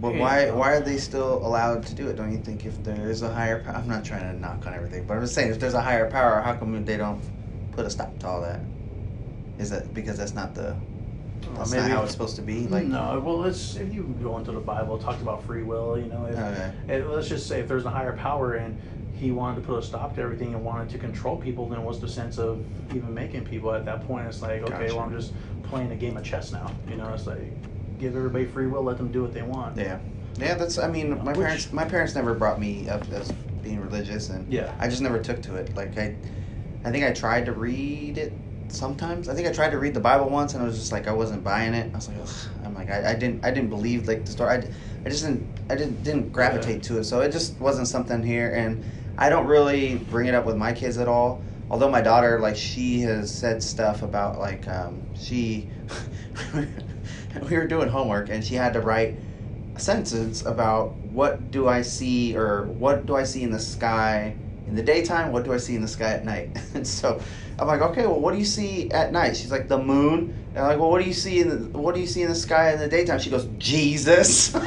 But 0.00 0.16
why 0.16 0.50
why 0.50 0.72
are 0.72 0.80
they 0.80 0.96
still 0.96 1.46
allowed 1.46 1.86
to 1.86 1.94
do 1.94 2.08
it? 2.08 2.16
Don't 2.16 2.32
you 2.32 2.38
think 2.38 2.66
if 2.66 2.82
there 2.82 3.08
is 3.08 3.22
a 3.22 3.32
higher 3.32 3.60
power? 3.62 3.76
I'm 3.76 3.86
not 3.88 4.04
trying 4.04 4.32
to 4.34 4.40
knock 4.40 4.66
on 4.66 4.74
everything, 4.74 5.04
but 5.06 5.14
I'm 5.14 5.20
just 5.20 5.32
saying 5.34 5.52
if 5.52 5.60
there's 5.60 5.74
a 5.74 5.80
higher 5.80 6.10
power, 6.10 6.40
how 6.40 6.54
come 6.54 6.84
they 6.84 6.96
don't 6.96 7.22
put 7.70 7.86
a 7.86 7.90
stop 7.90 8.18
to 8.18 8.26
all 8.26 8.42
that? 8.42 8.60
Is 9.60 9.70
that 9.70 9.94
because 9.94 10.18
that's 10.18 10.34
not 10.34 10.56
the 10.56 10.74
that's 11.56 11.72
not 11.72 11.82
maybe- 11.82 11.92
how 11.94 12.02
it's 12.02 12.12
supposed 12.12 12.36
to 12.36 12.42
be? 12.42 12.62
Mm. 12.66 12.70
Like 12.70 12.84
no, 12.86 13.20
well, 13.24 13.38
let's 13.38 13.76
if 13.76 13.92
you 13.92 14.02
go 14.22 14.38
into 14.38 14.52
the 14.52 14.60
Bible, 14.60 14.96
it 14.96 15.02
talks 15.02 15.20
about 15.22 15.42
free 15.44 15.62
will. 15.62 15.98
You 15.98 16.06
know, 16.06 16.26
if, 16.26 16.36
Okay. 16.38 16.72
and 16.88 17.08
let's 17.10 17.28
just 17.28 17.46
say 17.46 17.60
if 17.60 17.68
there's 17.68 17.84
a 17.84 17.90
higher 17.90 18.16
power 18.16 18.54
and 18.54 18.78
he 19.14 19.30
wanted 19.30 19.60
to 19.60 19.66
put 19.66 19.78
a 19.78 19.82
stop 19.82 20.14
to 20.16 20.20
everything 20.22 20.54
and 20.54 20.64
wanted 20.64 20.88
to 20.90 20.98
control 20.98 21.36
people, 21.36 21.68
then 21.68 21.82
what's 21.84 21.98
the 22.00 22.08
sense 22.08 22.38
of 22.38 22.64
even 22.94 23.12
making 23.14 23.44
people 23.44 23.72
at 23.72 23.84
that 23.84 24.06
point? 24.06 24.26
It's 24.26 24.42
like, 24.42 24.62
okay, 24.62 24.70
Gotcha. 24.86 24.96
well, 24.96 25.04
I'm 25.04 25.12
just 25.12 25.32
playing 25.64 25.92
a 25.92 25.96
game 25.96 26.16
of 26.16 26.24
chess 26.24 26.50
now. 26.52 26.70
You 26.88 26.96
know, 26.96 27.12
it's 27.14 27.26
like 27.26 27.52
give 27.98 28.16
everybody 28.16 28.44
free 28.46 28.66
will, 28.66 28.82
let 28.82 28.96
them 28.96 29.12
do 29.12 29.22
what 29.22 29.32
they 29.32 29.42
want. 29.42 29.76
yeah, 29.76 29.98
yeah. 30.38 30.54
That's 30.54 30.78
I 30.78 30.88
mean 30.88 31.18
my 31.24 31.32
Which- 31.32 31.36
parents 31.36 31.72
my 31.72 31.84
parents 31.84 32.14
never 32.14 32.34
brought 32.34 32.58
me 32.58 32.88
up 32.88 33.08
as 33.12 33.30
being 33.62 33.78
religious, 33.80 34.28
and 34.30 34.50
Yeah. 34.52 34.72
I 34.80 34.88
just 34.88 35.02
never 35.02 35.20
took 35.20 35.40
to 35.42 35.54
it. 35.54 35.76
Like 35.76 35.96
I, 35.96 36.16
I 36.84 36.90
think 36.90 37.04
I 37.04 37.12
tried 37.12 37.46
to 37.46 37.52
read 37.52 38.18
it 38.18 38.32
sometimes. 38.72 39.28
I 39.28 39.34
think 39.34 39.48
I 39.48 39.52
tried 39.52 39.70
to 39.70 39.78
read 39.78 39.94
the 39.94 40.00
Bible 40.00 40.28
once, 40.28 40.54
and 40.54 40.62
I 40.62 40.66
was 40.66 40.78
just 40.78 40.92
like 40.92 41.08
I 41.08 41.12
wasn't 41.12 41.44
buying 41.44 41.74
it. 41.74 41.90
I 41.92 41.96
was 41.96 42.08
like, 42.08 42.18
Ugh. 42.20 42.28
I'm 42.64 42.74
like 42.74 42.90
I, 42.90 43.10
I 43.10 43.14
didn't 43.14 43.44
I 43.44 43.50
didn't 43.50 43.70
believe 43.70 44.08
like 44.08 44.24
the 44.24 44.32
story. 44.32 44.50
I, 44.50 44.64
I 45.04 45.08
just 45.08 45.24
didn't 45.24 45.46
I 45.70 45.74
didn't 45.74 46.02
didn't 46.02 46.32
gravitate 46.32 46.82
to 46.84 46.98
it. 46.98 47.04
So 47.04 47.20
it 47.20 47.32
just 47.32 47.58
wasn't 47.60 47.88
something 47.88 48.22
here, 48.22 48.52
and 48.54 48.84
I 49.18 49.28
don't 49.28 49.46
really 49.46 49.96
bring 49.96 50.26
it 50.26 50.34
up 50.34 50.44
with 50.44 50.56
my 50.56 50.72
kids 50.72 50.98
at 50.98 51.08
all. 51.08 51.42
Although 51.70 51.90
my 51.90 52.02
daughter, 52.02 52.38
like, 52.38 52.56
she 52.56 53.00
has 53.00 53.34
said 53.34 53.62
stuff 53.62 54.02
about 54.02 54.38
like 54.38 54.68
um, 54.68 55.02
she. 55.16 55.68
we 56.54 57.56
were 57.56 57.66
doing 57.66 57.88
homework, 57.88 58.28
and 58.28 58.44
she 58.44 58.54
had 58.54 58.74
to 58.74 58.80
write 58.80 59.16
a 59.74 59.80
sentence 59.80 60.44
about 60.44 60.96
what 60.96 61.50
do 61.50 61.68
I 61.68 61.82
see 61.82 62.36
or 62.36 62.64
what 62.64 63.06
do 63.06 63.16
I 63.16 63.24
see 63.24 63.42
in 63.42 63.50
the 63.50 63.58
sky 63.58 64.36
in 64.66 64.74
the 64.74 64.82
daytime, 64.82 65.32
what 65.32 65.44
do 65.44 65.52
I 65.52 65.56
see 65.56 65.74
in 65.74 65.82
the 65.82 65.88
sky 65.88 66.12
at 66.12 66.24
night? 66.24 66.56
And 66.74 66.86
so 66.86 67.20
I'm 67.58 67.66
like, 67.66 67.82
okay, 67.82 68.06
well, 68.06 68.18
what 68.18 68.32
do 68.32 68.38
you 68.38 68.44
see 68.44 68.90
at 68.90 69.12
night? 69.12 69.36
She's 69.36 69.50
like, 69.50 69.68
the 69.68 69.78
moon. 69.78 70.34
And 70.54 70.58
I'm 70.58 70.68
like, 70.68 70.78
well, 70.78 70.90
what 70.90 71.02
do 71.02 71.08
you 71.08 71.14
see 71.14 71.40
in 71.40 71.48
the 71.48 71.78
what 71.78 71.94
do 71.94 72.00
you 72.00 72.06
see 72.06 72.22
in 72.22 72.28
the 72.28 72.34
sky 72.34 72.72
in 72.72 72.78
the 72.78 72.88
daytime? 72.88 73.18
She 73.18 73.30
goes, 73.30 73.46
Jesus. 73.58 74.54
and 74.54 74.64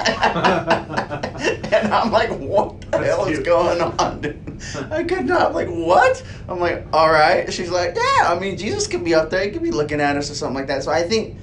I'm 1.94 2.12
like, 2.12 2.30
what 2.32 2.82
the 2.82 2.90
That's 2.92 3.08
hell 3.08 3.26
is 3.26 3.40
going 3.40 3.82
on, 3.82 4.22
dude? 4.22 4.62
I 4.92 5.04
could 5.04 5.26
not. 5.26 5.48
I'm 5.48 5.54
like, 5.54 5.68
what? 5.68 6.24
I'm 6.48 6.60
like, 6.60 6.88
all 6.94 7.12
right. 7.12 7.52
She's 7.52 7.70
like, 7.70 7.96
yeah. 7.96 8.32
I 8.32 8.38
mean, 8.40 8.58
Jesus 8.58 8.88
could 8.88 9.04
be 9.04 9.14
up 9.14 9.30
there. 9.30 9.44
He 9.44 9.52
could 9.52 9.64
be 9.64 9.72
looking 9.72 10.02
at 10.02 10.18
us 10.18 10.32
or 10.32 10.36
something 10.36 10.56
like 10.56 10.68
that. 10.68 10.84
So 10.84 10.92
I 10.92 11.04
think 11.04 11.38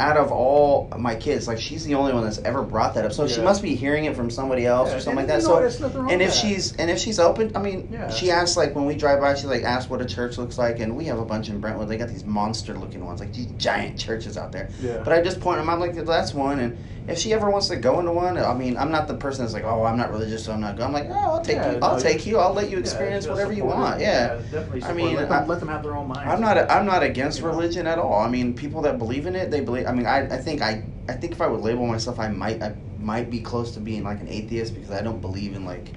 out 0.00 0.16
of 0.16 0.32
all 0.32 0.88
my 0.98 1.14
kids, 1.14 1.46
like 1.46 1.58
she's 1.60 1.84
the 1.84 1.94
only 1.94 2.12
one 2.14 2.24
that's 2.24 2.38
ever 2.38 2.62
brought 2.62 2.94
that 2.94 3.04
up. 3.04 3.12
So 3.12 3.28
she 3.28 3.42
must 3.42 3.60
be 3.62 3.74
hearing 3.74 4.06
it 4.06 4.16
from 4.16 4.30
somebody 4.30 4.64
else 4.64 4.88
Yeah, 4.88 4.96
or 4.96 5.00
something 5.00 5.18
and 5.20 5.28
like 5.28 5.36
that. 5.40 5.42
so 5.44 5.60
what, 5.60 5.80
nothing 5.80 6.00
wrong 6.00 6.10
and 6.10 6.22
if 6.22 6.30
that. 6.30 6.36
she's 6.36 6.74
and 6.76 6.90
if 6.90 6.98
she's 6.98 7.18
open, 7.18 7.54
I 7.54 7.60
mean, 7.60 7.88
Yeah. 7.92 8.08
she 8.10 8.30
asks 8.30 8.56
like 8.56 8.74
when 8.74 8.86
we 8.86 8.96
drive 8.96 9.20
by, 9.20 9.34
she 9.34 9.46
like 9.46 9.62
asks 9.62 9.90
what 9.90 10.00
a 10.00 10.06
church 10.06 10.38
looks 10.38 10.56
like, 10.56 10.80
and 10.80 10.96
we 10.96 11.04
have 11.04 11.18
a 11.18 11.24
bunch 11.24 11.50
in 11.50 11.60
Brentwood. 11.60 11.88
They 11.88 11.98
got 11.98 12.08
these 12.08 12.24
monster 12.24 12.72
looking 12.78 13.04
ones, 13.04 13.20
like 13.20 13.34
these 13.34 13.46
giant 13.58 13.98
churches 13.98 14.38
out 14.38 14.52
there. 14.52 14.70
Yeah. 14.80 15.02
But 15.04 15.12
I 15.12 15.20
just 15.20 15.38
point 15.38 15.58
them 15.58 15.68
out 15.68 15.78
like 15.80 15.94
that's 15.94 16.32
one, 16.32 16.60
and 16.60 16.78
if 17.08 17.18
she 17.18 17.32
ever 17.32 17.50
wants 17.50 17.68
to 17.68 17.76
go 17.76 17.98
into 17.98 18.12
one, 18.12 18.38
I 18.38 18.54
mean, 18.54 18.76
I'm 18.76 18.90
not 18.90 19.08
the 19.08 19.14
person 19.14 19.44
that's 19.44 19.54
like, 19.54 19.64
oh, 19.64 19.84
I'm 19.84 19.96
not 19.96 20.10
religious, 20.10 20.44
so 20.44 20.52
I'm 20.52 20.60
not 20.60 20.76
going. 20.76 20.86
I'm 20.88 20.92
like, 20.92 21.08
oh, 21.10 21.34
I'll 21.34 21.42
take 21.42 21.56
Yeah, 21.56 21.72
you, 21.72 21.78
I'll 21.82 21.96
no, 21.96 22.02
take 22.02 22.26
you, 22.26 22.38
I'll 22.38 22.52
let 22.52 22.70
you 22.70 22.78
experience 22.78 23.24
just 23.24 23.34
whatever 23.34 23.52
you 23.52 23.64
want. 23.64 24.00
it. 24.00 24.04
Yeah. 24.04 24.28
definitely. 24.50 24.82
I 24.84 24.92
mean, 24.92 25.16
let 25.16 25.28
them, 25.28 25.42
I- 25.42 25.46
let 25.46 25.60
them 25.60 25.68
have 25.68 25.82
their 25.82 25.96
own 25.96 26.08
minds. 26.08 26.30
I'm 26.32 26.40
not. 26.40 26.70
I'm 26.70 26.86
not 26.86 27.02
against 27.02 27.42
religion 27.42 27.86
at 27.86 27.98
all. 27.98 28.20
I 28.20 28.28
mean, 28.28 28.54
people 28.54 28.82
that 28.82 28.98
believe 28.98 29.26
in 29.26 29.34
it, 29.34 29.50
they 29.50 29.60
believe. 29.60 29.86
I 29.86 29.92
mean, 29.92 30.06
I, 30.06 30.26
I 30.26 30.36
think 30.38 30.62
I, 30.62 30.84
I 31.08 31.12
think 31.14 31.32
if 31.32 31.40
I 31.40 31.46
would 31.48 31.60
label 31.60 31.86
myself, 31.86 32.20
I 32.20 32.28
might, 32.28 32.62
I 32.62 32.74
might 32.98 33.30
be 33.30 33.40
close 33.40 33.72
to 33.72 33.80
being 33.80 34.04
like 34.04 34.20
an 34.20 34.28
atheist 34.28 34.74
because 34.74 34.90
I 34.90 35.02
don't 35.02 35.20
believe 35.20 35.54
in 35.56 35.64
like, 35.64 35.92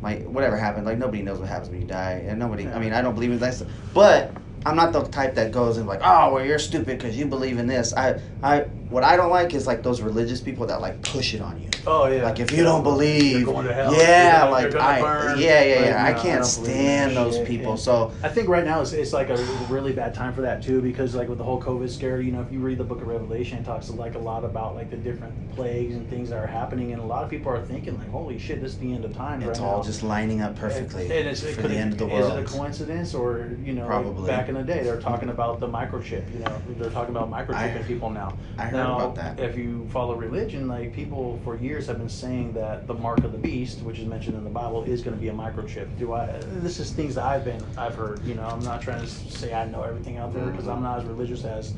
my 0.00 0.14
whatever 0.16 0.56
happened. 0.56 0.86
Like 0.86 0.98
nobody 0.98 1.22
knows 1.22 1.38
what 1.40 1.48
happens 1.48 1.70
when 1.70 1.80
you 1.80 1.86
die, 1.86 2.24
and 2.26 2.38
nobody. 2.38 2.66
I 2.68 2.78
mean, 2.78 2.92
I 2.92 3.02
don't 3.02 3.14
believe 3.14 3.32
in 3.32 3.38
that 3.40 3.54
stuff. 3.54 3.68
But 3.92 4.32
I'm 4.66 4.76
not 4.76 4.92
the 4.92 5.02
type 5.04 5.34
that 5.36 5.52
goes 5.52 5.76
and 5.76 5.86
like, 5.86 6.00
oh, 6.02 6.34
well, 6.34 6.44
you're 6.44 6.58
stupid 6.58 6.98
because 6.98 7.16
you 7.16 7.26
believe 7.26 7.58
in 7.58 7.66
this. 7.66 7.94
I, 7.94 8.20
I, 8.42 8.60
what 8.90 9.04
I 9.04 9.16
don't 9.16 9.30
like 9.30 9.54
is 9.54 9.66
like 9.66 9.82
those 9.82 10.00
religious 10.00 10.40
people 10.40 10.66
that 10.66 10.80
like 10.80 11.00
push 11.02 11.34
it 11.34 11.40
on 11.40 11.60
you. 11.60 11.68
Oh 11.88 12.06
yeah. 12.06 12.22
Like 12.24 12.38
if 12.40 12.52
you 12.52 12.62
don't 12.62 12.82
believe, 12.82 13.40
You're 13.40 13.44
going 13.54 13.66
to 13.66 13.72
hell. 13.74 13.94
yeah, 13.94 14.40
gonna- 14.40 14.50
like 14.50 14.74
I, 14.76 15.00
burn. 15.00 15.38
yeah, 15.38 15.62
yeah, 15.64 15.74
Like, 15.76 15.84
yeah. 15.86 16.04
I 16.06 16.12
can't 16.12 16.38
in 16.40 16.44
stand 16.44 17.16
those 17.16 17.36
shit. 17.36 17.46
people. 17.46 17.72
And 17.72 17.80
So 17.80 18.12
I 18.22 18.28
think 18.28 18.48
right 18.48 18.64
now 18.64 18.80
it's, 18.82 18.92
it's 18.92 19.12
like 19.12 19.30
a 19.30 19.36
really 19.70 19.92
bad 19.92 20.14
time 20.14 20.34
for 20.34 20.42
that 20.42 20.62
too 20.62 20.80
because 20.82 21.14
like 21.14 21.28
with 21.28 21.38
the 21.38 21.44
whole 21.44 21.60
COVID 21.60 21.88
scare, 21.88 22.20
you 22.20 22.32
know, 22.32 22.42
if 22.42 22.52
you 22.52 22.58
read 22.60 22.78
the 22.78 22.84
Book 22.84 23.00
of 23.00 23.06
Revelation, 23.08 23.58
it 23.58 23.64
talks 23.64 23.88
like 23.90 24.14
a 24.14 24.18
lot 24.18 24.44
about 24.44 24.74
like 24.74 24.90
the 24.90 24.96
different 24.96 25.32
plagues 25.54 25.94
and 25.94 26.08
things 26.10 26.28
that 26.30 26.38
are 26.38 26.46
happening, 26.46 26.92
and 26.92 27.00
a 27.00 27.04
lot 27.04 27.24
of 27.24 27.30
people 27.30 27.50
are 27.50 27.64
thinking 27.64 27.96
like, 27.98 28.10
holy 28.10 28.38
shit, 28.38 28.60
this 28.60 28.72
is 28.72 28.78
the 28.78 28.92
end 28.92 29.04
of 29.04 29.14
time. 29.16 29.42
it's 29.42 29.58
right 29.58 29.66
all 29.66 29.78
now. 29.78 29.82
just 29.82 30.02
lining 30.02 30.40
up 30.40 30.54
perfectly 30.56 31.04
And, 31.04 31.12
and 31.12 31.28
it's, 31.28 31.40
for 31.42 31.62
could 31.62 31.70
the 31.70 31.76
end 31.76 31.92
of 31.92 31.98
the 31.98 32.06
world. 32.06 32.32
Is 32.32 32.38
it 32.50 32.54
a 32.54 32.58
coincidence 32.58 33.14
or 33.14 33.50
you 33.64 33.72
know, 33.72 33.86
like, 34.18 34.26
back 34.26 34.48
in 34.48 34.54
the 34.54 34.62
day 34.62 34.82
they 34.82 34.90
were 34.90 35.00
talking 35.00 35.30
about 35.30 35.60
the 35.60 35.68
microchip. 35.68 36.30
You 36.32 36.40
know, 36.40 36.62
they're 36.78 36.90
talking 36.90 37.14
about 37.16 37.30
microchipping 37.30 37.80
I- 37.80 37.86
people 37.86 38.10
now. 38.10 38.36
I 38.58 38.64
heard 38.64 38.72
now, 38.74 38.96
about 38.96 39.14
that. 39.16 39.40
if 39.40 39.56
you 39.56 39.88
follow 39.90 40.14
religion, 40.14 40.68
like 40.68 40.92
people 40.92 41.40
for 41.44 41.56
years 41.56 41.77
have 41.86 41.98
been 41.98 42.08
saying 42.08 42.52
that 42.54 42.86
the 42.86 42.94
mark 42.94 43.24
of 43.24 43.32
the 43.32 43.38
beast, 43.38 43.80
which 43.82 43.98
is 43.98 44.06
mentioned 44.06 44.36
in 44.36 44.44
the 44.44 44.50
Bible, 44.50 44.84
is 44.84 45.02
going 45.02 45.16
to 45.16 45.20
be 45.20 45.28
a 45.28 45.32
microchip. 45.32 45.86
Do 45.98 46.12
I? 46.12 46.26
This 46.60 46.78
is 46.80 46.90
things 46.90 47.14
that 47.14 47.24
I've 47.24 47.44
been, 47.44 47.62
I've 47.76 47.94
heard. 47.94 48.24
You 48.24 48.34
know, 48.34 48.44
I'm 48.44 48.60
not 48.60 48.82
trying 48.82 49.00
to 49.00 49.06
say 49.06 49.54
I 49.54 49.66
know 49.66 49.82
everything 49.82 50.16
out 50.18 50.32
there 50.34 50.46
because 50.46 50.68
I'm 50.68 50.82
not 50.82 50.98
as 50.98 51.04
religious 51.04 51.44
as, 51.44 51.74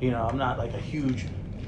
you 0.00 0.10
know, 0.10 0.26
I'm 0.26 0.38
not 0.38 0.58
like 0.58 0.74
a 0.74 0.80
huge 0.80 1.26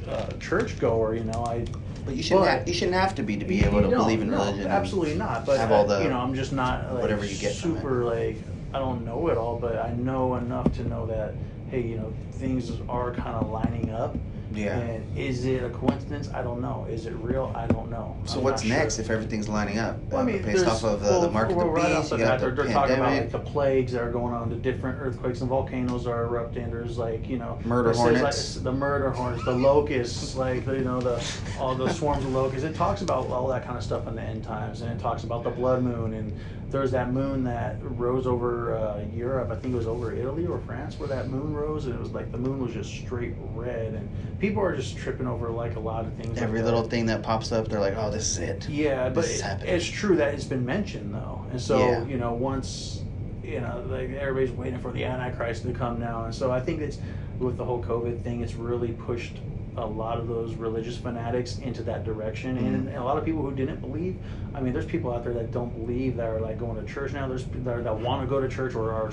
uh, 0.08 0.26
church 0.38 0.78
goer. 0.78 1.14
You 1.14 1.24
know, 1.24 1.44
I 1.46 1.64
But 2.04 2.16
you 2.16 2.22
shouldn't. 2.22 2.46
But- 2.46 2.58
have, 2.58 2.68
you 2.68 2.74
shouldn't 2.74 2.96
have 2.96 3.14
to 3.16 3.22
be 3.22 3.36
to 3.36 3.44
be 3.44 3.64
able 3.64 3.82
to 3.82 3.88
believe 3.88 4.22
in 4.22 4.30
no, 4.30 4.38
religion. 4.38 4.62
and 4.62 4.70
Absolutely 4.72 5.16
not. 5.16 5.46
But 5.46 5.58
have 5.58 5.72
all 5.72 5.86
the- 5.86 6.02
you 6.02 6.08
know, 6.08 6.18
I'm 6.18 6.34
just 6.34 6.52
not 6.52 6.92
like 6.92 7.02
whatever 7.02 7.24
you 7.24 7.36
get 7.36 7.52
super 7.54 8.04
like 8.04 8.36
I 8.72 8.78
don't 8.78 9.04
know 9.04 9.28
it 9.28 9.38
all, 9.38 9.58
but 9.58 9.76
I 9.76 9.92
know 9.92 10.34
enough 10.34 10.74
to 10.76 10.88
know 10.88 11.06
that 11.06 11.34
hey, 11.70 11.80
you 11.82 11.96
know, 11.96 12.12
things 12.32 12.72
are 12.88 13.12
kind 13.12 13.36
of 13.36 13.48
lining 13.50 13.90
up. 13.90 14.16
Yeah. 14.54 14.78
And 14.78 15.18
is 15.18 15.44
it 15.44 15.62
a 15.64 15.70
coincidence? 15.70 16.30
I 16.32 16.42
don't 16.42 16.60
know. 16.60 16.86
Is 16.88 17.06
it 17.06 17.14
real? 17.14 17.52
I 17.54 17.66
don't 17.66 17.90
know. 17.90 18.16
So 18.24 18.38
I'm 18.38 18.44
what's 18.44 18.62
not 18.62 18.68
sure. 18.68 18.76
next 18.78 18.98
if 18.98 19.10
everything's 19.10 19.48
lining 19.48 19.78
up? 19.78 19.98
Well, 20.10 20.20
I 20.20 20.22
Uh, 20.22 20.26
mean, 20.26 20.42
based 20.42 20.66
off 20.66 20.84
of 20.84 21.00
the, 21.00 21.06
well, 21.06 21.20
the 21.22 21.26
of 21.28 21.34
well, 21.34 21.66
the 21.66 21.72
right 21.72 21.86
beast, 21.96 22.12
off 22.12 22.18
you 22.18 22.24
the 22.24 22.30
got 22.30 22.40
the 22.40 22.50
they're, 22.50 22.72
talking 22.72 22.96
about 22.96 23.12
like 23.12 23.30
the 23.30 23.38
plagues 23.38 23.92
that 23.92 24.02
are 24.02 24.10
going 24.12 24.32
on, 24.34 24.48
the 24.50 24.56
different 24.56 24.98
earthquakes 25.00 25.40
and 25.40 25.48
volcanoes 25.48 26.06
are 26.06 26.24
erupting. 26.24 26.70
There's 26.70 26.98
like 26.98 27.28
you 27.28 27.38
know 27.38 27.58
Murder 27.64 27.92
says, 27.94 28.02
like, 28.04 28.16
hornets. 28.16 28.54
the 28.56 28.72
murder 28.72 29.10
hornets, 29.10 29.44
the 29.44 29.52
locusts, 29.52 30.34
like 30.36 30.66
you 30.66 30.80
know 30.84 31.00
the 31.00 31.24
all 31.58 31.74
the 31.74 31.90
swarms 31.92 32.24
of 32.24 32.32
locusts. 32.32 32.64
It 32.64 32.74
talks 32.74 33.02
about 33.02 33.28
all 33.28 33.48
that 33.48 33.64
kind 33.64 33.76
of 33.76 33.82
stuff 33.84 34.06
in 34.06 34.14
the 34.14 34.22
end 34.22 34.44
times, 34.44 34.82
and 34.82 34.92
it 34.92 35.02
talks 35.02 35.24
about 35.24 35.44
the 35.44 35.50
blood 35.50 35.82
moon 35.82 36.14
and 36.14 36.32
there's 36.74 36.90
that 36.90 37.12
moon 37.12 37.44
that 37.44 37.76
rose 37.80 38.26
over 38.26 38.74
uh, 38.76 39.00
Europe. 39.14 39.48
I 39.52 39.54
think 39.54 39.74
it 39.74 39.76
was 39.76 39.86
over 39.86 40.12
Italy 40.12 40.44
or 40.44 40.58
France 40.66 40.98
where 40.98 41.06
that 41.08 41.28
moon 41.28 41.54
rose, 41.54 41.86
and 41.86 41.94
it 41.94 42.00
was 42.00 42.10
like 42.10 42.32
the 42.32 42.38
moon 42.38 42.58
was 42.60 42.72
just 42.72 42.90
straight 42.92 43.34
red, 43.54 43.94
and 43.94 44.08
people 44.40 44.60
are 44.60 44.74
just 44.74 44.96
tripping 44.96 45.28
over 45.28 45.50
like 45.50 45.76
a 45.76 45.80
lot 45.80 46.04
of 46.04 46.12
things. 46.14 46.36
Every 46.36 46.58
like 46.58 46.64
little 46.64 46.82
that. 46.82 46.90
thing 46.90 47.06
that 47.06 47.22
pops 47.22 47.52
up, 47.52 47.68
they're 47.68 47.78
like, 47.78 47.94
"Oh, 47.96 48.10
this 48.10 48.28
is 48.32 48.38
it." 48.38 48.68
Yeah, 48.68 49.08
but 49.08 49.24
is 49.24 49.40
it- 49.40 49.62
it's 49.62 49.86
true 49.86 50.16
that 50.16 50.34
it's 50.34 50.44
been 50.44 50.66
mentioned 50.66 51.14
though, 51.14 51.46
and 51.52 51.60
so 51.60 51.78
Yeah. 51.78 52.04
you 52.06 52.16
know 52.18 52.32
once 52.32 53.02
you 53.44 53.60
know 53.60 53.84
like 53.88 54.10
everybody's 54.10 54.50
waiting 54.50 54.80
for 54.80 54.90
the 54.90 55.04
Antichrist 55.04 55.62
to 55.62 55.72
come 55.72 56.00
now, 56.00 56.24
and 56.24 56.34
so 56.34 56.50
I 56.50 56.58
think 56.58 56.80
it's 56.80 56.98
with 57.38 57.56
the 57.56 57.64
whole 57.64 57.82
COVID 57.84 58.20
thing, 58.22 58.40
it's 58.40 58.54
really 58.54 58.92
pushed 58.92 59.36
a 59.76 59.84
lot 59.86 60.18
of 60.18 60.28
those 60.28 60.54
religious 60.54 60.96
fanatics 60.96 61.58
into 61.58 61.82
that 61.82 62.04
direction, 62.04 62.56
and, 62.58 62.88
Mhm. 62.88 62.96
a 63.00 63.02
lot 63.04 63.18
of 63.18 63.24
people 63.24 63.42
who 63.42 63.52
didn't 63.52 63.80
believe. 63.80 64.16
I 64.54 64.60
mean, 64.60 64.72
there's 64.72 64.86
people 64.86 65.12
out 65.12 65.24
there 65.24 65.32
that 65.34 65.50
don't 65.50 65.72
believe 65.74 66.16
that 66.16 66.28
are 66.28 66.40
like 66.40 66.58
going 66.58 66.76
to 66.80 66.84
church 66.86 67.12
now. 67.12 67.26
There's 67.26 67.44
that, 67.46 67.82
that 67.84 67.98
want 68.00 68.22
to 68.22 68.28
go 68.28 68.40
to 68.40 68.48
church 68.48 68.74
or 68.76 68.92
are 68.92 69.10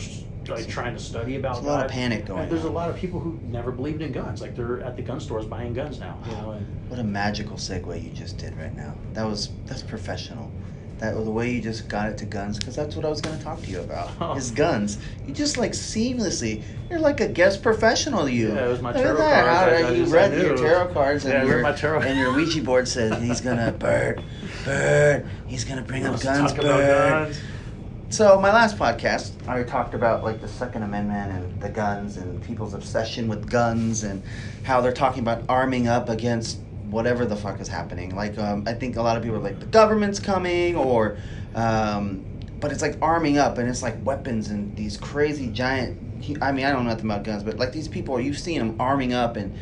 like 0.47 0.67
trying 0.67 0.93
to 0.95 0.99
study 1.01 1.35
about. 1.35 1.55
There's 1.55 1.65
a 1.65 1.69
lot 1.69 1.85
of 1.85 1.91
panic 1.91 2.25
going 2.25 2.41
And 2.43 2.51
there's 2.51 2.63
a 2.63 2.69
lot 2.69 2.89
of 2.89 2.95
people 2.95 3.19
who 3.19 3.39
never 3.49 3.71
believed 3.71 4.01
in 4.01 4.11
guns. 4.11 4.41
Like 4.41 4.55
they're 4.55 4.81
at 4.81 4.95
the 4.95 5.01
gun 5.01 5.19
stores 5.19 5.45
buying 5.45 5.73
guns 5.73 5.99
now. 5.99 6.17
You 6.27 6.31
know, 6.33 6.51
and 6.51 6.65
What 6.89 6.99
a 6.99 7.03
magical 7.03 7.57
segue 7.57 8.03
you 8.03 8.11
just 8.11 8.37
did 8.37 8.55
right 8.57 8.75
now. 8.75 8.93
That 9.13 9.23
was 9.23 9.49
that's 9.65 9.81
professional. 9.81 10.50
That 11.01 11.15
the 11.15 11.31
way 11.31 11.49
you 11.51 11.61
just 11.61 11.87
got 11.89 12.09
it 12.09 12.17
to 12.19 12.25
guns, 12.25 12.59
because 12.59 12.75
that's 12.75 12.95
what 12.95 13.05
I 13.05 13.09
was 13.09 13.21
going 13.21 13.35
to 13.35 13.43
talk 13.43 13.59
to 13.63 13.71
you 13.71 13.79
about. 13.79 14.11
Oh. 14.21 14.35
Is 14.35 14.51
guns. 14.51 14.99
You 15.25 15.33
just 15.33 15.57
like 15.57 15.71
seamlessly. 15.71 16.61
You're 16.91 16.99
like 16.99 17.19
a 17.21 17.27
guest 17.27 17.63
professional. 17.63 18.29
You. 18.29 18.49
Yeah, 18.53 18.65
it 18.65 18.69
was 18.69 18.83
my 18.83 18.93
tarot 18.93 19.17
cards. 19.17 19.47
How- 19.47 19.65
I- 19.65 19.87
I 19.87 19.91
you 19.93 20.05
read 20.05 20.33
your 20.39 20.55
tarot 20.55 20.93
cards 20.93 21.25
and 21.25 21.33
Yeah, 21.33 21.41
I 21.41 21.45
your 21.45 21.61
my 21.63 21.71
tarot. 21.71 22.01
and 22.01 22.19
your 22.19 22.31
Ouija 22.35 22.61
board 22.61 22.87
says 22.87 23.19
he's 23.19 23.41
gonna 23.41 23.71
Bert, 23.79 24.21
Bert. 24.63 25.25
He's 25.47 25.63
gonna 25.63 25.81
bring 25.81 26.05
up 26.05 26.21
guns, 26.21 26.51
about 26.51 26.61
guns. 26.61 27.39
So 28.09 28.39
my 28.39 28.53
last 28.53 28.77
podcast, 28.77 29.31
I 29.47 29.63
talked 29.63 29.95
about 29.95 30.23
like 30.23 30.39
the 30.39 30.47
Second 30.47 30.83
Amendment 30.83 31.31
and 31.31 31.61
the 31.61 31.69
guns 31.69 32.17
and 32.17 32.43
people's 32.43 32.75
obsession 32.75 33.27
with 33.27 33.49
guns 33.49 34.03
and 34.03 34.21
how 34.63 34.81
they're 34.81 34.93
talking 34.93 35.21
about 35.21 35.43
arming 35.49 35.87
up 35.87 36.09
against 36.09 36.59
whatever 36.91 37.25
the 37.25 37.35
fuck 37.35 37.59
is 37.59 37.67
happening. 37.67 38.15
Like 38.15 38.37
um, 38.37 38.63
I 38.67 38.73
think 38.73 38.97
a 38.97 39.01
lot 39.01 39.17
of 39.17 39.23
people 39.23 39.37
are 39.37 39.41
like 39.41 39.59
the 39.59 39.65
government's 39.65 40.19
coming 40.19 40.75
or, 40.75 41.17
um, 41.55 42.25
but 42.59 42.71
it's 42.71 42.81
like 42.81 42.97
arming 43.01 43.37
up 43.37 43.57
and 43.57 43.67
it's 43.67 43.81
like 43.81 44.05
weapons 44.05 44.49
and 44.49 44.75
these 44.75 44.97
crazy 44.97 45.47
giant. 45.47 45.97
I 46.41 46.51
mean 46.51 46.65
I 46.65 46.71
don't 46.71 46.83
know 46.83 46.91
nothing 46.91 47.05
about 47.05 47.23
guns, 47.23 47.43
but 47.43 47.57
like 47.57 47.71
these 47.71 47.87
people, 47.87 48.19
you've 48.19 48.37
seen 48.37 48.59
them 48.59 48.75
arming 48.79 49.13
up 49.13 49.37
and 49.37 49.55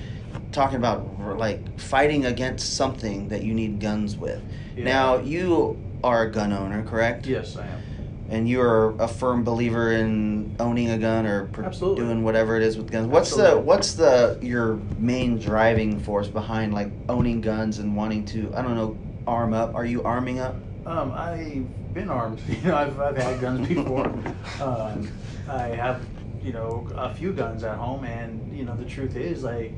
talking 0.52 0.78
about 0.78 1.38
like 1.38 1.80
fighting 1.80 2.26
against 2.26 2.76
something 2.76 3.30
that 3.30 3.44
you 3.44 3.54
need 3.54 3.80
guns 3.80 4.18
with. 4.18 4.42
Yeah. 4.76 4.86
Now 4.86 5.18
you 5.18 5.82
are 6.04 6.24
a 6.24 6.32
gun 6.32 6.52
owner, 6.52 6.84
correct? 6.84 7.26
Yes, 7.26 7.56
I 7.56 7.68
am. 7.68 7.82
And 8.30 8.48
you're 8.48 8.96
a 9.00 9.08
firm 9.08 9.44
believer 9.44 9.92
in 9.92 10.56
owning 10.60 10.90
a 10.92 10.98
gun 10.98 11.26
or 11.26 11.48
doing 11.96 12.24
whatever 12.24 12.56
it 12.56 12.64
is 12.64 12.78
with 12.78 12.92
guns. 12.92 13.08
What's 13.08 13.36
the 13.36 13.58
what's 13.58 13.94
the 13.94 14.38
your 14.42 14.76
main 14.98 15.38
driving 15.40 16.00
force 16.00 16.28
behind 16.28 16.74
like 16.74 16.92
owning 17.10 17.42
guns 17.42 17.80
and 17.80 17.96
wanting 17.96 18.26
to 18.26 18.52
I 18.56 18.62
don't 18.62 18.76
know 18.76 18.98
arm 19.28 19.54
up? 19.54 19.74
Are 19.76 19.86
you 19.86 20.04
arming 20.04 20.40
up? 20.40 20.56
Um, 20.86 21.12
I've 21.12 21.94
been 21.94 22.10
armed. 22.10 22.40
You 22.48 22.70
know, 22.70 22.76
I've, 22.76 23.00
I've 23.00 23.18
had 23.18 23.42
guns 23.42 23.68
before. 23.68 24.06
um, 24.62 25.12
I 25.48 25.68
have, 25.70 26.06
you 26.44 26.54
know, 26.54 26.88
a 26.96 27.14
few 27.14 27.34
guns 27.34 27.64
at 27.64 27.78
home, 27.78 28.06
and 28.06 28.56
you 28.56 28.64
know, 28.64 28.76
the 28.76 28.86
truth 28.86 29.16
is, 29.16 29.44
like, 29.44 29.72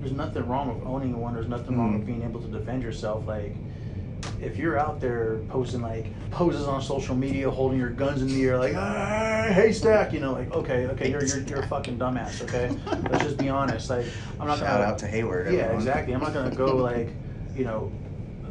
there's 0.00 0.12
nothing 0.12 0.46
wrong 0.46 0.68
with 0.74 0.86
owning 0.86 1.18
one. 1.18 1.34
There's 1.34 1.48
nothing 1.48 1.76
wrong 1.78 1.92
Mm. 1.94 1.98
with 1.98 2.06
being 2.06 2.22
able 2.22 2.40
to 2.40 2.48
defend 2.48 2.82
yourself. 2.82 3.26
Like, 3.26 3.54
if 4.40 4.56
you're 4.56 4.78
out 4.78 5.00
there 5.00 5.38
posting 5.48 5.80
like 5.82 6.06
poses 6.30 6.66
on 6.66 6.80
social 6.82 7.14
media, 7.14 7.50
holding 7.50 7.78
your 7.78 7.90
guns 7.90 8.22
in 8.22 8.28
the 8.28 8.44
air, 8.44 8.58
like, 8.58 8.74
ah, 8.76 9.46
haystack, 9.52 10.12
you 10.12 10.20
know, 10.20 10.32
like, 10.32 10.52
okay, 10.52 10.86
okay, 10.88 11.10
you're 11.10 11.24
you're, 11.24 11.40
you're 11.40 11.60
a 11.60 11.66
fucking 11.66 11.98
dumbass. 11.98 12.42
Okay, 12.42 12.76
let's 13.10 13.24
just 13.24 13.36
be 13.38 13.48
honest. 13.48 13.90
Like, 13.90 14.06
I'm 14.40 14.46
not 14.46 14.58
Shout 14.58 14.78
gonna, 14.80 14.92
out 14.92 14.98
to 14.98 15.06
Hayward. 15.06 15.46
yeah, 15.52 15.60
everyone. 15.60 15.76
exactly. 15.76 16.14
I'm 16.14 16.20
not 16.20 16.34
gonna 16.34 16.54
go 16.54 16.76
like, 16.76 17.08
you 17.56 17.64
know, 17.64 17.92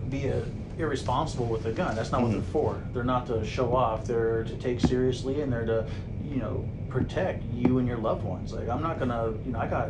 be 0.09 0.27
a, 0.27 0.43
irresponsible 0.77 1.45
with 1.45 1.65
a 1.65 1.71
gun. 1.71 1.95
That's 1.95 2.11
not 2.11 2.21
what 2.21 2.29
Mhm. 2.31 2.33
they're 2.35 2.41
for. 2.43 2.81
They're 2.93 3.03
not 3.03 3.25
to 3.27 3.45
show 3.45 3.75
off. 3.75 4.05
They're 4.05 4.43
to 4.43 4.55
take 4.57 4.79
seriously, 4.79 5.41
and 5.41 5.51
they're 5.51 5.65
to, 5.65 5.85
you 6.29 6.37
know, 6.37 6.67
protect 6.89 7.43
you 7.53 7.79
and 7.79 7.87
your 7.87 7.97
loved 7.97 8.23
ones. 8.23 8.53
Like 8.53 8.69
I'm 8.69 8.81
not 8.81 8.99
gonna, 8.99 9.33
you 9.45 9.51
know, 9.51 9.59
I 9.59 9.67
got 9.67 9.89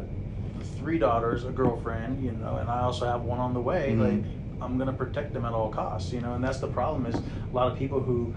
three 0.77 0.97
daughters, 0.97 1.45
a 1.45 1.51
girlfriend, 1.51 2.23
you 2.23 2.31
know, 2.31 2.57
and 2.57 2.69
I 2.69 2.81
also 2.81 3.05
have 3.05 3.21
one 3.23 3.39
on 3.39 3.53
the 3.53 3.61
way. 3.61 3.93
Mhm. 3.95 3.99
Like 4.23 4.23
I'm 4.61 4.77
gonna 4.77 4.93
protect 4.93 5.33
them 5.33 5.45
at 5.45 5.53
all 5.53 5.69
costs, 5.69 6.11
you 6.11 6.21
know. 6.21 6.33
And 6.33 6.43
that's 6.43 6.59
the 6.59 6.67
problem 6.67 7.05
is 7.05 7.15
a 7.15 7.55
lot 7.55 7.71
of 7.71 7.77
people 7.77 7.99
who 7.99 8.33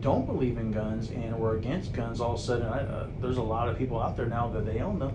don't 0.00 0.26
believe 0.26 0.58
in 0.58 0.70
guns 0.70 1.10
and 1.10 1.36
were 1.38 1.56
against 1.56 1.92
guns. 1.92 2.20
All 2.20 2.34
of 2.34 2.40
a 2.40 2.42
sudden, 2.42 2.66
I, 2.66 2.80
uh, 2.80 3.06
there's 3.20 3.38
a 3.38 3.42
lot 3.42 3.68
of 3.68 3.76
people 3.76 4.00
out 4.00 4.16
there 4.16 4.26
now 4.26 4.48
that 4.48 4.64
they 4.64 4.80
own 4.80 4.98
them. 4.98 5.12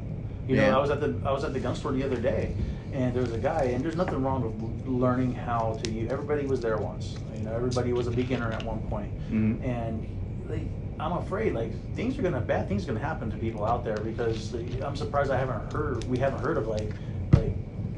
You 0.48 0.58
know, 0.58 0.78
I 0.78 0.82
was 0.82 0.90
at 0.90 1.00
the 1.00 1.16
I 1.26 1.32
was 1.32 1.44
at 1.46 1.54
the 1.54 1.60
gun 1.60 1.76
store 1.76 1.94
the 1.94 2.04
other 2.04 2.18
day, 2.18 2.54
and 2.92 3.14
there 3.16 3.22
was 3.22 3.32
a 3.32 3.38
guy, 3.38 3.64
and 3.74 3.84
there's 3.84 3.96
nothing 3.96 4.22
wrong 4.22 4.42
with 4.44 4.88
learning 4.88 5.34
how 5.34 5.80
to 5.84 5.90
use. 5.92 6.12
Everybody 6.12 6.46
was 6.46 6.60
there 6.60 6.78
once. 6.78 7.16
You 7.38 7.44
know, 7.46 7.54
everybody 7.56 7.94
was 7.94 8.08
a 8.08 8.12
beginner 8.12 8.52
at 8.52 8.64
one 8.66 8.82
point, 8.82 9.10
Mhm. 9.32 9.64
and 9.64 10.06
they, 10.50 10.68
I'm 11.00 11.14
afraid 11.14 11.54
like 11.54 11.72
things 11.96 12.20
are 12.20 12.22
gonna 12.22 12.42
bad 12.42 12.68
things 12.68 12.84
are 12.84 12.88
gonna 12.88 13.00
happen 13.06 13.32
to 13.32 13.38
people 13.38 13.64
out 13.66 13.86
there 13.86 13.98
because 13.98 14.54
I'm 14.84 14.98
surprised 14.98 15.32
I 15.32 15.38
haven't 15.38 15.72
heard 15.74 16.04
we 16.10 16.18
haven't 16.18 16.42
heard 16.42 16.58
of 16.58 16.68
like 16.68 16.82
like 16.82 16.94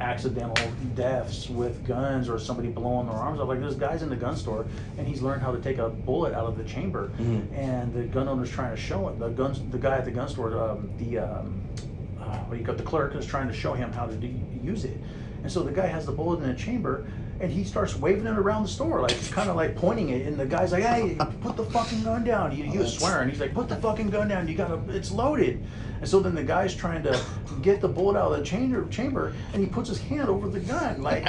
accidental 0.02 0.68
deaths 0.96 1.50
with 1.50 1.86
guns 1.88 2.28
or 2.30 2.38
somebody 2.38 2.68
blowing 2.70 3.08
their 3.08 3.16
arms 3.16 3.40
off. 3.40 3.48
Like 3.48 3.60
there's 3.62 3.76
guys 3.76 4.02
in 4.02 4.10
the 4.10 4.16
gun 4.16 4.36
store, 4.36 4.66
and 4.98 5.08
he's 5.08 5.22
learned 5.22 5.42
how 5.42 5.52
to 5.52 5.60
take 5.62 5.78
a 5.78 5.90
bullet 5.90 6.34
out 6.34 6.46
of 6.46 6.58
the 6.58 6.64
chamber, 6.66 7.12
Mhm. 7.20 7.52
and 7.58 7.94
the 7.94 8.04
gun 8.04 8.28
owner's 8.28 8.50
trying 8.52 8.72
to 8.76 8.82
show 8.82 9.08
him 9.08 9.20
The 9.20 9.30
guns, 9.30 9.62
the 9.72 9.78
guy 9.78 9.98
at 9.98 10.06
the 10.06 10.12
gun 10.12 10.28
store, 10.28 10.58
um, 10.62 10.90
the 10.98 11.20
um, 11.20 11.62
uh, 12.22 12.38
what 12.40 12.56
do 12.56 12.60
you 12.60 12.66
call 12.66 12.76
the 12.76 12.84
clerk 12.84 13.16
is 13.16 13.26
trying 13.26 13.48
to 13.48 13.54
show 13.54 13.74
him 13.74 13.92
how 13.94 14.06
to 14.06 14.16
do, 14.16 14.28
use 14.64 14.84
it. 14.84 14.98
And 15.44 15.52
so 15.52 15.62
the 15.64 15.72
guy 15.72 15.86
has 15.88 16.06
the 16.06 16.12
bullet 16.12 16.42
in 16.42 16.48
the 16.48 16.56
chamber, 16.56 17.06
and 17.40 17.52
he 17.52 17.64
starts 17.64 17.96
waving 17.96 18.26
it 18.26 18.38
around 18.38 18.64
the 18.64 18.70
store, 18.70 19.02
like 19.02 19.32
kind 19.32 19.50
of 19.50 19.56
like 19.56 19.76
pointing 19.76 20.10
it. 20.10 20.26
And 20.26 20.38
the 20.38 20.46
guy's 20.46 20.72
like, 20.72 20.84
"Hey, 20.84 21.18
put 21.42 21.58
the 21.58 21.66
fucking 21.66 22.04
gun 22.04 22.24
down!" 22.24 22.52
He, 22.52 22.64
he 22.64 22.78
was 22.78 22.98
swearing. 22.98 23.30
He's 23.30 23.40
like, 23.40 23.54
"Put 23.54 23.68
the 23.68 23.76
fucking 23.76 24.10
gun 24.10 24.28
down! 24.28 24.48
You 24.48 24.56
gotta, 24.56 24.80
it's 24.90 25.12
loaded." 25.12 25.64
And 26.00 26.10
so 26.10 26.20
then 26.20 26.36
the 26.36 26.44
guy's 26.44 26.76
trying 26.76 27.04
to 27.04 27.20
get 27.62 27.82
the 27.82 27.88
bullet 27.88 28.18
out 28.18 28.32
of 28.32 28.40
the 28.40 28.46
chamber, 28.46 28.88
chamber, 28.90 29.34
and 29.54 29.64
he 29.64 29.70
puts 29.70 29.90
his 29.90 30.00
hand 30.00 30.30
over 30.30 30.50
the 30.50 30.60
gun. 30.60 31.02
Like, 31.02 31.26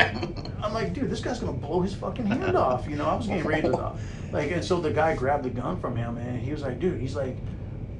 I'm 0.62 0.72
like, 0.72 0.92
dude, 0.92 1.10
this 1.10 1.20
guy's 1.20 1.40
gonna 1.40 1.52
blow 1.52 1.80
his 1.80 1.94
fucking 1.94 2.26
hand 2.26 2.56
off. 2.56 2.88
You 2.88 2.96
know, 2.96 3.06
I 3.06 3.14
was 3.14 3.26
getting 3.26 3.44
ready 3.44 3.62
to, 3.62 3.96
like, 4.32 4.50
and 4.50 4.64
so 4.64 4.80
the 4.80 4.90
guy 4.90 5.14
grabbed 5.14 5.44
the 5.44 5.50
gun 5.50 5.80
from 5.80 5.96
him, 5.96 6.18
and 6.18 6.40
he 6.40 6.52
was 6.52 6.62
like, 6.62 6.80
dude, 6.80 7.00
he's 7.00 7.16
like, 7.16 7.36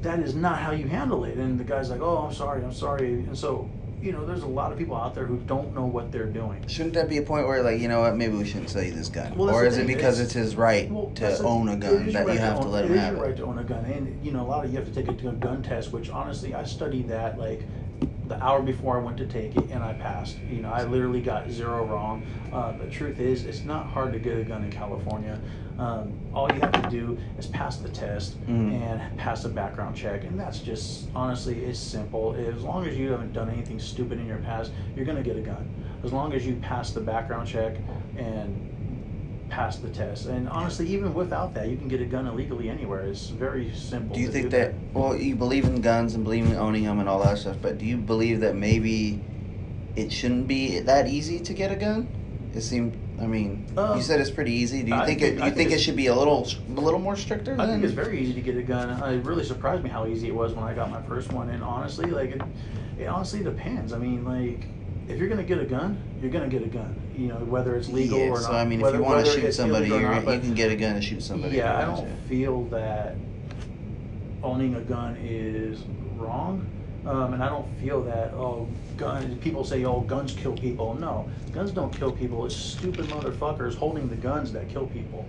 that 0.03 0.21
is 0.21 0.35
not 0.35 0.59
how 0.59 0.73
you 0.73 0.87
handle 0.87 1.25
it. 1.25 1.37
And 1.37 1.59
the 1.59 1.65
guy's 1.65 1.91
like, 1.91 2.01
oh, 2.01 2.19
I'm 2.19 2.35
sorry, 2.35 2.63
I'm 2.63 2.73
sorry. 2.73 3.13
And 3.15 3.37
so, 3.37 3.71
you 4.01 4.13
know, 4.13 4.27
there's 4.27 4.43
a 4.43 4.47
lot 4.47 4.73
of 4.73 4.79
people 4.79 4.95
out 4.97 5.15
there 5.15 5.25
who 5.27 5.39
don't 5.39 5.75
know 5.75 5.87
what 5.87 6.13
they're 6.13 6.27
doing. 6.27 6.63
Shouldn't 6.69 6.95
that 6.95 7.09
be 7.09 7.17
a 7.17 7.23
point 7.23 7.47
where 7.47 7.63
like 7.63 7.81
you 7.81 7.89
know 7.89 8.01
what 8.03 8.17
maybe 8.17 8.37
we 8.37 8.45
shouldn't 8.45 8.71
sell 8.71 8.83
you 8.83 8.93
this 8.93 9.09
gun, 9.09 9.35
Well, 9.37 9.51
or 9.51 9.65
is 9.65 9.79
it 9.79 9.87
because 9.87 10.19
it's- 10.21 10.27
it's 10.27 10.33
his 10.35 10.57
right 10.57 10.91
Well, 10.91 11.11
to 11.17 11.43
own 11.43 11.69
a 11.69 11.77
gun 11.77 12.07
that 12.13 12.25
your 12.27 12.33
you 12.35 12.39
have 12.39 12.61
to 12.61 12.67
own- 12.67 12.73
let 12.73 12.85
it 12.85 12.89
him 12.91 12.95
is 12.95 13.01
have 13.01 13.15
your 13.17 13.23
right 13.25 13.37
to 13.37 13.45
own 13.45 13.59
a 13.59 13.65
gun, 13.65 13.85
and 13.87 14.19
you 14.25 14.33
know, 14.33 14.43
a 14.43 14.49
lot 14.49 14.65
of 14.65 14.71
you 14.71 14.79
have 14.79 14.87
to 14.87 14.95
take 14.95 15.09
a 15.09 15.33
gun 15.33 15.63
test, 15.63 15.93
which 15.93 16.11
honestly, 16.11 16.55
I 16.55 16.65
studied 16.65 17.09
that 17.09 17.39
like 17.39 17.63
the 18.29 18.43
hour 18.43 18.61
before 18.61 18.99
I 18.99 19.03
went 19.05 19.17
to 19.19 19.27
take 19.27 19.55
it, 19.57 19.71
and 19.71 19.83
I 19.85 19.93
passed. 19.95 20.37
You 20.51 20.61
know, 20.61 20.71
I 20.71 20.85
literally 20.85 21.21
got 21.21 21.49
zero 21.51 21.85
wrong. 21.85 22.27
Uh, 22.53 22.73
the 22.73 22.87
truth 22.91 23.21
is, 23.21 23.45
it's 23.45 23.63
not 23.63 23.87
hard 23.87 24.13
to 24.15 24.19
get 24.19 24.37
a 24.37 24.43
gun 24.43 24.65
in 24.65 24.71
California. 24.73 25.41
Um, 25.79 26.13
all 26.35 26.51
you 26.53 26.61
have 26.61 26.73
to 26.83 26.91
do 26.91 27.19
is 27.39 27.47
pass 27.47 27.77
the 27.77 27.89
test 27.91 28.43
Mhm. 28.47 28.73
and 28.81 29.19
pass 29.19 29.45
a 29.45 29.49
background 29.49 29.95
check, 29.95 30.25
and 30.25 30.41
that's 30.41 30.59
just 30.61 31.09
honestly, 31.15 31.61
it's 31.65 31.79
simple. 31.79 32.35
As 32.35 32.63
long 32.63 32.87
as 32.87 32.97
you 32.97 33.11
haven't 33.11 33.33
done 33.33 33.51
anything 33.51 33.79
stupid 33.79 34.19
in 34.19 34.27
your 34.27 34.39
past, 34.39 34.73
you're 34.97 35.05
gonna 35.05 35.23
get 35.23 35.37
a 35.37 35.41
gun. 35.43 35.69
As 36.03 36.13
long 36.13 36.33
as 36.33 36.47
you 36.47 36.57
pass 36.57 36.93
the 36.93 37.01
background 37.01 37.47
check 37.47 37.77
and 38.17 38.57
pass 39.49 39.77
the 39.79 39.89
test. 39.89 40.27
And 40.27 40.49
honestly, 40.49 40.87
even 40.89 41.15
without 41.15 41.55
that, 41.55 41.69
you 41.69 41.77
can 41.77 41.89
get 41.89 42.01
a 42.01 42.05
gun 42.05 42.27
illegally 42.27 42.69
anywhere. 42.69 43.03
It's 43.07 43.29
very 43.29 43.73
simple. 43.75 44.15
Do 44.15 44.21
you 44.21 44.29
think 44.29 44.51
that? 44.51 44.75
Well, 44.93 45.17
you 45.17 45.37
believe 45.37 45.65
in 45.65 45.81
guns 45.81 46.15
and 46.15 46.25
believe 46.25 46.47
in 46.47 46.55
owning 46.57 46.85
them 46.85 46.99
and 47.01 47.09
all 47.09 47.23
that 47.25 47.39
stuff, 47.39 47.57
but 47.63 47.79
do 47.79 47.87
you 47.87 47.97
believe 47.97 48.41
that 48.41 48.57
maybe 48.57 49.21
it 49.95 50.13
shouldn't 50.13 50.47
be 50.47 50.81
that 50.81 51.09
easy 51.09 51.41
to 51.41 51.55
get 51.55 51.71
a 51.73 51.77
gun? 51.77 52.09
It 52.55 52.63
seemed 52.63 52.97
I 53.19 53.25
mean, 53.27 53.65
Uh, 53.79 53.95
you 53.97 54.03
said 54.03 54.21
it's 54.21 54.31
pretty 54.31 54.53
easy. 54.53 54.83
Do 54.83 54.89
you 54.89 54.95
I 54.95 55.07
think, 55.07 55.21
think- 55.21 55.39
it? 55.39 55.43
I 55.43 55.47
You 55.47 55.53
think 55.53 55.71
think, 55.71 55.81
it 55.81 55.83
should 55.83 55.97
be 55.97 56.09
a 56.09 56.15
little, 56.15 56.47
a 56.77 56.81
little 56.81 57.01
more 57.01 57.17
stricter? 57.17 57.55
I 57.55 57.65
than- 57.65 57.77
think 57.77 57.85
it's 57.85 57.95
very 57.95 58.21
easy 58.21 58.35
to 58.35 58.43
get 58.43 58.59
a 58.59 58.63
gun. 58.63 58.91
It 59.11 59.25
really 59.25 59.43
surprised 59.43 59.83
me 59.83 59.89
how 59.89 60.07
easy 60.07 60.29
it 60.29 60.35
was 60.35 60.53
when 60.53 60.65
I 60.65 60.75
got 60.75 60.91
my 60.91 61.01
first 61.01 61.33
one. 61.33 61.49
And 61.49 61.63
honestly, 61.63 62.11
like 62.11 62.33
it, 62.33 62.43
it 62.99 63.07
honestly 63.07 63.43
depends. 63.43 63.95
I 63.95 63.99
mean, 63.99 64.27
like 64.27 64.67
if 65.09 65.19
you're 65.19 65.29
gonna 65.29 65.45
get 65.45 65.59
a 65.59 65.65
gun, 65.65 66.03
you're 66.21 66.31
gonna 66.31 66.49
get 66.49 66.63
a 66.63 66.69
gun. 66.69 66.95
You 67.17 67.29
know, 67.29 67.37
whether 67.37 67.77
it's 67.77 67.89
legal 67.89 68.19
yeah, 68.19 68.27
or 68.27 68.41
not. 68.41 68.43
So 68.43 68.53
I 68.53 68.65
mean, 68.65 68.81
whether, 68.81 68.97
if 68.97 69.01
you 69.01 69.05
want 69.05 69.27
to 69.27 69.33
shoot 69.33 69.53
somebody, 69.53 69.87
you 69.89 70.01
can 70.01 70.55
get 70.55 70.71
a 70.71 70.77
gun 70.77 70.97
and 70.97 71.05
shoot 71.05 71.23
somebody. 71.23 71.57
Yeah, 71.57 71.79
I 71.79 71.85
don't 71.85 72.11
feel 72.29 72.65
that 72.65 73.17
owning 74.43 74.75
a 74.75 74.81
gun 74.81 75.17
is 75.21 75.83
wrong. 76.17 76.67
Um, 77.07 77.35
and 77.35 77.43
I 77.43 77.49
don't 77.49 77.69
feel 77.79 78.03
that 78.03 78.35
oh 78.35 78.69
guns 78.97 79.39
people 79.41 79.63
say 79.63 79.85
oh 79.85 80.01
guns 80.01 80.33
kill 80.33 80.57
people. 80.57 80.95
No, 80.95 81.29
guns 81.53 81.71
don't 81.71 81.97
kill 81.97 82.11
people. 82.11 82.45
It's 82.47 82.57
stupid 82.57 83.07
motherfuckers 83.07 83.77
holding 83.77 84.09
the 84.09 84.17
guns 84.17 84.53
that 84.53 84.69
kill 84.69 84.89
people. 84.89 85.25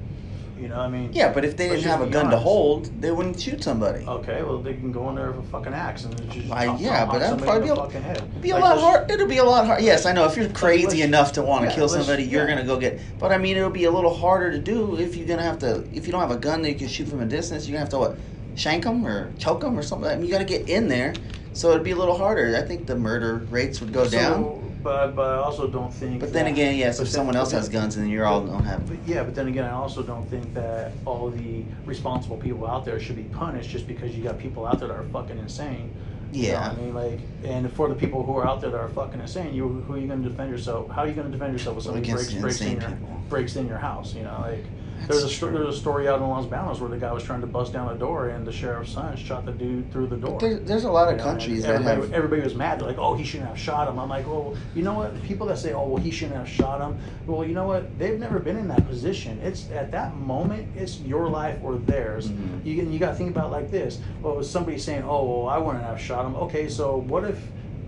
You 0.60 0.70
know, 0.70 0.78
what 0.78 0.86
I 0.86 0.89
mean. 0.89 1.14
Yeah, 1.14 1.32
but 1.32 1.45
if 1.45 1.55
they 1.55 1.70
didn't 1.70 1.84
have 1.84 2.01
a 2.01 2.08
gun 2.08 2.32
to 2.32 2.38
hold, 2.38 2.86
they 3.01 3.12
wouldn't 3.12 3.39
shoot 3.39 3.64
somebody. 3.64 4.05
Okay, 4.05 4.41
well 4.41 4.58
they 4.60 4.74
can 4.74 4.91
go 4.91 5.10
in 5.10 5.16
there 5.16 5.32
with 5.32 5.45
a 5.45 5.49
fucking 5.49 5.74
axe 5.74 6.05
and 6.05 6.32
just 6.32 6.47
Why, 6.47 6.66
chop, 6.66 6.82
yeah, 6.82 7.05
but 7.05 7.20
that'd 7.20 7.39
probably 7.39 7.64
be 7.64 7.70
a- 7.70 7.76
fucking 7.76 8.01
head. 8.01 8.18
It'd 8.18 8.41
be 8.41 8.49
a 8.49 8.58
lot 8.58 8.80
hard. 8.80 9.12
It'll 9.12 9.28
be 9.28 9.38
a 9.38 9.43
lot 9.43 9.68
hard. 9.68 9.84
Yes, 9.84 10.05
I 10.05 10.14
know. 10.14 10.26
If 10.26 10.36
you're 10.36 10.49
crazy 10.49 11.01
enough 11.01 11.34
to 11.34 11.43
want 11.43 11.64
to 11.66 11.70
yeah, 11.70 11.76
kill 11.76 11.89
somebody, 11.89 12.24
you're 12.24 12.47
gonna 12.47 12.64
go 12.64 12.80
get. 12.80 12.99
But 13.20 13.32
I 13.32 13.38
mean, 13.38 13.55
it'll 13.58 13.70
be 13.70 13.86
a 13.86 13.91
little 13.91 14.14
harder 14.14 14.51
to 14.51 14.60
do 14.60 14.97
if 14.97 15.16
you're 15.16 15.28
gonna 15.28 15.43
have 15.43 15.60
to. 15.60 15.88
If 15.93 16.08
you 16.08 16.12
don't 16.12 16.22
have 16.22 16.32
a 16.32 16.38
gun 16.38 16.64
that 16.64 16.72
you 16.72 16.78
can 16.78 16.88
shoot 16.88 17.08
from 17.08 17.22
a 17.22 17.26
distance, 17.26 17.68
you're 17.68 17.74
gonna 17.74 17.86
have 17.86 17.89
to 17.91 17.99
what, 17.99 18.18
shank 18.55 18.84
them 18.84 19.05
or 19.05 19.32
choke 19.38 19.62
them 19.62 19.78
or 19.78 19.84
something. 19.84 20.10
I 20.10 20.16
mean, 20.16 20.26
you 20.26 20.32
got 20.32 20.39
to 20.39 20.45
get 20.45 20.68
in 20.68 20.88
there, 20.88 21.14
so 21.53 21.70
it'd 21.72 21.84
be 21.84 21.91
a 21.91 21.95
little 21.95 22.18
harder. 22.18 22.58
I 22.58 22.64
think 22.64 22.88
the 22.88 22.95
murder 22.95 23.45
rates 23.51 23.80
would 23.80 23.93
go 23.93 24.05
So, 24.05 24.18
down. 24.18 24.66
But 24.84 25.16
but 25.16 25.28
I 25.28 25.38
also 25.38 25.68
don't 25.68 25.94
think. 25.94 26.20
But 26.20 26.32
then 26.34 26.46
that- 26.46 26.52
again, 26.52 26.76
yes, 26.76 26.98
but 26.98 27.04
if 27.04 27.10
then- 27.10 27.16
someone 27.20 27.36
else 27.36 27.52
has 27.52 27.68
guns, 27.70 27.96
then 27.96 28.08
you're 28.10 28.26
all 28.26 28.46
don't 28.46 28.64
have. 28.64 28.88
But 28.88 28.98
yeah, 29.06 29.24
but 29.24 29.36
then 29.36 29.48
again, 29.48 29.66
I 29.66 29.72
also 29.72 30.04
don't 30.04 30.30
think 30.30 30.54
that 30.54 30.92
all 31.06 31.30
the 31.30 31.64
responsible 31.86 32.38
people 32.38 32.66
out 32.68 32.86
there 32.86 33.00
should 33.00 33.16
be 33.16 33.24
punished 33.24 33.70
just 33.70 33.88
because 33.88 34.16
you 34.16 34.24
got 34.24 34.38
people 34.38 34.66
out 34.66 34.80
there 34.80 34.88
that 34.90 34.94
are 34.98 35.04
fucking 35.06 35.38
insane. 35.38 35.92
You 36.32 36.44
know 36.44 36.48
Yeah. 36.50 36.70
what 36.70 36.78
I 36.78 36.82
mean, 36.82 36.94
like, 36.94 37.20
and 37.46 37.72
for 37.72 37.88
the 37.88 37.96
people 37.96 38.22
who 38.24 38.36
are 38.36 38.46
out 38.46 38.60
there 38.62 38.70
that 38.70 38.78
are 38.80 38.90
fucking 38.90 39.22
insane, 39.22 39.54
you 39.54 39.68
who 39.88 39.94
are 39.94 39.98
you 39.98 40.08
going 40.08 40.22
to 40.24 40.30
defend 40.30 40.52
yourself? 40.52 40.90
How 40.92 41.04
are 41.04 41.08
you 41.08 41.14
going 41.14 41.28
to 41.28 41.32
defend 41.34 41.54
yourself 41.54 41.78
if 41.78 41.84
somebody 41.84 42.04
Against 42.04 42.30
breaks 42.32 42.42
breaks 42.42 42.62
in 42.62 42.68
insane 42.68 42.82
your 42.82 42.90
people. 42.92 43.22
breaks 43.30 43.56
in 43.56 43.68
your 43.68 43.78
house? 43.78 44.14
You 44.14 44.24
know, 44.24 44.38
like. 44.42 44.66
There's 45.08 45.24
a 45.24 45.30
sto- 45.30 45.52
there's 45.52 45.76
a 45.76 45.78
story 45.78 46.08
out 46.08 46.20
in 46.20 46.28
Los 46.28 46.45
Banos 46.48 46.82
where 46.82 46.89
the 46.89 46.98
guy 46.98 47.12
was 47.12 47.24
trying 47.24 47.41
to 47.41 47.48
bust 47.48 47.72
down 47.74 47.93
a 47.93 47.98
door 47.98 48.30
and 48.30 48.45
the 48.45 48.52
sheriff's 48.52 48.91
son 48.93 49.16
shot 49.16 49.45
the 49.45 49.52
dude 49.52 49.91
through 49.91 50.08
the 50.08 50.18
door. 50.18 50.39
There, 50.39 50.58
there's 50.60 50.84
a 50.84 50.91
lot 50.91 51.08
of 51.08 51.12
You 51.14 51.18
know, 51.18 51.30
and 51.30 51.39
countries 51.39 51.64
that 51.64 51.76
everybody, 51.76 52.02
have. 52.02 52.14
everybody 52.14 52.41
was 52.41 52.56
mad. 52.56 52.80
They're 52.80 52.88
like, 52.88 52.98
"Oh, 52.98 53.16
he 53.16 53.24
shouldn't 53.24 53.50
have 53.50 53.60
shot 53.60 53.88
him." 53.88 54.00
I'm 54.00 54.10
like, 54.10 54.26
"Well, 54.28 54.56
you 54.76 54.84
know 54.84 54.93
what? 54.93 55.22
People 55.24 55.48
that 55.48 55.58
say, 55.60 55.74
"Oh, 55.74 55.88
well, 55.88 56.02
he 56.02 56.12
shouldn't 56.12 56.38
have 56.38 56.50
shot 56.50 56.82
him," 56.82 56.98
well, 57.26 57.45
you 57.45 57.54
know 57.54 57.68
what? 57.68 57.98
They've 58.00 58.20
never 58.20 58.39
been 58.39 58.58
in 58.58 58.68
that 58.70 58.88
position. 58.88 59.39
It's 59.43 59.70
at 59.72 59.91
that 59.91 60.16
moment, 60.16 60.68
it's 60.76 61.00
your 61.02 61.30
life 61.30 61.58
or 61.64 61.76
theirs. 61.76 62.30
Mhm. 62.30 62.66
You 62.66 62.74
you 62.88 63.00
got 63.00 63.10
to 63.12 63.16
think 63.16 63.30
about 63.32 63.48
it 63.48 63.52
like 63.52 63.70
this. 63.72 64.00
Well, 64.22 64.34
it 64.34 64.38
was 64.38 64.50
somebody 64.50 64.78
saying, 64.78 65.04
"Oh, 65.08 65.24
well, 65.43 65.50
I 65.50 65.58
wouldn't 65.58 65.84
have 65.84 66.00
shot 66.00 66.26
him." 66.26 66.36
Okay, 66.36 66.68
so 66.68 66.98
what 66.98 67.24
if 67.24 67.39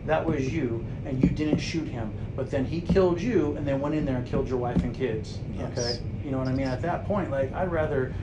that 0.09 0.25
was 0.25 0.51
you 0.51 0.85
and 1.05 1.23
you 1.23 1.29
didn't 1.29 1.59
shoot 1.59 1.87
him, 1.87 2.11
but 2.35 2.49
then 2.51 2.65
he 2.65 2.81
killed 2.81 3.21
you 3.21 3.55
and 3.55 3.65
then 3.65 3.79
went 3.79 3.95
in 3.95 4.05
there 4.05 4.17
and 4.17 4.27
killed 4.27 4.47
your 4.49 4.57
wife 4.57 4.83
and 4.83 4.93
kids? 4.93 5.37
Yes. 5.55 5.77
Okay, 5.77 5.99
you 6.25 6.31
know 6.31 6.39
what 6.39 6.47
I 6.47 6.53
mean? 6.53 6.67
At 6.67 6.81
that 6.81 7.05
point, 7.05 7.31
like, 7.31 7.53
I'd 7.53 7.71
rather. 7.71 8.13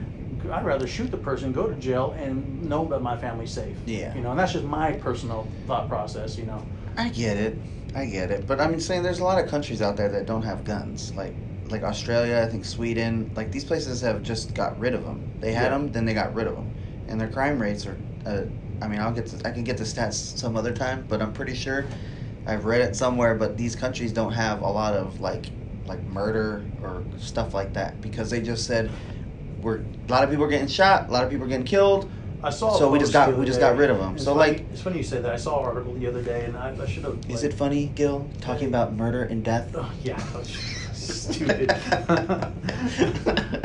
I'd 0.51 0.65
rather 0.65 0.85
shoot 0.87 1.09
the 1.09 1.17
person, 1.17 1.51
go 1.51 1.67
to 1.67 1.73
jail, 1.75 2.11
and 2.17 2.63
know 2.69 2.85
that 2.89 3.01
my 3.01 3.17
family's 3.17 3.51
safe. 3.51 3.75
Yeah. 3.85 4.15
You 4.15 4.21
know, 4.21 4.29
and 4.31 4.39
that's 4.39 4.53
just 4.53 4.65
my 4.65 4.91
personal 4.93 5.47
thought 5.65 5.89
process. 5.89 6.37
You 6.37 6.45
know. 6.45 6.63
I 6.95 7.09
get 7.09 7.37
it. 7.37 7.57
I 7.95 8.05
get 8.05 8.29
it. 8.31 8.45
But 8.47 8.61
I'm 8.61 8.79
saying 8.79 9.01
there's 9.03 9.19
a 9.19 9.23
lot 9.23 9.43
of 9.43 9.49
countries 9.49 9.81
out 9.81 9.97
there 9.97 10.09
that 10.09 10.25
don't 10.25 10.43
have 10.43 10.63
guns. 10.63 11.13
Like 11.15 11.33
like 11.69 11.83
Australia, 11.83 12.45
I 12.47 12.49
think 12.51 12.65
Sweden, 12.65 13.31
like 13.35 13.51
these 13.51 13.65
places 13.65 13.99
have 14.01 14.21
just 14.23 14.53
got 14.53 14.79
rid 14.79 14.93
of 14.93 15.03
them. 15.03 15.29
They 15.39 15.53
had 15.53 15.63
Yeah. 15.63 15.69
them, 15.77 15.91
then 15.91 16.05
they 16.05 16.13
got 16.13 16.33
rid 16.33 16.47
of 16.47 16.55
them. 16.55 16.69
And 17.07 17.19
their 17.19 17.29
crime 17.29 17.59
rates 17.61 17.85
are 17.87 17.97
uh, 18.25 18.43
I 18.81 18.87
mean, 18.87 18.99
I'll 18.99 19.11
get 19.13 19.27
to, 19.27 19.47
I 19.47 19.51
can 19.51 19.63
get 19.63 19.77
the 19.77 19.83
stats 19.83 20.37
some 20.37 20.55
other 20.55 20.73
time, 20.73 21.05
but 21.07 21.21
I'm 21.21 21.33
pretty 21.33 21.55
sure 21.55 21.85
I've 22.45 22.65
read 22.65 22.81
it 22.81 22.95
somewhere, 22.95 23.35
but 23.35 23.57
these 23.57 23.75
countries 23.75 24.11
don't 24.13 24.33
have 24.33 24.61
a 24.61 24.67
lot 24.69 24.93
of 24.93 25.19
like 25.19 25.51
like 25.87 26.05
murder 26.07 26.65
or 26.81 27.03
stuff 27.17 27.53
like 27.53 27.73
that 27.73 28.01
because 28.01 28.29
they 28.29 28.41
just 28.41 28.65
said 28.65 28.91
we're 29.61 29.77
a 29.79 30.11
lot 30.11 30.23
of 30.23 30.29
people 30.29 30.45
are 30.45 30.49
getting 30.49 30.67
shot, 30.67 31.09
a 31.09 31.11
lot 31.11 31.23
of 31.23 31.29
people 31.29 31.45
are 31.45 31.49
getting 31.49 31.65
killed. 31.65 32.11
I 32.43 32.51
saw. 32.51 32.77
So 32.77 32.91
we 32.91 32.99
just 32.99 33.11
got- 33.13 33.35
we 33.35 33.45
just 33.45 33.59
got 33.59 33.75
rid 33.77 33.89
of 33.89 33.99
'em. 33.99 34.13
It's 34.15 34.23
So, 34.25 34.35
funny- 34.35 34.51
like- 34.51 34.67
it's 34.71 34.81
funny 34.81 34.97
you 34.97 35.03
say 35.03 35.19
that. 35.21 35.31
I 35.31 35.37
saw 35.37 35.59
an 35.59 35.65
article 35.65 35.93
the 35.95 36.05
other 36.07 36.21
day, 36.21 36.45
and 36.45 36.55
I, 36.55 36.75
I 36.79 36.85
should 36.85 37.03
have. 37.03 37.17
Is 37.27 37.43
it 37.43 37.53
funny, 37.53 37.87
Gil, 37.87 38.31
talking 38.41 38.67
about 38.67 38.93
murder 38.95 39.23
and 39.23 39.43
death? 39.43 39.71
Oh, 39.75 39.91
yeah. 40.03 40.17
Stupid. 40.93 41.69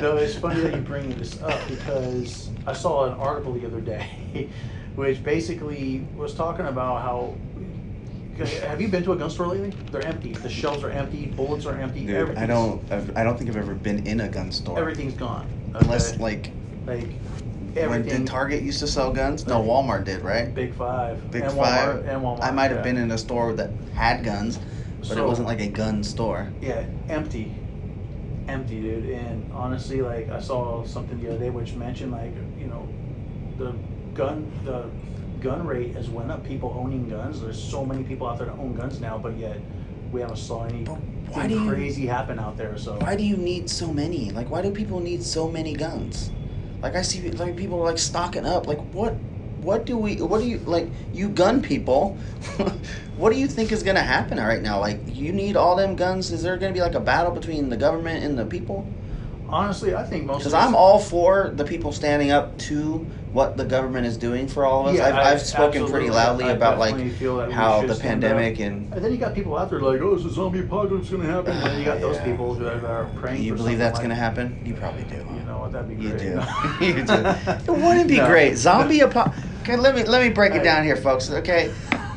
no, 0.01 0.17
it's 0.17 0.37
funny 0.37 0.61
that 0.63 0.75
you 0.75 0.81
bring 0.81 1.11
this 1.17 1.41
up 1.43 1.61
because 1.69 2.51
I 2.67 2.73
saw 2.73 3.07
an 3.07 3.15
article 3.19 3.53
the 3.53 3.67
other 3.67 3.81
day, 3.81 4.51
which 4.95 5.22
basically 5.22 6.07
was 6.16 6.34
talking 6.34 6.66
about 6.66 7.03
how. 7.03 7.34
Have 8.62 8.80
you 8.80 8.88
been 8.88 9.05
to 9.05 9.12
a 9.12 9.16
gun 9.16 9.30
store 9.30 9.49
lately? 9.49 9.70
They're 9.90 10.05
empty. 10.05 10.32
The 10.32 10.49
shelves 10.49 10.82
are 10.82 10.90
empty. 10.90 11.26
Bullets 11.26 11.66
are 11.66 11.78
empty. 11.78 12.07
Dude, 12.07 12.36
I 12.36 12.47
don't. 12.47 12.90
I've, 12.90 13.16
I 13.16 13.24
don't 13.24 13.36
think 13.36 13.51
I've 13.51 13.57
ever 13.57 13.74
been 13.74 14.07
in 14.07 14.20
a 14.20 14.28
gun 14.28 14.51
store. 14.51 14.78
Everything's 14.78 15.14
gone. 15.14 15.47
Unless 15.74 16.14
okay? 16.14 16.22
like 16.22 16.51
like 16.86 17.09
when 17.74 18.03
did 18.03 18.26
Target 18.26 18.62
used 18.62 18.80
to 18.80 18.86
sell 18.86 19.12
guns? 19.12 19.47
No, 19.47 19.62
Walmart 19.62 20.05
did, 20.05 20.22
right? 20.22 20.55
Big 20.55 20.74
Five. 20.74 21.30
Big 21.30 21.43
and 21.43 21.53
Five. 21.53 22.05
Walmart, 22.05 22.09
and 22.09 22.22
Walmart. 22.22 22.43
I 22.43 22.51
might 22.51 22.70
have 22.70 22.78
yeah. 22.78 22.82
been 22.82 22.97
in 22.97 23.11
a 23.11 23.18
store 23.18 23.53
that 23.55 23.70
had 23.95 24.24
guns, 24.24 24.59
but 25.09 25.16
it 25.16 25.24
wasn't 25.24 25.49
like 25.49 25.61
a 25.61 25.68
gun 25.68 26.03
store. 26.03 26.51
Yeah, 26.61 26.84
empty, 27.09 27.55
empty, 28.49 28.80
dude. 28.80 29.11
And 29.11 29.51
honestly, 29.53 30.03
like 30.03 30.28
I 30.30 30.40
saw 30.40 30.84
something 30.84 31.20
the 31.20 31.30
other 31.30 31.38
day 31.38 31.51
which 31.51 31.74
mentioned 31.74 32.12
like 32.12 32.34
you 32.59 32.66
know, 32.66 32.88
the 33.59 33.74
gun 34.15 34.51
the 34.65 34.85
gun 35.41 35.67
rate 35.67 35.95
has 35.95 36.09
went 36.09 36.31
up. 36.31 36.45
People 36.45 36.75
owning 36.79 37.09
guns. 37.09 37.41
There's 37.41 37.63
so 37.63 37.85
many 37.85 38.03
people 38.05 38.27
out 38.27 38.39
there 38.39 38.47
that 38.47 38.59
own 38.59 38.75
guns 38.75 39.01
now, 39.01 39.19
but 39.19 39.37
yet 39.37 39.61
we 40.13 40.21
haven't 40.21 40.37
saw 40.37 40.65
any 40.65 40.85
why 40.85 41.47
do 41.47 41.55
you- 41.55 41.69
crazy 41.69 42.07
happen 42.07 42.39
out 42.39 42.57
there. 42.57 42.77
So 42.77 42.97
Why 42.99 43.17
do 43.17 43.25
you 43.25 43.37
need 43.37 43.71
so 43.71 43.93
many? 43.93 44.31
Like, 44.31 44.51
why 44.51 44.63
do 44.63 44.71
people 44.71 45.01
need 45.01 45.23
so 45.23 45.49
many 45.49 45.73
guns? 45.75 46.31
Like, 46.83 46.95
I 46.97 47.03
see 47.03 47.31
like 47.31 47.57
people 47.57 47.79
like 47.79 47.99
stocking 47.99 48.45
up. 48.45 48.67
Like, 48.67 48.81
what? 48.93 49.15
What 49.63 49.87
do 49.87 49.97
we? 49.97 50.17
What 50.17 50.41
do 50.41 50.49
you 50.49 50.59
like? 50.59 50.89
You 51.13 51.29
gun 51.29 51.63
people. 51.63 52.19
what 53.17 53.33
do 53.33 53.39
you 53.39 53.47
think 53.47 53.71
is 53.71 53.85
gonna 53.85 54.03
happen 54.03 54.39
right 54.39 54.61
now? 54.61 54.81
Like, 54.81 55.01
you 55.07 55.33
need 55.33 55.57
all 55.57 55.77
them 55.77 55.95
guns. 55.95 56.33
Is 56.33 56.43
there 56.43 56.57
gonna 56.57 56.73
be 56.73 56.81
like 56.81 56.97
a 56.97 57.01
battle 57.01 57.33
between 57.33 57.69
the 57.69 57.77
government 57.77 58.25
and 58.25 58.37
the 58.37 58.45
people? 58.45 58.85
Honestly, 59.53 59.95
I 59.95 60.03
think 60.05 60.25
most 60.27 60.39
Because 60.39 60.55
I'm 60.55 60.75
all 60.75 60.99
for 60.99 61.53
the 61.55 61.65
people 61.65 61.93
standing 61.93 62.31
up 62.31 62.57
to 62.59 63.07
what 63.33 63.57
the 63.57 63.65
government 63.65 64.07
is 64.07 64.17
doing 64.19 64.47
for 64.47 64.65
all 64.65 64.83
of 64.83 64.89
us. 64.89 64.97
Yeah, 64.99 65.07
I've, 65.09 65.15
I- 65.15 65.31
I've 65.33 65.41
spoken 65.41 65.87
pretty 65.87 66.11
loudly 66.11 66.45
I 66.47 66.51
about 66.53 66.79
like 66.79 66.95
how 67.51 67.87
the 67.87 67.95
pandemic 67.95 68.59
and 68.61 68.93
And 68.93 69.05
then 69.05 69.11
you 69.13 69.19
got 69.19 69.35
people 69.35 69.57
out 69.57 69.71
there 69.71 69.81
like, 69.81 70.01
oh, 70.01 70.15
it's 70.15 70.25
a 70.25 70.31
zombie 70.31 70.61
apocalypse 70.61 71.09
going 71.11 71.23
to 71.23 71.29
happen. 71.29 71.53
And 71.53 71.63
then 71.67 71.79
you 71.79 71.85
got 71.85 72.01
those 72.01 72.17
Yeah. 72.23 72.25
people 72.25 72.55
who 72.55 72.67
are 72.67 73.11
praying. 73.17 73.43
you 73.43 73.55
believe 73.55 73.79
that's 73.79 73.95
like- 73.99 74.05
gonna 74.05 74.15
happen? 74.15 74.61
You 74.65 74.75
probably 74.75 75.05
do. 75.05 75.17
You 75.17 75.43
know 75.47 75.59
what? 75.61 75.73
That'd 75.73 75.89
be 75.89 76.03
You 76.03 76.11
great. 76.11 76.21
do. 76.21 76.41
you 76.85 77.05
do. 77.05 77.73
It 77.73 77.79
wouldn't 77.85 78.09
be 78.09 78.19
No. 78.19 78.27
great. 78.27 78.57
Zombie 78.57 79.01
apocalypse. 79.01 79.39
Okay, 79.63 79.77
let 79.77 79.95
me 79.95 80.03
let 80.05 80.23
me 80.23 80.29
break 80.31 80.55
it 80.55 80.65
down 80.65 80.85
here, 80.85 80.97
folks. 80.97 81.31
Okay. 81.31 81.73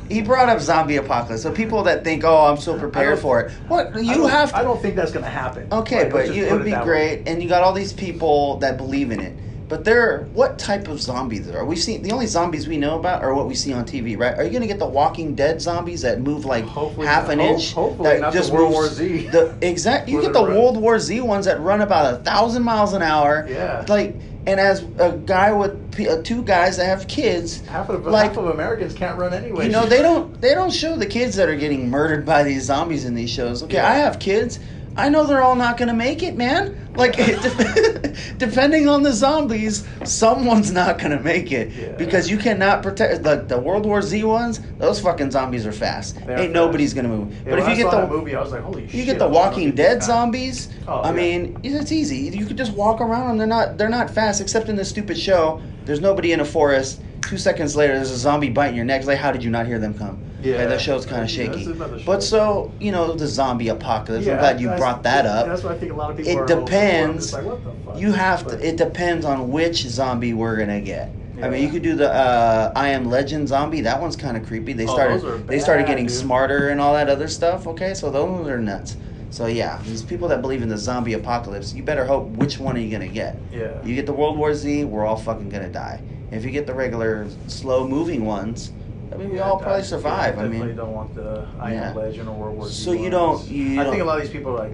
He 0.10 0.22
brought 0.22 0.49
up 0.49 0.60
zombie 0.60 0.97
apocalypse. 0.97 1.41
So 1.43 1.51
people 1.51 1.84
that 1.84 2.03
think, 2.03 2.24
"Oh, 2.24 2.45
I'm 2.45 2.58
so 2.58 2.78
prepared 2.78 3.20
for 3.20 3.41
it." 3.41 3.51
What 3.68 4.03
you 4.03 4.28
have 4.28 4.51
to 4.51 4.58
I 4.58 4.64
don't 4.64 4.82
think 4.82 4.95
that's 4.95 5.12
going 5.12 5.26
to 5.26 5.32
happen. 5.32 5.68
Okay, 5.72 6.03
Like, 6.03 6.12
but 6.12 6.36
you, 6.36 6.45
it 6.45 6.49
put 6.49 6.58
would 6.60 6.66
be 6.66 6.72
that 6.72 6.82
way. 6.82 6.86
great, 6.86 7.28
and 7.28 7.41
you 7.41 7.49
got 7.49 7.64
all 7.64 7.74
these 7.74 7.93
people 7.93 8.58
that 8.58 8.78
believe 8.78 9.12
in 9.12 9.20
it. 9.20 9.36
But 9.68 9.84
they're 9.84 10.26
what 10.34 10.60
type 10.60 10.88
of 10.88 11.01
zombies 11.01 11.49
are 11.49 11.66
we 11.66 11.76
see? 11.76 11.97
The 11.97 12.12
only 12.12 12.28
zombies 12.28 12.68
we 12.68 12.78
know 12.78 12.99
about 12.99 13.24
are 13.24 13.34
what 13.34 13.47
we 13.47 13.56
see 13.56 13.74
on 13.74 13.84
TV, 13.84 14.16
right? 14.16 14.38
Are 14.38 14.43
you 14.43 14.51
gonna 14.51 14.68
get 14.68 14.78
the 14.78 14.86
Walking 14.86 15.34
Dead 15.34 15.60
zombies 15.60 16.03
that 16.03 16.22
move 16.22 16.45
like 16.45 16.66
Hopefully 16.66 17.08
half 17.08 17.30
an 17.30 17.39
inch? 17.39 17.74
hopefully 17.74 18.10
that 18.10 18.22
not 18.22 18.34
the 18.34 18.53
World 18.53 18.72
War 18.72 18.88
Z. 18.88 19.28
The 19.30 19.56
exact. 19.62 20.08
You 20.08 20.22
get 20.22 20.34
the 20.34 20.45
run. 20.45 20.53
World 20.56 20.78
War 20.78 20.99
Z 20.99 21.20
ones 21.22 21.45
that 21.45 21.60
run 21.62 21.82
about 21.82 22.14
a 22.14 22.18
thousand 22.18 22.62
miles 22.62 22.93
an 22.93 23.01
hour. 23.01 23.47
Yeah. 23.49 23.84
Like, 23.88 24.16
and 24.48 24.60
as 24.60 24.86
a 25.00 25.12
guy 25.26 25.52
with 25.54 25.91
p- 25.91 26.08
uh, 26.08 26.22
two 26.24 26.43
guys 26.43 26.78
that 26.78 26.86
have 26.86 27.08
kids, 27.08 27.62
Half 27.66 27.89
of 27.89 28.06
like 28.06 28.30
half 28.30 28.38
of 28.38 28.46
Americans 28.48 28.93
can't 28.93 29.18
run 29.18 29.34
anyway. 29.34 29.66
you 29.66 29.72
know 29.72 29.86
they 29.86 30.02
don't 30.02 30.39
they 30.41 30.54
don't 30.54 30.72
show 30.74 30.96
the 30.98 31.06
kids 31.08 31.36
that 31.38 31.50
are 31.50 31.56
getting 31.56 31.89
murdered 31.89 32.26
by 32.26 32.43
these 32.43 32.64
zombies 32.66 33.06
in 33.06 33.16
these 33.16 33.30
shows. 33.30 33.64
Okay, 33.64 33.78
Yeah. 33.78 33.89
I 33.89 33.96
have 33.96 34.20
kids. 34.20 34.60
I 34.98 35.10
know 35.10 35.26
they're 35.28 35.41
all 35.41 35.56
not 35.56 35.78
going 35.78 35.89
to 35.89 35.93
make 35.93 36.24
it, 36.24 36.38
man. 36.38 36.74
Like 36.96 37.16
depending 38.38 38.88
on 38.88 39.04
the 39.04 39.12
zombies, 39.14 39.86
someone's 40.04 40.72
not 40.72 40.98
to 41.12 41.20
make 41.20 41.52
it 41.52 41.72
Yeah. 41.72 41.91
because 41.98 42.30
you 42.30 42.38
cannot 42.38 42.84
protect 42.84 43.24
the 43.24 43.38
the 43.48 43.60
World 43.60 43.86
War 43.86 44.02
Z 44.02 44.24
ones. 44.24 44.62
Those 44.78 45.00
fucking 45.00 45.32
zombies 45.32 45.66
are 45.66 45.72
fast. 45.72 46.18
They 46.26 46.36
Ain't 46.46 46.54
nobody's 46.54 46.93
to 47.10 47.12
move. 47.18 47.34
Yeah, 47.46 47.52
but 47.52 47.60
if 47.60 47.70
you 47.70 47.76
get 47.76 47.91
the 47.91 48.08
movie, 48.08 48.36
I 48.36 48.41
was 48.41 48.52
like, 48.52 48.62
holy 48.64 48.88
shit. 48.88 48.96
you 48.96 49.06
get 49.06 49.20
the 49.20 49.28
Walking 49.28 49.74
Dead 49.74 50.04
zombies. 50.04 50.70
Oh, 50.88 51.00
I 51.00 51.10
yeah. 51.10 51.16
mean, 51.16 51.60
it's 51.64 51.91
easy. 51.91 52.18
You 52.18 52.46
could 52.46 52.58
just 52.58 52.74
walk 52.74 53.02
around 53.02 53.32
and 53.32 53.39
they're 53.39 53.48
not 53.48 53.78
they're 53.78 53.89
not 53.89 54.10
fast 54.10 54.41
except 54.41 54.70
in 54.70 54.76
this 54.76 54.89
stupid 54.89 55.18
show. 55.18 55.62
There's 55.86 56.02
nobody 56.02 56.32
in 56.32 56.39
a 56.39 56.46
forest. 56.46 57.02
Two 57.22 57.38
seconds 57.38 57.76
later, 57.76 57.96
there's 57.96 58.12
a 58.12 58.18
zombie 58.18 58.50
biting 58.50 58.76
your 58.76 58.86
neck. 58.86 59.00
It's 59.00 59.08
like, 59.08 59.18
how 59.18 59.32
did 59.32 59.43
you 59.43 59.50
not 59.50 59.66
hear 59.66 59.80
them 59.80 59.96
come? 59.98 60.22
Yeah, 60.46 60.66
that 60.68 60.80
show's 60.82 61.06
kind 61.06 61.24
of 61.24 61.30
shaky. 61.30 61.64
show. 61.66 62.00
But 62.06 62.22
so 62.24 62.72
you 62.80 62.91
know 62.91 63.14
the 63.14 63.28
zombie 63.28 63.70
apocalypse. 63.70 64.28
I'm 64.28 64.38
glad 64.38 64.62
you 64.62 64.68
brought 64.70 65.04
that 65.04 65.26
up. 65.26 65.48
That's 65.48 65.64
what 65.64 65.74
I 65.74 65.78
think 65.78 65.91
a 65.91 65.96
lot 65.96 66.12
of 66.12 66.18
people 66.18 66.43
It 66.43 66.48
depends. 66.48 67.34
like, 67.34 67.43
what 67.46 67.64
the 67.64 67.72
fuck? 67.86 68.00
You 68.00 68.12
have 68.12 68.43
But- 68.43 68.60
to. 68.60 68.68
It 68.68 68.78
depends 68.78 69.26
on 69.26 69.52
which 69.52 69.88
zombie 69.88 70.34
we're 70.34 70.58
gonna 70.58 70.82
get. 70.82 71.10
Yeah. 71.38 71.48
I 71.48 71.50
mean, 71.50 71.64
you 71.64 71.70
could 71.70 71.82
do 71.84 71.96
the 71.96 72.10
uh, 72.14 72.72
I 72.76 72.89
Am 72.89 73.10
Legend 73.10 73.48
zombie. 73.50 73.82
That 73.82 74.00
one's 74.02 74.16
kind 74.16 74.38
of 74.38 74.46
creepy. 74.46 74.72
They 74.74 74.86
Oh, 74.88 74.93
started. 74.93 75.24
are 75.26 75.38
They 75.39 75.60
started 75.60 75.86
getting 75.86 76.06
dude. 76.06 76.16
smarter 76.16 76.70
and 76.70 76.80
all 76.80 76.93
that 76.93 77.10
other 77.10 77.28
stuff. 77.28 77.68
Okay, 77.68 77.93
so 77.93 78.10
those 78.10 78.48
are 78.48 78.58
nuts. 78.60 78.96
So 79.32 79.48
yeah, 79.48 79.80
these 79.86 80.02
people 80.02 80.30
that 80.30 80.41
believe 80.41 80.62
in 80.62 80.70
the 80.70 80.78
zombie 80.78 81.12
apocalypse, 81.12 81.74
you 81.74 81.84
better 81.84 82.06
hope 82.06 82.30
which 82.38 82.58
one 82.58 82.78
are 82.78 82.80
you 82.80 82.89
gonna 82.89 83.10
get. 83.10 83.38
Yeah. 83.52 83.84
You 83.84 83.96
get 83.96 84.06
the 84.06 84.14
World 84.14 84.38
War 84.38 84.54
Z, 84.54 84.86
we're 84.86 85.06
all 85.06 85.18
fucking 85.18 85.50
gonna 85.50 85.68
die. 85.68 86.00
If 86.32 86.46
you 86.46 86.52
get 86.52 86.68
the 86.68 86.74
regular 86.74 87.28
slow 87.48 87.86
moving 87.86 88.26
ones, 88.26 88.72
I 89.16 89.18
mean, 89.18 89.30
we 89.32 89.39
all 89.39 89.57
probably 89.59 89.84
survive. 89.84 90.38
I 90.38 90.43
definitely 90.43 90.68
mean, 90.68 90.76
don't 90.76 90.93
want 90.93 91.16
the 91.16 91.47
I 91.59 91.74
Yeah. 91.74 91.89
Am 91.91 91.95
Legend 91.95 92.28
or 92.28 92.36
World 92.36 92.57
War. 92.57 92.68
So 92.68 92.91
you 92.91 93.09
don't- 93.09 93.47
you 93.49 93.80
I 93.80 93.84
don't- 93.84 93.91
think 93.93 94.03
a 94.03 94.05
lot 94.05 94.18
of 94.18 94.24
these 94.24 94.32
people 94.32 94.51
are 94.51 94.68
like. 94.68 94.74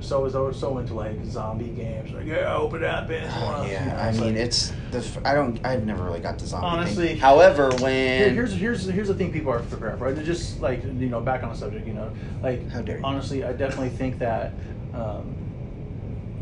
So 0.00 0.24
is 0.24 0.32
so 0.58 0.78
into 0.78 0.94
like 0.94 1.22
zombie 1.26 1.68
games. 1.68 2.12
Like 2.12 2.26
yeah, 2.26 2.56
open 2.56 2.82
it 2.82 2.88
up, 2.88 3.08
and 3.10 3.68
yeah, 3.70 3.98
I 4.00 4.12
mean, 4.18 4.36
it's 4.36 4.72
the. 4.90 4.98
f- 4.98 5.18
I 5.24 5.34
don't. 5.34 5.58
I've 5.64 5.84
never 5.84 6.02
really 6.04 6.20
got 6.20 6.38
the 6.38 6.46
zombie 6.46 6.66
Honestly- 6.66 7.08
thing. 7.08 7.18
However, 7.18 7.70
Here, 7.76 7.80
when 7.82 8.34
here's 8.34 8.54
here's 8.54 8.86
here's 8.88 9.08
the 9.08 9.14
thing 9.14 9.32
people 9.32 9.52
are 9.52 9.60
preparing 9.60 9.98
for. 9.98 10.12
They're 10.12 10.24
just 10.24 10.60
like 10.62 10.82
you 10.84 11.08
know 11.08 11.20
back 11.20 11.42
on 11.42 11.50
the 11.50 11.54
subject. 11.56 11.86
You 11.86 11.94
know, 11.94 12.10
like 12.42 12.68
How 12.70 12.80
dare 12.80 12.98
you. 12.98 13.04
honestly, 13.04 13.44
I 13.44 13.52
definitely 13.52 13.90
think 13.90 14.18
that 14.18 14.52
um, 14.94 15.34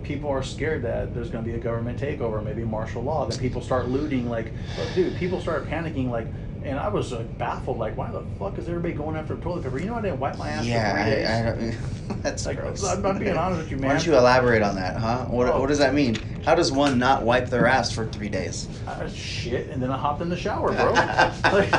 people 0.02 0.28
are 0.28 0.42
scared 0.42 0.82
that 0.82 1.14
there's 1.14 1.30
going 1.30 1.44
to 1.44 1.48
be 1.50 1.56
a 1.56 1.60
government 1.60 1.98
takeover, 2.00 2.42
maybe 2.42 2.64
martial 2.64 3.02
law. 3.02 3.24
that 3.26 3.38
people 3.38 3.62
start 3.62 3.88
looting. 3.88 4.28
Like, 4.28 4.46
dude, 4.94 5.16
people 5.16 5.40
start 5.40 5.68
panicking. 5.70 6.10
Like, 6.10 6.26
and 6.64 6.78
I 6.78 6.88
was 6.88 7.12
like, 7.12 7.36
baffled. 7.38 7.78
Like, 7.78 7.96
why 7.96 8.10
the 8.10 8.22
fuck 8.38 8.58
is 8.58 8.68
everybody 8.68 8.94
going 8.94 9.16
after 9.16 9.36
toilet 9.36 9.64
paper? 9.64 9.78
You 9.78 9.86
know, 9.86 9.96
I 9.96 10.02
didn't 10.02 10.20
wipe 10.20 10.38
my 10.38 10.50
ass 10.50 10.64
yeah, 10.64 10.92
for 10.96 11.02
three 11.02 11.10
days. 11.12 11.28
I, 11.28 11.38
I 11.40 11.42
don't. 11.42 12.22
That's 12.22 12.46
Like, 12.46 12.58
gross. 12.58 12.84
I'm 12.84 13.02
not 13.02 13.18
being 13.18 13.36
honest 13.36 13.62
with 13.62 13.70
you, 13.70 13.76
man. 13.78 13.88
Why 13.88 13.94
don't 13.94 14.06
you 14.06 14.16
elaborate 14.16 14.62
on 14.62 14.76
that, 14.76 14.96
huh? 14.96 15.26
What, 15.26 15.48
Oh. 15.48 15.60
what 15.60 15.68
does 15.68 15.78
that 15.78 15.94
mean? 15.94 16.16
How 16.44 16.56
does 16.56 16.72
one 16.72 16.98
not 16.98 17.22
wipe 17.22 17.50
their 17.50 17.66
ass 17.68 17.92
for 17.92 18.04
three 18.06 18.28
days? 18.28 18.68
Shit, 19.14 19.68
and 19.70 19.80
then 19.80 19.92
I 19.92 19.96
hopped 19.96 20.20
in 20.22 20.28
the 20.28 20.36
shower, 20.36 20.72
bro. 20.72 20.92
like, 21.52 21.72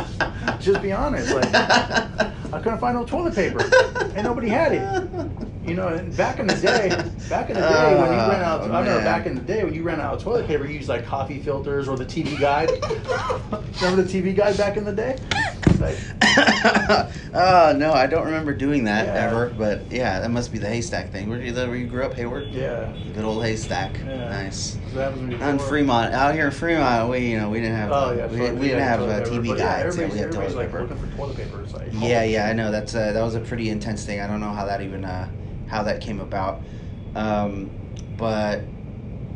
just 0.62 0.82
be 0.82 0.94
honest. 0.94 1.34
Like, 1.34 1.54
I 1.54 2.60
couldn't 2.64 2.80
find 2.80 2.96
no 2.96 3.06
toilet 3.06 3.36
paper, 3.36 3.60
and 4.16 4.24
nobody 4.24 4.48
had 4.48 4.72
it. 4.72 5.32
You 5.66 5.76
know, 5.76 5.90
and 5.90 6.16
back 6.16 6.40
in 6.40 6.48
the 6.48 6.56
day, 6.56 6.90
back 7.30 7.50
in 7.50 7.56
the 7.56 7.62
day 7.62 7.96
when 8.00 8.12
you 8.12 8.18
ran 8.18 8.42
out, 8.42 8.62
Oh, 8.62 8.64
I 8.72 8.80
remember 8.80 8.96
man. 8.96 9.04
back 9.04 9.26
in 9.26 9.36
the 9.36 9.42
day 9.42 9.64
when 9.66 9.74
you 9.74 9.84
ran 9.84 10.00
out 10.00 10.14
of 10.16 10.24
toilet 10.24 10.48
paper, 10.48 10.66
you 10.66 10.76
used 10.76 10.90
like 10.90 11.06
coffee 11.06 11.40
filters 11.40 11.90
or 11.90 11.98
the 11.98 12.06
TV 12.06 12.40
guide. 12.40 12.70
remember 13.82 14.02
the 14.04 14.10
TV 14.22 14.34
guide 14.36 14.56
back 14.58 14.78
in 14.78 14.86
the 14.86 14.94
day? 14.94 15.18
Oh 17.34 17.74
no, 17.78 17.94
I 17.94 18.08
don't 18.08 18.26
remember 18.26 18.54
doing 18.54 18.86
that 18.86 19.06
Yeah. 19.06 19.26
ever. 19.26 19.50
But 19.58 19.92
yeah, 19.92 20.20
that 20.20 20.30
must 20.32 20.52
be 20.52 20.60
the 20.60 20.68
haystack 20.68 21.12
thing. 21.12 21.30
Where 21.30 21.42
you, 21.42 21.54
where 21.54 21.76
you 21.76 21.88
grew 21.88 22.06
up, 22.06 22.14
Hayward? 22.16 22.52
yeah. 22.52 22.92
Good 23.14 23.26
old 23.26 23.44
haystack. 23.44 24.00
Yeah. 24.06 24.30
Nice. 24.30 24.78
So 24.92 24.98
that 24.98 25.16
when 25.16 25.42
On 25.42 25.60
Fremont, 25.60 26.14
out 26.14 26.34
here 26.34 26.46
in 26.46 26.52
Fremont, 26.52 27.10
we 27.10 27.32
you 27.32 27.40
know 27.40 27.50
we 27.50 27.60
didn't 27.60 27.76
have 27.76 27.92
Oh 27.92 28.12
yeah, 28.14 28.28
we, 28.28 28.38
fuck, 28.38 28.54
we 28.54 28.68
didn't 28.68 28.84
have 28.84 29.00
paper. 29.00 29.30
TV 29.30 29.48
yeah, 29.50 29.84
guides. 29.84 29.98
Yeah, 29.98 30.08
we 30.08 30.20
everybody's, 30.20 30.36
toilet 30.36 30.56
like 30.56 30.68
paper. 30.68 30.82
looking 30.82 30.98
for 30.98 31.08
toilet 31.16 31.38
paper. 31.38 31.66
Like, 31.74 31.90
Yeah, 31.94 32.24
yeah, 32.24 32.48
I 32.48 32.54
know. 32.54 32.72
That's 32.72 32.94
uh, 32.96 33.12
that 33.14 33.22
was 33.24 33.36
a 33.36 33.40
pretty 33.42 33.70
intense 33.70 34.06
thing. 34.06 34.20
I 34.20 34.28
don't 34.28 34.40
know 34.40 34.52
how 34.52 34.66
that 34.66 34.82
even 34.82 35.06
uh, 35.06 35.30
how 35.68 35.84
that 35.84 36.02
came 36.02 36.20
about, 36.20 36.64
um, 37.16 37.70
but 38.18 38.64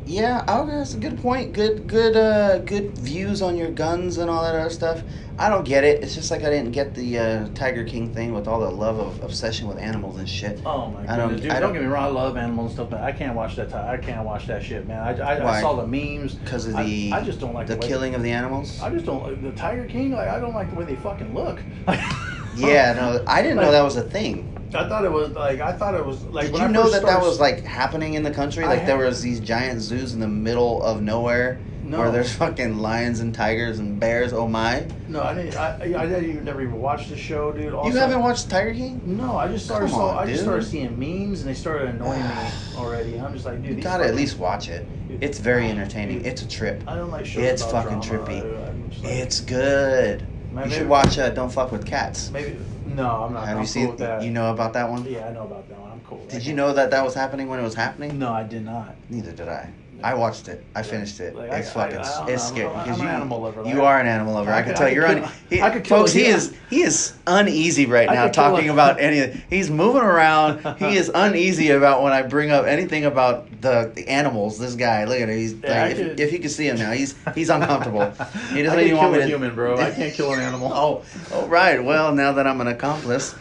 yeah, 0.08 0.43
okay, 0.47 0.72
that's 0.72 0.93
a 0.93 0.97
good 0.97 1.22
point. 1.22 1.51
Good, 1.53 1.86
good, 1.86 2.16
uh, 2.16 2.60
good 2.60 2.97
views 2.97 3.41
on 3.41 3.58
your 3.58 3.70
guns 3.72 4.18
and 4.18 4.30
all 4.30 4.41
that 4.43 4.55
other 4.55 4.70
stuff. 4.70 5.01
I 5.38 5.49
don't 5.49 5.66
get 5.66 5.84
it. 5.84 6.01
It's 6.01 6.16
just 6.16 6.32
like 6.32 6.41
I 6.43 6.49
didn't 6.49 6.72
get 6.72 6.95
the 6.95 7.20
uh, 7.20 7.47
Tiger 7.53 7.84
King 7.84 8.12
thing 8.14 8.34
with 8.34 8.47
all 8.47 8.60
the 8.62 8.72
love 8.72 8.99
of 8.99 9.22
obsession 9.22 9.68
with 9.68 9.78
animals 9.78 10.18
and 10.18 10.28
shit. 10.28 10.62
Oh 10.66 10.89
my 10.89 11.14
I 11.14 11.18
don't- 11.18 11.36
dude! 11.36 11.51
I 11.51 11.60
Don't, 11.60 11.62
don't- 11.62 11.74
get 11.74 11.82
me 11.84 11.88
wrong, 11.89 12.05
I 12.05 12.08
love 12.08 12.38
animals 12.38 12.72
and 12.72 12.76
stuff, 12.76 12.89
but 12.89 13.01
I 13.01 13.12
can't 13.12 13.36
watch 13.36 13.55
that. 13.58 13.74
I 13.74 13.97
can't 13.97 14.26
watch 14.26 14.47
that 14.47 14.64
shit, 14.64 14.88
man. 14.88 14.99
I, 14.99 15.36
I? 15.36 15.58
I 15.58 15.62
saw 15.62 15.76
the 15.76 15.86
memes. 15.86 16.36
Because 16.36 16.66
of 16.66 16.78
the 16.78 17.12
I, 17.12 17.22
just 17.24 17.39
don't 17.39 17.53
like 17.53 17.68
the 17.68 17.76
the, 17.76 17.86
killing 17.86 18.16
of 18.16 18.24
the 18.24 18.32
animals. 18.32 18.82
I 18.82 18.89
just 18.89 19.05
don't 19.05 19.43
the 19.43 19.51
Tiger 19.51 19.86
King. 19.86 20.14
Like 20.14 20.30
I 20.30 20.39
don't 20.39 20.55
like 20.55 20.70
the 20.70 20.76
way 20.78 20.86
they 20.86 20.95
fucking 20.95 21.34
look. 21.36 21.60
Yeah, 22.58 22.95
oh. 22.99 23.18
no, 23.18 23.24
I 23.28 23.41
didn't 23.41 23.58
know 23.58 23.72
that 23.72 23.84
was 23.84 23.95
a 23.95 24.01
thing. 24.03 24.53
I 24.74 24.88
thought 24.88 25.05
it 25.05 25.12
was 25.12 25.32
like 25.32 25.62
I 25.62 25.72
thought 25.72 25.93
it 25.95 26.05
was 26.05 26.24
like. 26.26 26.47
Did 26.47 26.58
you 26.58 26.62
I 26.64 26.68
know 26.68 26.84
first 26.84 26.93
that 26.95 27.05
that 27.05 27.22
was 27.22 27.39
like 27.39 27.64
happening 27.64 28.16
in 28.16 28.24
the 28.24 28.32
country? 28.32 28.66
I 28.66 28.68
Like 28.68 28.86
there 28.86 28.97
was 28.97 29.22
these 29.22 29.39
giant 29.39 29.82
zoos 29.82 30.14
in 30.14 30.20
the 30.20 30.28
middle 30.28 30.84
of 30.84 31.01
nowhere 31.01 31.60
No. 31.84 31.99
where 31.99 32.12
there's 32.12 32.34
fucking 32.34 32.78
lions 32.78 33.22
and 33.22 33.34
tigers 33.34 33.80
and 33.80 33.97
bears. 33.97 34.34
Oh 34.34 34.47
my! 34.47 34.86
No, 35.08 35.24
I 35.24 35.34
didn't. 35.36 35.55
I, 35.55 35.76
I 35.76 36.05
didn't 36.05 36.30
even 36.30 36.43
never 36.43 36.62
even 36.62 36.82
watched 36.82 37.10
the 37.10 37.18
show, 37.18 37.53
dude. 37.53 37.74
Also, 37.74 37.91
you 37.91 37.97
haven't 37.97 38.20
watched 38.22 38.49
Tiger 38.49 38.74
King? 38.74 39.01
No, 39.05 39.38
I 39.38 39.47
just 39.47 39.66
started. 39.66 39.86
Come 39.89 39.95
saw, 39.95 40.10
on, 40.10 40.28
I 40.28 40.30
just 40.30 40.43
started 40.43 40.66
seeing 40.66 40.99
memes, 40.99 41.39
and 41.41 41.49
they 41.49 41.53
started 41.53 41.95
annoying 41.95 42.22
me 42.22 42.49
already. 42.76 43.20
I'm 43.20 43.32
just 43.34 43.45
like, 43.45 43.64
dude, 43.64 43.78
You 43.78 43.82
gotta 43.84 44.05
at 44.05 44.16
least 44.16 44.38
watch 44.38 44.68
it. 44.68 44.86
It's 45.22 45.39
very 45.39 45.70
entertaining. 45.70 46.26
It's 46.26 46.41
a 46.41 46.47
trip. 46.47 46.84
I 46.88 46.95
don't 46.95 47.10
like 47.10 47.26
shows. 47.26 47.43
It's 47.43 47.62
about 47.62 47.86
fucking 47.86 48.01
drama. 48.01 48.26
trippy. 48.28 48.64
I- 48.64 48.68
I'm 48.68 48.89
just 48.89 49.03
like, 49.03 49.14
It's 49.14 49.39
good. 49.39 50.28
You 50.66 50.72
should 50.72 50.89
watch 50.89 51.18
uh, 51.20 51.30
Don't 51.30 51.51
Fuck 51.51 51.72
with 51.72 51.86
Cats. 51.86 52.32
Maybe 52.32 52.58
no, 52.86 53.24
I'm 53.24 53.34
not. 53.34 53.47
Have 53.47 53.58
I'm 53.58 53.64
you 53.64 53.88
cool 53.88 53.97
seen? 53.97 54.22
You 54.22 54.32
know 54.32 54.51
about 54.51 54.74
that 54.74 54.89
one? 54.89 55.05
Yeah, 55.05 55.28
I 55.28 55.34
know 55.34 55.43
about 55.43 55.70
that 55.70 55.80
one. 55.80 55.91
I'm 55.91 56.01
cool. 56.01 56.26
Did 56.28 56.45
you 56.45 56.53
know 56.53 56.74
that 56.74 56.91
that 56.91 57.03
was 57.03 57.14
happening 57.14 57.47
when 57.47 57.60
it 57.60 57.64
was 57.64 57.76
happening? 57.76 58.18
No, 58.18 58.32
I 58.32 58.43
did 58.43 58.64
not. 58.66 58.95
Neither 59.10 59.32
did 59.32 59.47
I. 59.47 59.72
I 60.04 60.14
watched 60.14 60.48
it. 60.48 60.64
I 60.76 60.84
finished 60.84 61.20
it. 61.20 61.36
Like, 61.36 61.52
it's 61.52 61.70
I- 61.70 61.74
fucking. 61.74 61.98
I 61.98 62.18
don't 62.20 62.30
it's 62.30 62.50
know. 62.52 62.56
scary 62.56 62.70
because 62.84 62.98
you. 63.00 63.04
an 63.04 63.10
animal 63.16 63.41
lover, 63.41 63.64
You 63.66 63.82
are 63.84 64.00
an 64.00 64.08
animal 64.08 64.34
lover. 64.36 64.52
I, 64.52 64.60
I 64.60 64.62
can 64.62 64.72
could- 64.72 64.78
tell 64.78 64.88
I 64.88 64.91
you're. 64.91 65.06
un, 65.08 65.30
he, 65.50 65.62
I 65.62 65.70
could 65.70 65.84
kill 65.84 65.98
folks, 66.00 66.14
he 66.14 66.26
is 66.26 66.54
he 66.70 66.82
is 66.84 67.14
uneasy 67.26 67.86
right 67.86 68.08
now 68.10 68.28
talking 68.28 68.70
about 68.70 69.00
anything. 69.00 69.41
He's 69.50 69.70
moving 69.70 70.04
around. 70.04 70.78
He 70.78 70.95
is 70.98 71.10
uneasy 71.14 71.72
about 71.72 72.04
when 72.04 72.14
I 72.14 72.22
bring 72.22 72.52
up 72.52 72.66
anything 72.66 73.06
about 73.06 73.50
the, 73.62 73.91
the 73.95 74.08
animals. 74.08 74.60
This 74.60 74.76
guy, 74.76 75.06
look 75.06 75.20
at 75.20 75.30
him. 75.30 75.38
He's 75.38 75.54
Yeah, 75.54 75.84
I 75.84 75.88
like, 75.88 75.98
could- 75.98 76.20
if, 76.20 76.28
if 76.28 76.34
you 76.34 76.39
can 76.39 76.50
see 76.50 76.68
him 76.68 76.78
now, 76.78 76.91
he's 76.91 77.16
he's 77.34 77.50
uncomfortable. 77.50 78.12
He 78.52 78.60
I 78.60 78.64
doesn't 78.64 78.80
even 78.80 78.91
kill 78.91 78.98
want 79.00 79.14
me 79.14 79.20
a 79.20 79.22
to. 79.24 79.28
human, 79.28 79.56
bro. 79.56 79.78
I 79.78 79.91
can't 79.91 80.14
kill 80.14 80.34
an 80.34 80.39
animal. 80.50 80.72
Oh, 80.74 81.04
oh, 81.34 81.48
right. 81.48 81.84
Well, 81.84 82.14
now 82.14 82.32
that 82.34 82.45
I'm 82.48 82.62
an 82.62 82.68
accomplice. 82.68 83.36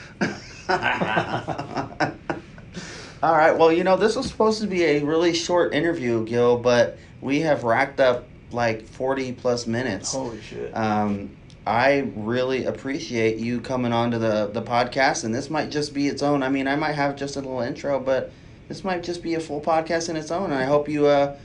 All 3.27 3.37
right. 3.37 3.59
Well, 3.59 3.72
you 3.72 3.83
know, 3.83 3.97
this 3.97 4.14
was 4.14 4.29
supposed 4.29 4.61
to 4.61 4.68
be 4.68 4.85
a 4.85 5.03
really 5.03 5.35
short 5.35 5.74
interview, 5.74 6.24
Gil, 6.24 6.59
but 6.59 6.97
we 7.20 7.41
have 7.41 7.64
racked 7.64 7.99
up 7.99 8.29
like 8.53 8.87
40 8.87 9.33
plus 9.33 9.66
minutes. 9.66 10.12
Holy 10.12 10.41
shit. 10.41 10.70
Um, 10.77 11.37
I 11.66 12.12
really 12.14 12.66
appreciate 12.66 13.39
you 13.39 13.61
coming 13.61 13.93
on 13.93 14.12
to 14.12 14.20
the, 14.20 14.47
the 14.53 14.62
podcast, 14.62 15.24
and 15.24 15.35
this 15.35 15.51
might 15.51 15.70
just 15.70 15.93
be 15.93 16.07
its 16.07 16.22
own. 16.22 16.45
I 16.45 16.49
mean, 16.49 16.68
I 16.68 16.77
might 16.77 16.93
have 16.93 17.16
just 17.16 17.35
a 17.35 17.41
little 17.41 17.62
intro, 17.62 17.99
but 17.99 18.31
this 18.68 18.85
might 18.85 19.03
just 19.03 19.24
be 19.24 19.35
a 19.35 19.41
full 19.41 19.61
podcast 19.61 20.09
in 20.09 20.14
its 20.14 20.31
own. 20.31 20.53
And 20.53 20.55
I 20.55 20.62
hope 20.62 20.89
you 20.89 21.07
uh, 21.07 21.37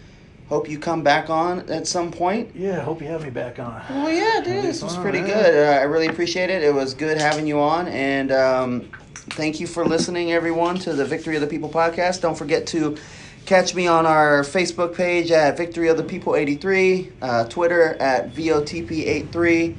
hope 0.49 0.69
you 0.69 0.77
come 0.77 1.01
back 1.01 1.32
on 1.32 1.67
at 1.67 1.88
some 1.88 2.11
point. 2.11 2.51
yeah, 2.53 2.79
hope 2.82 3.01
you 3.01 3.07
have 3.07 3.23
me 3.23 3.32
back 3.32 3.57
on. 3.57 3.82
Well, 3.89 4.11
yeah, 4.11 4.39
dude, 4.43 4.63
this 4.63 4.84
was 4.84 4.95
pretty 4.97 5.21
good. 5.21 5.55
Uh, 5.55 5.79
I 5.79 5.86
really 5.86 6.09
appreciate 6.09 6.51
it. 6.51 6.61
It 6.61 6.75
was 6.75 6.93
good 6.93 7.17
having 7.17 7.47
you 7.47 7.59
on, 7.59 7.88
and 7.88 8.32
um, 8.32 8.91
thank 9.30 9.59
you 9.59 9.67
for 9.67 9.86
listening, 9.86 10.32
everyone, 10.32 10.78
to 10.80 10.93
the 10.93 11.05
Victory 11.05 11.36
of 11.36 11.41
the 11.41 11.47
People 11.47 11.69
podcast. 11.69 12.22
Don't 12.22 12.38
forget 12.38 12.67
to 12.67 12.97
catch 13.45 13.74
me 13.76 13.88
on 13.88 14.05
our 14.05 14.41
Facebook 14.41 14.95
page 14.95 15.32
at 15.32 15.57
Victory 15.57 15.88
of 15.89 15.97
the 15.97 16.03
People 16.03 16.36
83, 16.36 17.11
uh, 17.22 17.45
Twitter 17.45 17.95
at 17.99 18.34
VOTP83, 18.34 19.76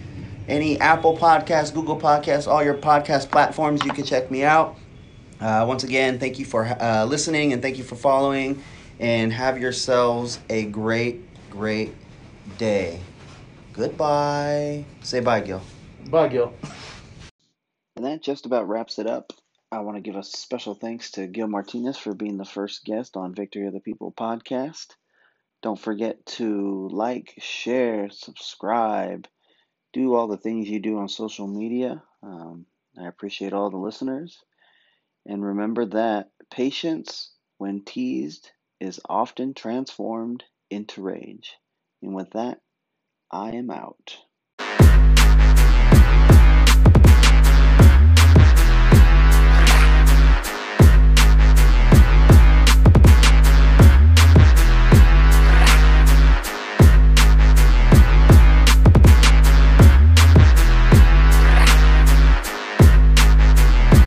any 0.49 0.81
Apple 0.81 1.17
Podcast, 1.17 1.75
Google 1.75 1.99
Podcast, 1.99 2.47
all 2.47 2.63
your 2.63 2.75
podcast 2.75 3.31
platforms, 3.31 3.85
you 3.85 3.93
can 3.93 4.05
check 4.05 4.31
me 4.31 4.43
out. 4.45 4.77
Uh, 5.41 5.65
once 5.67 5.85
again, 5.85 6.19
thank 6.19 6.39
you 6.39 6.45
for 6.45 6.65
uh, 6.65 7.05
listening 7.05 7.53
and 7.53 7.63
thank 7.63 7.79
you 7.79 7.85
for 7.85 7.97
following, 7.97 8.63
and 9.01 9.33
have 9.33 9.61
yourselves 9.61 10.39
a 10.49 10.65
great, 10.67 11.21
great 11.51 11.93
day. 12.59 13.01
Goodbye. 13.73 14.85
Say 15.03 15.21
bye, 15.21 15.41
Gil. 15.41 15.63
Bye, 16.11 16.29
Gil. 16.29 16.53
And 18.03 18.11
that 18.11 18.21
just 18.21 18.47
about 18.47 18.69
wraps 18.69 18.99
it 18.99 19.07
up. 19.07 19.33
I 19.71 19.79
want 19.79 19.97
to 19.97 20.01
give 20.01 20.17
a 20.17 20.25
special 20.25 20.75
thanks 20.75 21.13
to 21.13 21.29
Gil 21.29 21.47
Martinez 21.47 21.97
for 21.97 22.13
being 22.15 22.37
the 22.37 22.45
first 22.45 22.85
guest 22.85 23.17
on 23.17 23.33
Victory 23.33 23.69
of 23.69 23.75
the 23.75 23.79
People 23.79 24.11
podcast. 24.11 24.97
Don't 25.63 25.79
forget 25.79 26.27
to 26.27 26.89
like, 26.91 27.33
share, 27.39 28.11
subscribe, 28.11 29.29
do 29.93 30.15
all 30.17 30.27
the 30.27 30.37
things 30.37 30.69
you 30.69 30.81
do 30.81 30.99
on 30.99 31.09
social 31.09 31.47
media. 31.47 32.03
Um, 32.25 32.67
I 33.01 33.07
appreciate 33.07 33.53
all 33.53 33.71
the 33.71 33.77
listeners. 33.77 34.43
And 35.25 35.45
remember 35.45 35.87
that 35.87 36.31
patience, 36.51 37.31
when 37.59 37.85
teased, 37.85 38.51
is 38.81 38.99
often 39.09 39.55
transformed 39.55 40.43
into 40.71 41.03
rage. 41.03 41.55
And 42.03 42.17
with 42.17 42.31
that, 42.33 42.63
I 43.31 43.51
am 43.51 43.71
out. 43.71 44.19